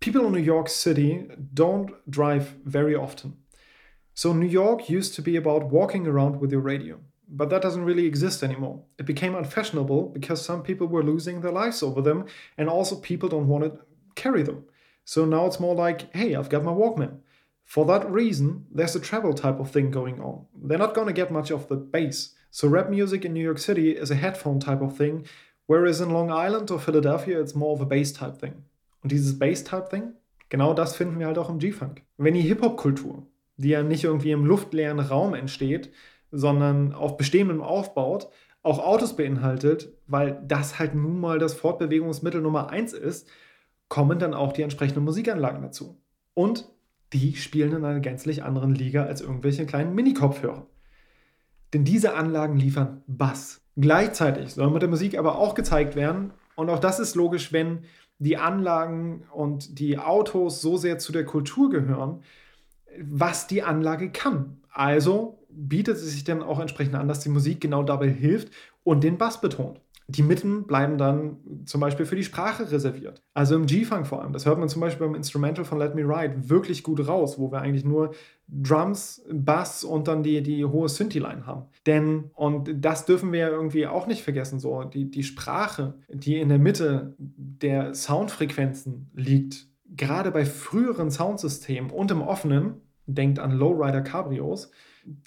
People 0.00 0.26
in 0.26 0.32
New 0.32 0.38
York 0.38 0.70
City 0.70 1.28
don't 1.54 1.92
drive 2.06 2.56
very 2.64 2.96
often. 2.96 3.41
So 4.14 4.32
New 4.32 4.46
York 4.46 4.90
used 4.90 5.14
to 5.14 5.22
be 5.22 5.36
about 5.36 5.70
walking 5.70 6.06
around 6.06 6.40
with 6.40 6.52
your 6.52 6.60
radio, 6.60 7.00
but 7.28 7.48
that 7.48 7.62
doesn't 7.62 7.84
really 7.84 8.06
exist 8.06 8.42
anymore. 8.42 8.82
It 8.98 9.06
became 9.06 9.34
unfashionable 9.34 10.10
because 10.10 10.44
some 10.44 10.62
people 10.62 10.86
were 10.86 11.02
losing 11.02 11.40
their 11.40 11.52
lives 11.52 11.82
over 11.82 12.02
them, 12.02 12.26
and 12.58 12.68
also 12.68 12.96
people 12.96 13.28
don't 13.28 13.48
want 13.48 13.64
to 13.64 13.80
carry 14.14 14.42
them. 14.42 14.64
So 15.04 15.24
now 15.24 15.46
it's 15.46 15.60
more 15.60 15.74
like, 15.74 16.14
hey, 16.14 16.34
I've 16.34 16.50
got 16.50 16.62
my 16.62 16.72
Walkman. 16.72 17.20
For 17.64 17.86
that 17.86 18.10
reason, 18.10 18.66
there's 18.70 18.94
a 18.94 19.00
travel 19.00 19.32
type 19.32 19.58
of 19.58 19.70
thing 19.70 19.90
going 19.90 20.20
on. 20.20 20.44
They're 20.54 20.76
not 20.76 20.94
going 20.94 21.06
to 21.06 21.12
get 21.14 21.32
much 21.32 21.50
of 21.50 21.68
the 21.68 21.76
bass. 21.76 22.34
So 22.50 22.68
rap 22.68 22.90
music 22.90 23.24
in 23.24 23.32
New 23.32 23.42
York 23.42 23.58
City 23.58 23.92
is 23.92 24.10
a 24.10 24.14
headphone 24.14 24.60
type 24.60 24.82
of 24.82 24.94
thing, 24.94 25.26
whereas 25.66 26.02
in 26.02 26.10
Long 26.10 26.30
Island 26.30 26.70
or 26.70 26.78
Philadelphia 26.78 27.40
it's 27.40 27.54
more 27.54 27.72
of 27.72 27.80
a 27.80 27.86
bass 27.86 28.12
type 28.12 28.36
thing. 28.36 28.64
Und 29.02 29.10
dieses 29.10 29.38
Bass 29.38 29.64
type 29.64 29.88
thing, 29.88 30.12
genau 30.50 30.74
das 30.74 30.96
finden 30.96 31.18
wir 31.18 31.26
halt 31.26 31.38
auch 31.38 31.48
im 31.48 31.58
G-Funk. 31.58 32.02
Wenn 32.18 32.34
die 32.34 32.42
Hip-Hop-Kultur 32.42 33.26
die 33.62 33.70
ja 33.70 33.82
nicht 33.82 34.04
irgendwie 34.04 34.32
im 34.32 34.44
luftleeren 34.44 35.00
Raum 35.00 35.34
entsteht, 35.34 35.92
sondern 36.30 36.92
auf 36.92 37.16
bestehendem 37.16 37.62
aufbaut, 37.62 38.28
auch 38.62 38.78
Autos 38.78 39.16
beinhaltet, 39.16 39.92
weil 40.06 40.40
das 40.46 40.78
halt 40.78 40.94
nun 40.94 41.20
mal 41.20 41.38
das 41.38 41.54
Fortbewegungsmittel 41.54 42.40
Nummer 42.40 42.70
eins 42.70 42.92
ist, 42.92 43.28
kommen 43.88 44.18
dann 44.18 44.34
auch 44.34 44.52
die 44.52 44.62
entsprechenden 44.62 45.04
Musikanlagen 45.04 45.62
dazu. 45.62 46.00
Und 46.34 46.68
die 47.12 47.36
spielen 47.36 47.72
in 47.72 47.84
einer 47.84 48.00
gänzlich 48.00 48.42
anderen 48.42 48.74
Liga 48.74 49.04
als 49.04 49.20
irgendwelche 49.20 49.66
kleinen 49.66 49.94
Mini-Kopfhörer. 49.94 50.66
Denn 51.74 51.84
diese 51.84 52.14
Anlagen 52.14 52.56
liefern 52.56 53.02
Bass. 53.06 53.60
Gleichzeitig 53.76 54.54
soll 54.54 54.70
mit 54.70 54.82
der 54.82 54.88
Musik 54.88 55.18
aber 55.18 55.38
auch 55.38 55.54
gezeigt 55.54 55.96
werden, 55.96 56.32
und 56.54 56.68
auch 56.68 56.78
das 56.78 57.00
ist 57.00 57.14
logisch, 57.14 57.52
wenn 57.52 57.84
die 58.18 58.36
Anlagen 58.36 59.24
und 59.32 59.78
die 59.78 59.98
Autos 59.98 60.60
so 60.60 60.76
sehr 60.76 60.98
zu 60.98 61.12
der 61.12 61.24
Kultur 61.24 61.70
gehören, 61.70 62.22
was 63.00 63.46
die 63.46 63.62
Anlage 63.62 64.10
kann. 64.10 64.60
Also 64.70 65.38
bietet 65.48 65.96
es 65.96 66.10
sich 66.10 66.24
dann 66.24 66.42
auch 66.42 66.60
entsprechend 66.60 66.94
an, 66.94 67.08
dass 67.08 67.20
die 67.20 67.28
Musik 67.28 67.60
genau 67.60 67.82
dabei 67.82 68.08
hilft 68.08 68.52
und 68.84 69.04
den 69.04 69.18
Bass 69.18 69.40
betont. 69.40 69.80
Die 70.08 70.22
Mitten 70.22 70.66
bleiben 70.66 70.98
dann 70.98 71.38
zum 71.64 71.80
Beispiel 71.80 72.04
für 72.04 72.16
die 72.16 72.24
Sprache 72.24 72.70
reserviert. 72.70 73.22
Also 73.34 73.54
im 73.54 73.66
G-Funk 73.66 74.06
vor 74.06 74.20
allem. 74.20 74.32
Das 74.32 74.44
hört 74.44 74.58
man 74.58 74.68
zum 74.68 74.80
Beispiel 74.80 75.06
beim 75.06 75.14
Instrumental 75.14 75.64
von 75.64 75.78
Let 75.78 75.94
Me 75.94 76.02
Ride 76.02 76.50
wirklich 76.50 76.82
gut 76.82 77.06
raus, 77.06 77.38
wo 77.38 77.50
wir 77.50 77.60
eigentlich 77.60 77.84
nur 77.84 78.12
Drums, 78.48 79.24
Bass 79.32 79.84
und 79.84 80.08
dann 80.08 80.22
die, 80.22 80.42
die 80.42 80.64
hohe 80.64 80.88
Synthi-Line 80.88 81.46
haben. 81.46 81.66
Denn, 81.86 82.30
und 82.34 82.84
das 82.84 83.06
dürfen 83.06 83.32
wir 83.32 83.40
ja 83.40 83.48
irgendwie 83.48 83.86
auch 83.86 84.06
nicht 84.06 84.22
vergessen, 84.22 84.58
so 84.58 84.82
die, 84.84 85.10
die 85.10 85.22
Sprache, 85.22 85.94
die 86.08 86.38
in 86.38 86.50
der 86.50 86.58
Mitte 86.58 87.14
der 87.18 87.94
Soundfrequenzen 87.94 89.10
liegt, 89.14 89.68
gerade 89.96 90.30
bei 90.30 90.44
früheren 90.44 91.10
Soundsystemen 91.10 91.90
und 91.90 92.10
im 92.10 92.22
offenen, 92.22 92.80
denkt 93.06 93.38
an 93.38 93.52
Lowrider 93.52 94.00
Cabrios, 94.00 94.70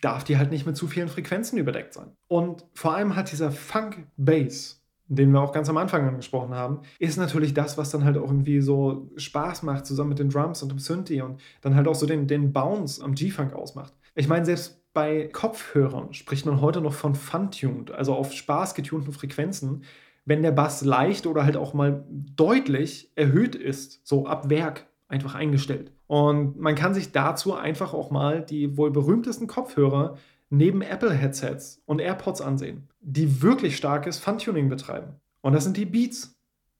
darf 0.02 0.24
die 0.24 0.38
halt 0.38 0.52
nicht 0.52 0.66
mit 0.66 0.78
zu 0.78 0.88
vielen 0.88 1.10
Frequenzen 1.10 1.58
überdeckt 1.58 1.94
sein. 1.94 2.12
Und 2.28 2.66
vor 2.74 2.96
allem 2.96 3.16
hat 3.16 3.32
dieser 3.32 3.52
Funk-Bass, 3.52 4.82
den 5.08 5.32
wir 5.32 5.42
auch 5.42 5.52
ganz 5.52 5.70
am 5.70 5.78
Anfang 5.78 6.08
angesprochen 6.08 6.56
haben, 6.56 6.82
ist 6.98 7.18
natürlich 7.18 7.54
das, 7.54 7.78
was 7.78 7.92
dann 7.92 8.06
halt 8.06 8.18
auch 8.18 8.30
irgendwie 8.30 8.62
so 8.62 9.12
Spaß 9.18 9.64
macht, 9.64 9.86
zusammen 9.86 10.10
mit 10.10 10.20
den 10.20 10.30
Drums 10.30 10.64
und 10.64 10.70
dem 10.70 10.80
Synthi 10.80 11.22
und 11.22 11.40
dann 11.62 11.76
halt 11.76 11.88
auch 11.88 11.96
so 11.96 12.06
den, 12.06 12.28
den 12.28 12.54
Bounce 12.54 13.04
am 13.04 13.14
G-Funk 13.14 13.54
ausmacht. 13.54 13.94
Ich 14.16 14.28
meine, 14.28 14.46
selbst 14.46 14.82
bei 14.94 15.28
Kopfhörern 15.28 16.14
spricht 16.14 16.46
man 16.46 16.62
heute 16.62 16.80
noch 16.80 16.94
von 16.94 17.16
Fun-Tuned, 17.16 17.92
also 17.92 18.16
auf 18.16 18.32
Spaß 18.32 18.74
getunten 18.74 19.12
Frequenzen, 19.12 19.84
wenn 20.26 20.42
der 20.42 20.52
Bass 20.52 20.84
leicht 20.84 21.28
oder 21.28 21.46
halt 21.46 21.56
auch 21.56 21.74
mal 21.74 22.04
deutlich 22.36 23.12
erhöht 23.16 23.56
ist, 23.56 24.06
so 24.06 24.26
ab 24.26 24.50
Werk 24.50 24.88
einfach 25.08 25.36
eingestellt. 25.36 25.92
Und 26.08 26.60
man 26.60 26.76
kann 26.76 26.94
sich 26.94 27.12
dazu 27.12 27.54
einfach 27.54 27.94
auch 27.94 28.12
mal 28.12 28.44
die 28.44 28.76
wohl 28.78 28.92
berühmtesten 28.92 29.48
Kopfhörer 29.48 30.18
neben 30.50 30.82
Apple-Headsets 30.82 31.82
und 31.86 32.00
AirPods 32.00 32.42
ansehen, 32.42 32.90
die 33.02 33.42
wirklich 33.42 33.78
starkes 33.78 34.18
Fun-Tuning 34.18 34.70
betreiben. 34.70 35.16
Und 35.42 35.54
das 35.54 35.64
sind 35.64 35.78
die 35.78 35.86
Beats 35.86 36.36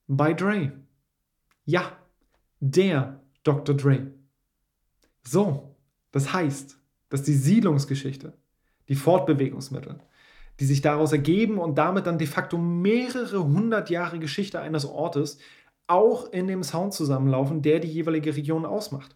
by 0.08 0.36
Dre. 0.36 0.72
Ja, 1.66 1.92
der 2.60 3.20
Dr. 3.44 3.76
Dre. 3.76 4.08
So, 5.24 5.76
das 6.12 6.34
heißt, 6.34 6.80
dass 7.10 7.24
die 7.24 7.34
Siedlungsgeschichte, 7.34 8.34
die 8.88 8.96
Fortbewegungsmittel, 8.96 10.00
die 10.60 10.66
sich 10.66 10.82
daraus 10.82 11.12
ergeben 11.12 11.58
und 11.58 11.78
damit 11.78 12.08
dann 12.08 12.18
de 12.18 12.28
facto 12.28 12.58
mehrere 12.58 13.44
hundert 13.44 13.90
Jahre 13.90 14.20
Geschichte 14.20 14.60
eines 14.60 14.86
Ortes 14.86 15.38
auch 15.88 16.32
in 16.32 16.48
dem 16.48 16.64
Sound 16.64 16.94
zusammenlaufen, 16.94 17.62
der 17.62 17.80
die 17.80 17.92
jeweilige 17.92 18.36
Region 18.36 18.66
ausmacht. 18.66 19.16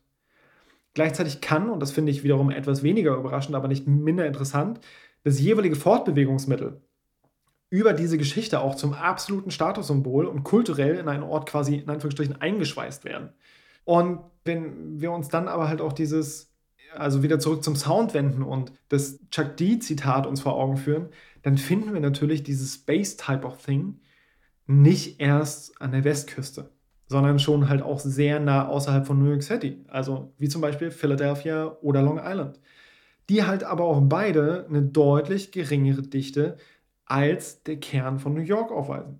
Gleichzeitig 0.93 1.41
kann, 1.41 1.69
und 1.69 1.79
das 1.81 1.91
finde 1.91 2.11
ich 2.11 2.23
wiederum 2.23 2.49
etwas 2.49 2.83
weniger 2.83 3.15
überraschend, 3.15 3.55
aber 3.55 3.67
nicht 3.67 3.87
minder 3.87 4.25
interessant, 4.25 4.79
das 5.23 5.39
jeweilige 5.39 5.75
Fortbewegungsmittel 5.75 6.81
über 7.69 7.93
diese 7.93 8.17
Geschichte 8.17 8.61
auch 8.61 8.75
zum 8.75 8.93
absoluten 8.93 9.51
Statussymbol 9.51 10.25
und 10.25 10.43
kulturell 10.43 10.95
in 10.95 11.07
einen 11.07 11.23
Ort 11.23 11.47
quasi 11.47 11.75
in 11.75 11.89
Anführungsstrichen 11.89 12.41
eingeschweißt 12.41 13.05
werden. 13.05 13.29
Und 13.85 14.21
wenn 14.43 14.99
wir 14.99 15.11
uns 15.11 15.29
dann 15.29 15.47
aber 15.47 15.67
halt 15.67 15.81
auch 15.81 15.93
dieses, 15.93 16.51
also 16.95 17.23
wieder 17.23 17.39
zurück 17.39 17.63
zum 17.63 17.75
Sound 17.75 18.13
wenden 18.13 18.43
und 18.43 18.71
das 18.89 19.19
Chuck 19.31 19.57
D-Zitat 19.57 20.27
uns 20.27 20.41
vor 20.41 20.55
Augen 20.55 20.77
führen, 20.77 21.09
dann 21.43 21.57
finden 21.57 21.93
wir 21.93 22.01
natürlich 22.01 22.43
dieses 22.43 22.75
Space 22.75 23.17
Type 23.17 23.45
of 23.45 23.63
Thing 23.63 23.99
nicht 24.67 25.19
erst 25.19 25.81
an 25.81 25.91
der 25.91 26.03
Westküste, 26.03 26.69
sondern 27.07 27.39
schon 27.39 27.69
halt 27.69 27.81
auch 27.81 27.99
sehr 27.99 28.39
nah 28.39 28.67
außerhalb 28.67 29.07
von 29.07 29.19
New 29.19 29.29
York 29.29 29.43
City, 29.43 29.83
also 29.87 30.33
wie 30.37 30.49
zum 30.49 30.61
Beispiel 30.61 30.91
Philadelphia 30.91 31.77
oder 31.81 32.01
Long 32.01 32.19
Island, 32.23 32.59
die 33.29 33.43
halt 33.43 33.63
aber 33.63 33.85
auch 33.85 34.01
beide 34.03 34.65
eine 34.69 34.81
deutlich 34.81 35.51
geringere 35.51 36.03
Dichte 36.03 36.57
als 37.05 37.63
der 37.63 37.77
Kern 37.77 38.19
von 38.19 38.33
New 38.33 38.41
York 38.41 38.71
aufweisen. 38.71 39.19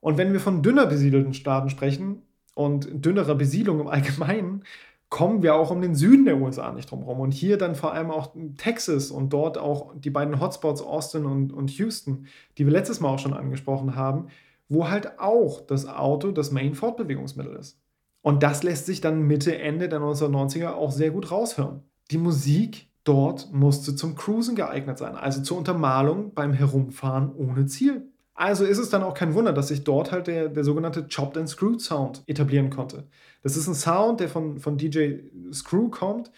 Und 0.00 0.18
wenn 0.18 0.32
wir 0.32 0.40
von 0.40 0.62
dünner 0.62 0.86
besiedelten 0.86 1.34
Staaten 1.34 1.68
sprechen 1.68 2.22
und 2.54 3.04
dünnerer 3.04 3.34
Besiedlung 3.34 3.80
im 3.80 3.88
Allgemeinen, 3.88 4.64
kommen 5.08 5.42
wir 5.42 5.54
auch 5.54 5.70
um 5.70 5.80
den 5.80 5.94
Süden 5.94 6.24
der 6.24 6.38
USA 6.38 6.72
nicht 6.72 6.90
drum 6.90 7.00
herum. 7.00 7.20
Und 7.20 7.32
hier 7.32 7.58
dann 7.58 7.74
vor 7.74 7.92
allem 7.92 8.10
auch 8.10 8.34
Texas 8.56 9.10
und 9.10 9.32
dort 9.32 9.58
auch 9.58 9.94
die 9.96 10.10
beiden 10.10 10.40
Hotspots 10.40 10.82
Austin 10.82 11.26
und, 11.26 11.52
und 11.52 11.70
Houston, 11.72 12.26
die 12.58 12.66
wir 12.66 12.72
letztes 12.72 13.00
Mal 13.00 13.10
auch 13.10 13.18
schon 13.18 13.34
angesprochen 13.34 13.94
haben, 13.94 14.26
wo 14.68 14.88
halt 14.88 15.18
auch 15.20 15.60
das 15.60 15.86
Auto 15.86 16.32
das 16.32 16.50
Main-Fortbewegungsmittel 16.50 17.54
ist. 17.54 17.78
Und 18.22 18.42
das 18.42 18.64
lässt 18.64 18.86
sich 18.86 19.00
dann 19.00 19.22
Mitte, 19.22 19.56
Ende 19.56 19.88
der 19.88 20.00
1990er 20.00 20.72
auch 20.72 20.90
sehr 20.90 21.10
gut 21.10 21.30
raushören. 21.30 21.82
Die 22.10 22.18
Musik 22.18 22.88
dort 23.04 23.52
musste 23.52 23.94
zum 23.94 24.16
Cruisen 24.16 24.56
geeignet 24.56 24.98
sein, 24.98 25.14
also 25.14 25.42
zur 25.42 25.58
Untermalung 25.58 26.34
beim 26.34 26.52
Herumfahren 26.52 27.32
ohne 27.32 27.66
Ziel. 27.66 28.08
Also 28.36 28.66
ist 28.66 28.76
es 28.76 28.90
dann 28.90 29.02
auch 29.02 29.14
kein 29.14 29.32
Wunder, 29.32 29.54
dass 29.54 29.68
sich 29.68 29.82
dort 29.82 30.12
halt 30.12 30.26
der, 30.26 30.50
der 30.50 30.62
sogenannte 30.62 31.08
Chopped 31.08 31.38
and 31.38 31.48
Screwed 31.48 31.80
Sound 31.80 32.22
etablieren 32.26 32.68
konnte. 32.68 33.04
Das 33.42 33.56
ist 33.56 33.66
ein 33.66 33.74
Sound, 33.74 34.20
der 34.20 34.28
von, 34.28 34.58
von 34.58 34.76
DJ 34.76 35.20
Screw 35.52 35.88
kommt. 35.88 36.30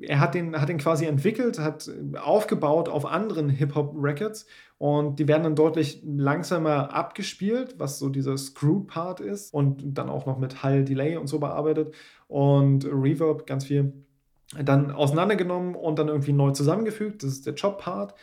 Er 0.00 0.18
hat 0.18 0.34
den, 0.34 0.60
hat 0.60 0.68
den 0.68 0.78
quasi 0.78 1.04
entwickelt, 1.04 1.60
hat 1.60 1.88
aufgebaut 2.20 2.88
auf 2.88 3.06
anderen 3.06 3.48
Hip-Hop-Records 3.48 4.46
und 4.78 5.20
die 5.20 5.28
werden 5.28 5.44
dann 5.44 5.54
deutlich 5.54 6.02
langsamer 6.04 6.92
abgespielt, 6.92 7.76
was 7.78 8.00
so 8.00 8.08
dieser 8.08 8.36
Screwed-Part 8.36 9.20
ist 9.20 9.54
und 9.54 9.96
dann 9.96 10.08
auch 10.08 10.26
noch 10.26 10.38
mit 10.38 10.64
Hall-Delay 10.64 11.16
und 11.16 11.28
so 11.28 11.38
bearbeitet 11.38 11.94
und 12.26 12.86
Reverb 12.86 13.46
ganz 13.46 13.66
viel 13.66 13.92
dann 14.64 14.90
auseinandergenommen 14.90 15.74
und 15.76 15.98
dann 15.98 16.08
irgendwie 16.08 16.32
neu 16.32 16.50
zusammengefügt. 16.50 17.22
Das 17.22 17.30
ist 17.30 17.46
der 17.46 17.54
Chop-Part. 17.54 18.14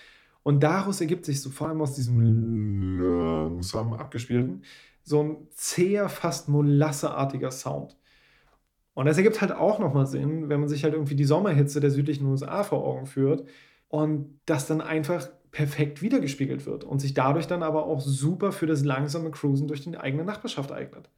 Und 0.43 0.61
daraus 0.61 0.99
ergibt 1.01 1.25
sich 1.25 1.41
so 1.41 1.49
vor 1.49 1.69
allem 1.69 1.81
aus 1.81 1.95
diesem 1.95 2.99
langsam 2.99 3.93
abgespielten 3.93 4.63
so 5.03 5.21
ein 5.21 5.47
zäher, 5.51 6.09
fast 6.09 6.49
molasseartiger 6.49 7.51
Sound. 7.51 7.97
Und 8.93 9.05
das 9.05 9.17
ergibt 9.17 9.41
halt 9.41 9.51
auch 9.51 9.79
nochmal 9.79 10.05
Sinn, 10.05 10.49
wenn 10.49 10.59
man 10.59 10.69
sich 10.69 10.83
halt 10.83 10.93
irgendwie 10.93 11.15
die 11.15 11.25
Sommerhitze 11.25 11.79
der 11.79 11.91
südlichen 11.91 12.25
USA 12.25 12.63
vor 12.63 12.85
Augen 12.85 13.05
führt 13.05 13.45
und 13.89 14.39
das 14.45 14.67
dann 14.67 14.81
einfach 14.81 15.27
perfekt 15.51 16.01
wiedergespiegelt 16.01 16.65
wird 16.65 16.83
und 16.83 16.99
sich 16.99 17.13
dadurch 17.13 17.47
dann 17.47 17.63
aber 17.63 17.85
auch 17.85 18.01
super 18.01 18.51
für 18.51 18.65
das 18.65 18.83
langsame 18.83 19.31
Cruisen 19.31 19.67
durch 19.67 19.81
die 19.81 19.97
eigene 19.97 20.23
Nachbarschaft 20.23 20.71
eignet. 20.71 21.09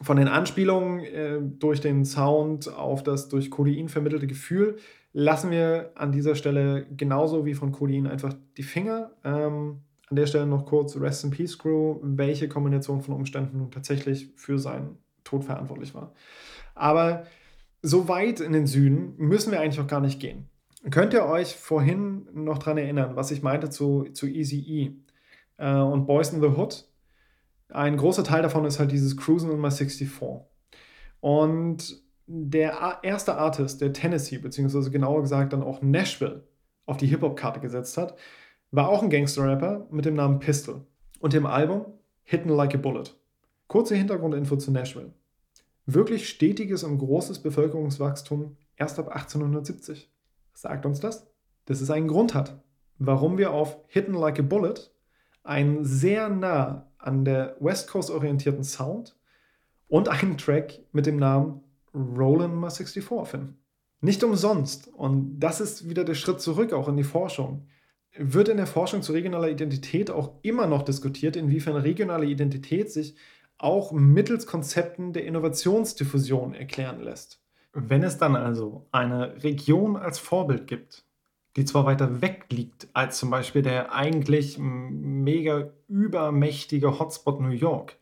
Von 0.00 0.16
den 0.16 0.28
Anspielungen 0.28 1.04
äh, 1.04 1.38
durch 1.40 1.80
den 1.80 2.04
Sound 2.04 2.72
auf 2.72 3.02
das 3.02 3.28
durch 3.28 3.50
Codein 3.50 3.88
vermittelte 3.88 4.26
Gefühl 4.26 4.76
lassen 5.14 5.50
wir 5.50 5.92
an 5.94 6.12
dieser 6.12 6.34
Stelle 6.34 6.86
genauso 6.94 7.46
wie 7.46 7.54
von 7.54 7.72
Codein 7.72 8.06
einfach 8.06 8.34
die 8.58 8.62
Finger. 8.62 9.12
Ähm, 9.24 9.80
an 10.10 10.16
der 10.16 10.26
Stelle 10.26 10.46
noch 10.46 10.66
kurz 10.66 10.96
Rest 10.96 11.24
in 11.24 11.30
Peace 11.30 11.56
Crew, 11.56 11.98
welche 12.02 12.48
Kombination 12.48 13.00
von 13.00 13.14
Umständen 13.14 13.58
nun 13.58 13.70
tatsächlich 13.70 14.32
für 14.36 14.58
seinen 14.58 14.98
Tod 15.22 15.44
verantwortlich 15.44 15.94
war. 15.94 16.12
Aber 16.74 17.24
so 17.80 18.08
weit 18.08 18.40
in 18.40 18.52
den 18.52 18.66
Süden 18.66 19.14
müssen 19.16 19.52
wir 19.52 19.60
eigentlich 19.60 19.80
auch 19.80 19.86
gar 19.86 20.00
nicht 20.00 20.20
gehen. 20.20 20.48
Könnt 20.90 21.14
ihr 21.14 21.24
euch 21.24 21.56
vorhin 21.56 22.28
noch 22.34 22.58
daran 22.58 22.76
erinnern, 22.76 23.16
was 23.16 23.30
ich 23.30 23.42
meinte 23.42 23.70
zu, 23.70 24.04
zu 24.12 24.26
Easy 24.26 24.58
E 24.58 24.92
äh, 25.56 25.78
und 25.78 26.06
Boys 26.06 26.32
in 26.32 26.40
the 26.40 26.48
Hood? 26.48 26.86
Ein 27.68 27.96
großer 27.96 28.24
Teil 28.24 28.42
davon 28.42 28.64
ist 28.64 28.78
halt 28.78 28.92
dieses 28.92 29.16
Cruising 29.16 29.50
in 29.50 29.60
My 29.60 29.70
64. 29.70 30.10
Und 31.20 32.03
der 32.26 33.00
erste 33.02 33.36
Artist, 33.36 33.80
der 33.80 33.92
Tennessee, 33.92 34.38
beziehungsweise 34.38 34.90
genauer 34.90 35.22
gesagt 35.22 35.52
dann 35.52 35.62
auch 35.62 35.82
Nashville 35.82 36.44
auf 36.86 36.96
die 36.96 37.06
Hip-Hop-Karte 37.06 37.60
gesetzt 37.60 37.96
hat, 37.96 38.16
war 38.70 38.88
auch 38.88 39.02
ein 39.02 39.10
Gangster-Rapper 39.10 39.86
mit 39.90 40.04
dem 40.04 40.14
Namen 40.14 40.38
Pistol 40.38 40.86
und 41.20 41.32
dem 41.32 41.46
Album 41.46 41.86
Hidden 42.24 42.50
Like 42.50 42.74
a 42.74 42.78
Bullet. 42.78 43.04
Kurze 43.68 43.94
Hintergrundinfo 43.94 44.56
zu 44.56 44.70
Nashville. 44.70 45.12
Wirklich 45.86 46.28
stetiges 46.28 46.82
und 46.82 46.98
großes 46.98 47.40
Bevölkerungswachstum 47.40 48.56
erst 48.76 48.98
ab 48.98 49.08
1870. 49.08 50.10
Was 50.52 50.62
sagt 50.62 50.86
uns 50.86 51.00
das? 51.00 51.26
Dass 51.66 51.80
es 51.80 51.90
einen 51.90 52.08
Grund 52.08 52.34
hat, 52.34 52.62
warum 52.98 53.38
wir 53.38 53.52
auf 53.52 53.78
Hidden 53.88 54.14
Like 54.14 54.38
a 54.38 54.42
Bullet 54.42 54.74
einen 55.42 55.84
sehr 55.84 56.30
nah 56.30 56.90
an 56.98 57.24
der 57.24 57.56
West 57.60 57.90
Coast 57.90 58.10
orientierten 58.10 58.64
Sound 58.64 59.14
und 59.88 60.08
einen 60.08 60.38
Track 60.38 60.80
mit 60.92 61.06
dem 61.06 61.16
Namen 61.16 61.60
Roland 61.94 62.54
Ma 62.54 62.70
64 62.70 63.04
finden. 63.28 63.58
Nicht 64.00 64.22
umsonst, 64.22 64.88
und 64.88 65.38
das 65.40 65.60
ist 65.60 65.88
wieder 65.88 66.04
der 66.04 66.14
Schritt 66.14 66.40
zurück 66.40 66.72
auch 66.72 66.88
in 66.88 66.96
die 66.96 67.04
Forschung, 67.04 67.68
wird 68.16 68.48
in 68.48 68.58
der 68.58 68.66
Forschung 68.66 69.02
zu 69.02 69.12
regionaler 69.12 69.48
Identität 69.48 70.10
auch 70.10 70.34
immer 70.42 70.66
noch 70.66 70.82
diskutiert, 70.82 71.36
inwiefern 71.36 71.76
regionale 71.76 72.26
Identität 72.26 72.92
sich 72.92 73.16
auch 73.58 73.92
mittels 73.92 74.46
Konzepten 74.46 75.12
der 75.12 75.24
Innovationsdiffusion 75.24 76.54
erklären 76.54 77.00
lässt. 77.00 77.40
Wenn 77.72 78.02
es 78.02 78.18
dann 78.18 78.36
also 78.36 78.86
eine 78.92 79.42
Region 79.42 79.96
als 79.96 80.18
Vorbild 80.18 80.66
gibt, 80.66 81.04
die 81.56 81.64
zwar 81.64 81.86
weiter 81.86 82.20
weg 82.20 82.46
liegt 82.50 82.88
als 82.92 83.18
zum 83.18 83.30
Beispiel 83.30 83.62
der 83.62 83.92
eigentlich 83.92 84.58
mega 84.58 85.72
übermächtige 85.88 86.98
Hotspot 86.98 87.40
New 87.40 87.48
York, 87.48 87.96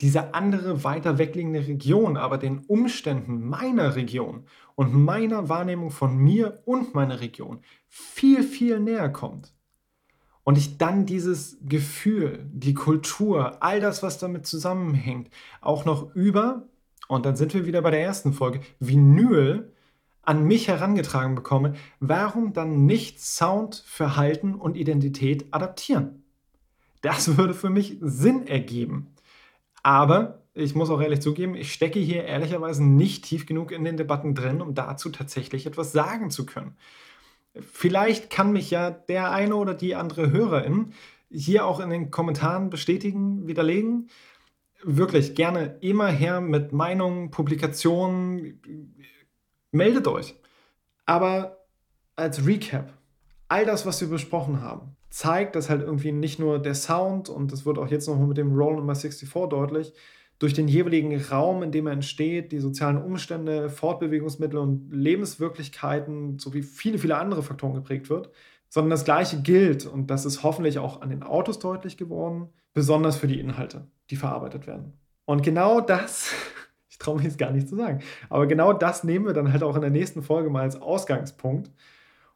diese 0.00 0.34
andere, 0.34 0.82
weiter 0.82 1.18
wegliegende 1.18 1.66
Region 1.66 2.16
aber 2.16 2.38
den 2.38 2.60
Umständen 2.66 3.46
meiner 3.46 3.96
Region 3.96 4.44
und 4.74 4.94
meiner 4.94 5.48
Wahrnehmung 5.48 5.90
von 5.90 6.16
mir 6.16 6.62
und 6.64 6.94
meiner 6.94 7.20
Region 7.20 7.60
viel, 7.86 8.42
viel 8.42 8.80
näher 8.80 9.10
kommt. 9.10 9.52
Und 10.42 10.56
ich 10.56 10.78
dann 10.78 11.04
dieses 11.04 11.58
Gefühl, 11.62 12.48
die 12.50 12.74
Kultur, 12.74 13.62
all 13.62 13.80
das, 13.80 14.02
was 14.02 14.18
damit 14.18 14.46
zusammenhängt, 14.46 15.28
auch 15.60 15.84
noch 15.84 16.14
über, 16.14 16.68
und 17.08 17.26
dann 17.26 17.36
sind 17.36 17.52
wir 17.52 17.66
wieder 17.66 17.82
bei 17.82 17.90
der 17.90 18.02
ersten 18.02 18.32
Folge, 18.32 18.60
Vinyl 18.78 19.70
an 20.22 20.44
mich 20.44 20.68
herangetragen 20.68 21.34
bekomme, 21.34 21.74
warum 21.98 22.52
dann 22.52 22.86
nicht 22.86 23.20
Sound, 23.20 23.84
Verhalten 23.86 24.54
und 24.54 24.76
Identität 24.76 25.52
adaptieren? 25.52 26.24
Das 27.02 27.36
würde 27.36 27.54
für 27.54 27.70
mich 27.70 27.98
Sinn 28.00 28.46
ergeben. 28.46 29.14
Aber 29.82 30.42
ich 30.54 30.74
muss 30.74 30.90
auch 30.90 31.00
ehrlich 31.00 31.20
zugeben, 31.20 31.54
ich 31.54 31.72
stecke 31.72 31.98
hier 31.98 32.24
ehrlicherweise 32.24 32.84
nicht 32.84 33.24
tief 33.24 33.46
genug 33.46 33.72
in 33.72 33.84
den 33.84 33.96
Debatten 33.96 34.34
drin, 34.34 34.60
um 34.60 34.74
dazu 34.74 35.10
tatsächlich 35.10 35.66
etwas 35.66 35.92
sagen 35.92 36.30
zu 36.30 36.44
können. 36.46 36.76
Vielleicht 37.54 38.30
kann 38.30 38.52
mich 38.52 38.70
ja 38.70 38.90
der 38.90 39.32
eine 39.32 39.56
oder 39.56 39.74
die 39.74 39.94
andere 39.94 40.30
Hörerin 40.30 40.92
hier 41.30 41.64
auch 41.64 41.80
in 41.80 41.90
den 41.90 42.10
Kommentaren 42.10 42.70
bestätigen, 42.70 43.46
widerlegen. 43.46 44.08
Wirklich 44.82 45.34
gerne 45.34 45.76
immer 45.80 46.08
her 46.08 46.40
mit 46.40 46.72
Meinungen, 46.72 47.30
Publikationen. 47.30 48.60
Meldet 49.72 50.08
euch. 50.08 50.34
Aber 51.06 51.64
als 52.16 52.46
Recap, 52.46 52.92
all 53.50 53.66
das, 53.66 53.84
was 53.84 54.00
wir 54.00 54.08
besprochen 54.08 54.62
haben, 54.62 54.96
zeigt, 55.10 55.56
dass 55.56 55.68
halt 55.68 55.82
irgendwie 55.82 56.12
nicht 56.12 56.38
nur 56.38 56.60
der 56.60 56.74
Sound, 56.74 57.28
und 57.28 57.52
das 57.52 57.66
wird 57.66 57.78
auch 57.78 57.88
jetzt 57.88 58.06
nochmal 58.06 58.28
mit 58.28 58.36
dem 58.36 58.56
Roll 58.56 58.76
Nummer 58.76 58.94
64 58.94 59.28
deutlich, 59.50 59.92
durch 60.38 60.54
den 60.54 60.68
jeweiligen 60.68 61.20
Raum, 61.20 61.62
in 61.62 61.72
dem 61.72 61.86
er 61.86 61.92
entsteht, 61.92 62.52
die 62.52 62.60
sozialen 62.60 62.96
Umstände, 62.96 63.68
Fortbewegungsmittel 63.68 64.58
und 64.58 64.90
Lebenswirklichkeiten 64.90 66.38
sowie 66.38 66.62
viele, 66.62 66.98
viele 66.98 67.18
andere 67.18 67.42
Faktoren 67.42 67.74
geprägt 67.74 68.08
wird, 68.08 68.30
sondern 68.68 68.90
das 68.90 69.04
Gleiche 69.04 69.42
gilt, 69.42 69.84
und 69.84 70.10
das 70.10 70.24
ist 70.24 70.44
hoffentlich 70.44 70.78
auch 70.78 71.02
an 71.02 71.10
den 71.10 71.24
Autos 71.24 71.58
deutlich 71.58 71.96
geworden, 71.96 72.48
besonders 72.72 73.16
für 73.16 73.26
die 73.26 73.40
Inhalte, 73.40 73.88
die 74.10 74.16
verarbeitet 74.16 74.68
werden. 74.68 74.92
Und 75.24 75.42
genau 75.42 75.80
das, 75.80 76.32
ich 76.88 76.98
traue 76.98 77.16
mich 77.16 77.24
jetzt 77.24 77.38
gar 77.38 77.50
nicht 77.50 77.68
zu 77.68 77.74
sagen, 77.74 78.00
aber 78.28 78.46
genau 78.46 78.72
das 78.72 79.02
nehmen 79.02 79.26
wir 79.26 79.34
dann 79.34 79.52
halt 79.52 79.64
auch 79.64 79.74
in 79.74 79.82
der 79.82 79.90
nächsten 79.90 80.22
Folge 80.22 80.50
mal 80.50 80.62
als 80.62 80.80
Ausgangspunkt 80.80 81.72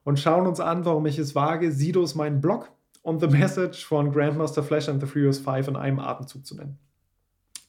und 0.04 0.20
schauen 0.20 0.46
uns 0.46 0.60
an, 0.60 0.84
warum 0.84 1.06
ich 1.06 1.18
es 1.18 1.34
wage, 1.34 1.72
Sidos 1.72 2.14
meinen 2.14 2.40
Blog 2.40 2.70
und 3.02 3.20
The 3.20 3.26
Message 3.28 3.84
von 3.84 4.12
Grandmaster 4.12 4.62
Flash 4.62 4.88
and 4.88 5.00
the 5.00 5.06
Furious 5.06 5.38
5 5.38 5.68
in 5.68 5.76
einem 5.76 5.98
Atemzug 5.98 6.46
zu 6.46 6.56
nennen. 6.56 6.78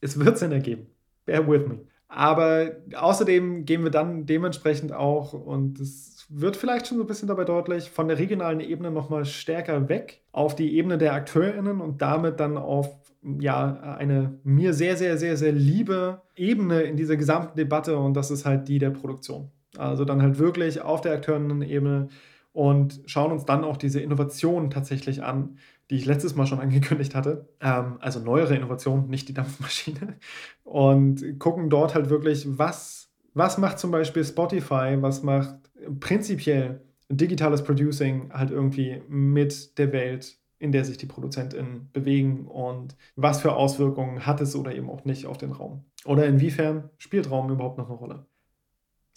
Es 0.01 0.19
wird 0.19 0.38
Sinn 0.38 0.51
ergeben. 0.51 0.88
Bear 1.25 1.47
with 1.47 1.67
me. 1.67 1.79
Aber 2.07 2.71
außerdem 2.95 3.65
gehen 3.65 3.83
wir 3.83 3.91
dann 3.91 4.25
dementsprechend 4.25 4.93
auch, 4.93 5.33
und 5.33 5.79
es 5.79 6.25
wird 6.29 6.55
vielleicht 6.55 6.88
schon 6.88 6.97
so 6.97 7.03
ein 7.03 7.07
bisschen 7.07 7.27
dabei 7.27 7.43
deutlich, 7.43 7.89
von 7.89 8.07
der 8.07 8.19
regionalen 8.19 8.59
Ebene 8.59 8.91
nochmal 8.91 9.25
stärker 9.25 9.89
weg 9.89 10.21
auf 10.31 10.55
die 10.55 10.77
Ebene 10.77 10.97
der 10.97 11.13
AkteurInnen 11.13 11.81
und 11.81 12.01
damit 12.01 12.39
dann 12.39 12.57
auf 12.57 12.89
ja, 13.39 13.95
eine 13.97 14.39
mir 14.43 14.73
sehr, 14.73 14.97
sehr, 14.97 15.17
sehr, 15.17 15.36
sehr 15.36 15.51
liebe 15.51 16.21
Ebene 16.36 16.83
in 16.83 16.95
dieser 16.95 17.17
gesamten 17.17 17.57
Debatte 17.57 17.97
und 17.97 18.13
das 18.13 18.29
ist 18.29 18.45
halt 18.45 18.67
die 18.67 18.77
der 18.77 18.91
Produktion. 18.91 19.51
Also 19.78 20.05
dann 20.05 20.21
halt 20.21 20.39
wirklich 20.39 20.82
auf 20.82 21.01
der 21.01 21.13
Akteurinnen-Ebene 21.13 22.09
und 22.53 23.01
schauen 23.05 23.34
uns 23.34 23.43
dann 23.45 23.65
auch 23.65 23.76
diese 23.76 23.99
Innovationen 23.99 24.69
tatsächlich 24.69 25.23
an, 25.23 25.57
die 25.89 25.95
ich 25.95 26.05
letztes 26.05 26.36
Mal 26.36 26.47
schon 26.47 26.59
angekündigt 26.61 27.13
hatte. 27.13 27.49
Ähm, 27.59 27.97
also 27.99 28.19
neuere 28.19 28.55
Innovationen, 28.55 29.09
nicht 29.09 29.28
die 29.28 29.34
Dampfmaschine. 29.34 30.17
Und 30.63 31.39
gucken 31.39 31.69
dort 31.69 31.95
halt 31.95 32.09
wirklich, 32.09 32.47
was, 32.57 33.09
was 33.34 33.57
macht 33.57 33.80
zum 33.80 33.91
Beispiel 33.91 34.23
Spotify, 34.23 34.97
was 34.99 35.21
macht 35.23 35.55
prinzipiell 35.99 36.82
digitales 37.09 37.63
Producing 37.63 38.32
halt 38.34 38.51
irgendwie 38.51 39.01
mit 39.07 39.78
der 39.78 39.91
Welt, 39.91 40.38
in 40.57 40.71
der 40.71 40.86
sich 40.86 40.97
die 40.97 41.05
ProduzentInnen 41.05 41.89
bewegen 41.93 42.47
und 42.47 42.95
was 43.15 43.41
für 43.41 43.53
Auswirkungen 43.53 44.26
hat 44.26 44.41
es 44.41 44.55
oder 44.55 44.73
eben 44.73 44.89
auch 44.89 45.05
nicht 45.05 45.26
auf 45.26 45.38
den 45.38 45.51
Raum. 45.51 45.84
Oder 46.05 46.26
inwiefern 46.26 46.89
spielt 46.97 47.30
Raum 47.30 47.51
überhaupt 47.51 47.78
noch 47.78 47.89
eine 47.89 47.97
Rolle. 47.97 48.26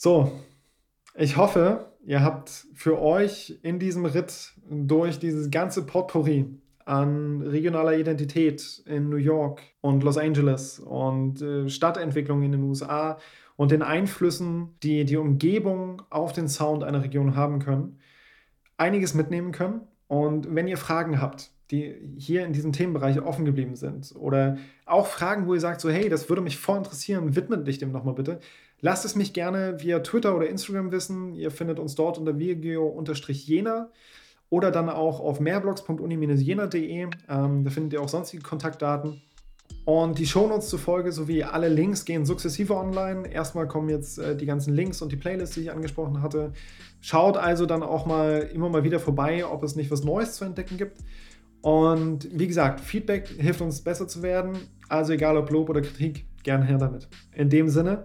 So, 0.01 0.31
ich 1.17 1.37
hoffe, 1.37 1.87
ihr 2.05 2.23
habt 2.23 2.51
für 2.73 3.03
euch 3.03 3.59
in 3.63 3.81
diesem 3.81 4.05
Ritt 4.05 4.53
durch 4.71 5.19
dieses 5.19 5.51
ganze 5.51 5.85
Potpourri 5.85 6.47
an 6.85 7.43
regionaler 7.43 7.99
Identität 7.99 8.81
in 8.87 9.09
New 9.09 9.17
York 9.17 9.61
und 9.81 10.05
Los 10.05 10.17
Angeles 10.17 10.79
und 10.79 11.43
äh, 11.43 11.69
Stadtentwicklung 11.69 12.45
in 12.45 12.53
den 12.53 12.63
USA 12.63 13.19
und 13.57 13.73
den 13.73 13.83
Einflüssen, 13.83 14.69
die 14.85 15.05
die 15.05 15.17
Umgebung 15.17 16.01
auf 16.11 16.33
den 16.33 16.47
Sound 16.47 16.85
einer 16.85 17.03
Region 17.03 17.35
haben 17.35 17.59
können, 17.59 17.99
einiges 18.77 19.15
mitnehmen 19.15 19.51
können. 19.51 19.81
Und 20.07 20.55
wenn 20.55 20.69
ihr 20.69 20.77
Fragen 20.77 21.21
habt, 21.21 21.51
die 21.73 22.15
hier 22.17 22.47
in 22.47 22.53
diesem 22.53 22.73
Themenbereich 22.73 23.21
offen 23.21 23.45
geblieben 23.45 23.75
sind 23.75 24.15
oder 24.17 24.59
auch 24.87 25.09
Fragen, 25.09 25.49
wo 25.49 25.55
ihr 25.55 25.61
sagt, 25.61 25.81
so 25.81 25.91
hey, 25.91 26.09
das 26.09 26.29
würde 26.29 26.41
mich 26.41 26.57
voll 26.57 26.79
interessieren, 26.79 27.35
widmet 27.35 27.67
dich 27.67 27.79
dem 27.79 27.91
nochmal 27.91 28.15
bitte, 28.15 28.39
lasst 28.81 29.05
es 29.05 29.15
mich 29.15 29.33
gerne 29.33 29.81
via 29.81 30.01
Twitter 30.01 30.37
oder 30.37 30.49
Instagram 30.49 30.93
wissen. 30.93 31.35
Ihr 31.35 31.51
findet 31.51 31.79
uns 31.79 31.95
dort 31.95 32.19
unter 32.19 32.39
virgeo-jena 32.39 33.91
oder 34.51 34.71
dann 34.71 34.89
auch 34.89 35.21
auf 35.21 35.41
mehrblogs.uni-jena.de. 35.41 37.09
Ähm, 37.29 37.65
da 37.65 37.71
findet 37.71 37.93
ihr 37.93 38.03
auch 38.03 38.09
sonstige 38.09 38.43
Kontaktdaten. 38.43 39.21
Und 39.85 40.19
die 40.19 40.27
Shownotes 40.27 40.69
zur 40.69 40.79
Folge 40.79 41.13
sowie 41.13 41.45
alle 41.45 41.69
Links 41.69 42.05
gehen 42.05 42.27
sukzessive 42.27 42.75
online. 42.77 43.27
Erstmal 43.31 43.67
kommen 43.67 43.89
jetzt 43.89 44.19
äh, 44.19 44.37
die 44.37 44.47
ganzen 44.47 44.75
Links 44.75 45.01
und 45.01 45.13
die 45.13 45.17
Playlists, 45.17 45.55
die 45.55 45.63
ich 45.63 45.73
angesprochen 45.73 46.23
hatte. 46.23 46.53
Schaut 47.01 47.37
also 47.37 47.65
dann 47.65 47.83
auch 47.83 48.05
mal 48.05 48.51
immer 48.53 48.69
mal 48.69 48.85
wieder 48.85 49.01
vorbei, 49.01 49.47
ob 49.47 49.63
es 49.63 49.77
nicht 49.77 49.91
was 49.91 50.05
Neues 50.05 50.35
zu 50.35 50.45
entdecken 50.45 50.77
gibt. 50.77 50.99
Und 51.63 52.29
wie 52.39 52.47
gesagt, 52.47 52.81
Feedback 52.81 53.29
hilft 53.29 53.61
uns 53.61 53.81
besser 53.81 54.07
zu 54.07 54.23
werden. 54.23 54.59
Also 54.89 55.13
egal 55.13 55.37
ob 55.37 55.51
Lob 55.51 55.71
oder 55.71 55.81
Kritik, 55.81 56.27
gern 56.43 56.63
her 56.63 56.79
damit. 56.79 57.09
In 57.33 57.49
dem 57.49 57.69
Sinne, 57.69 58.05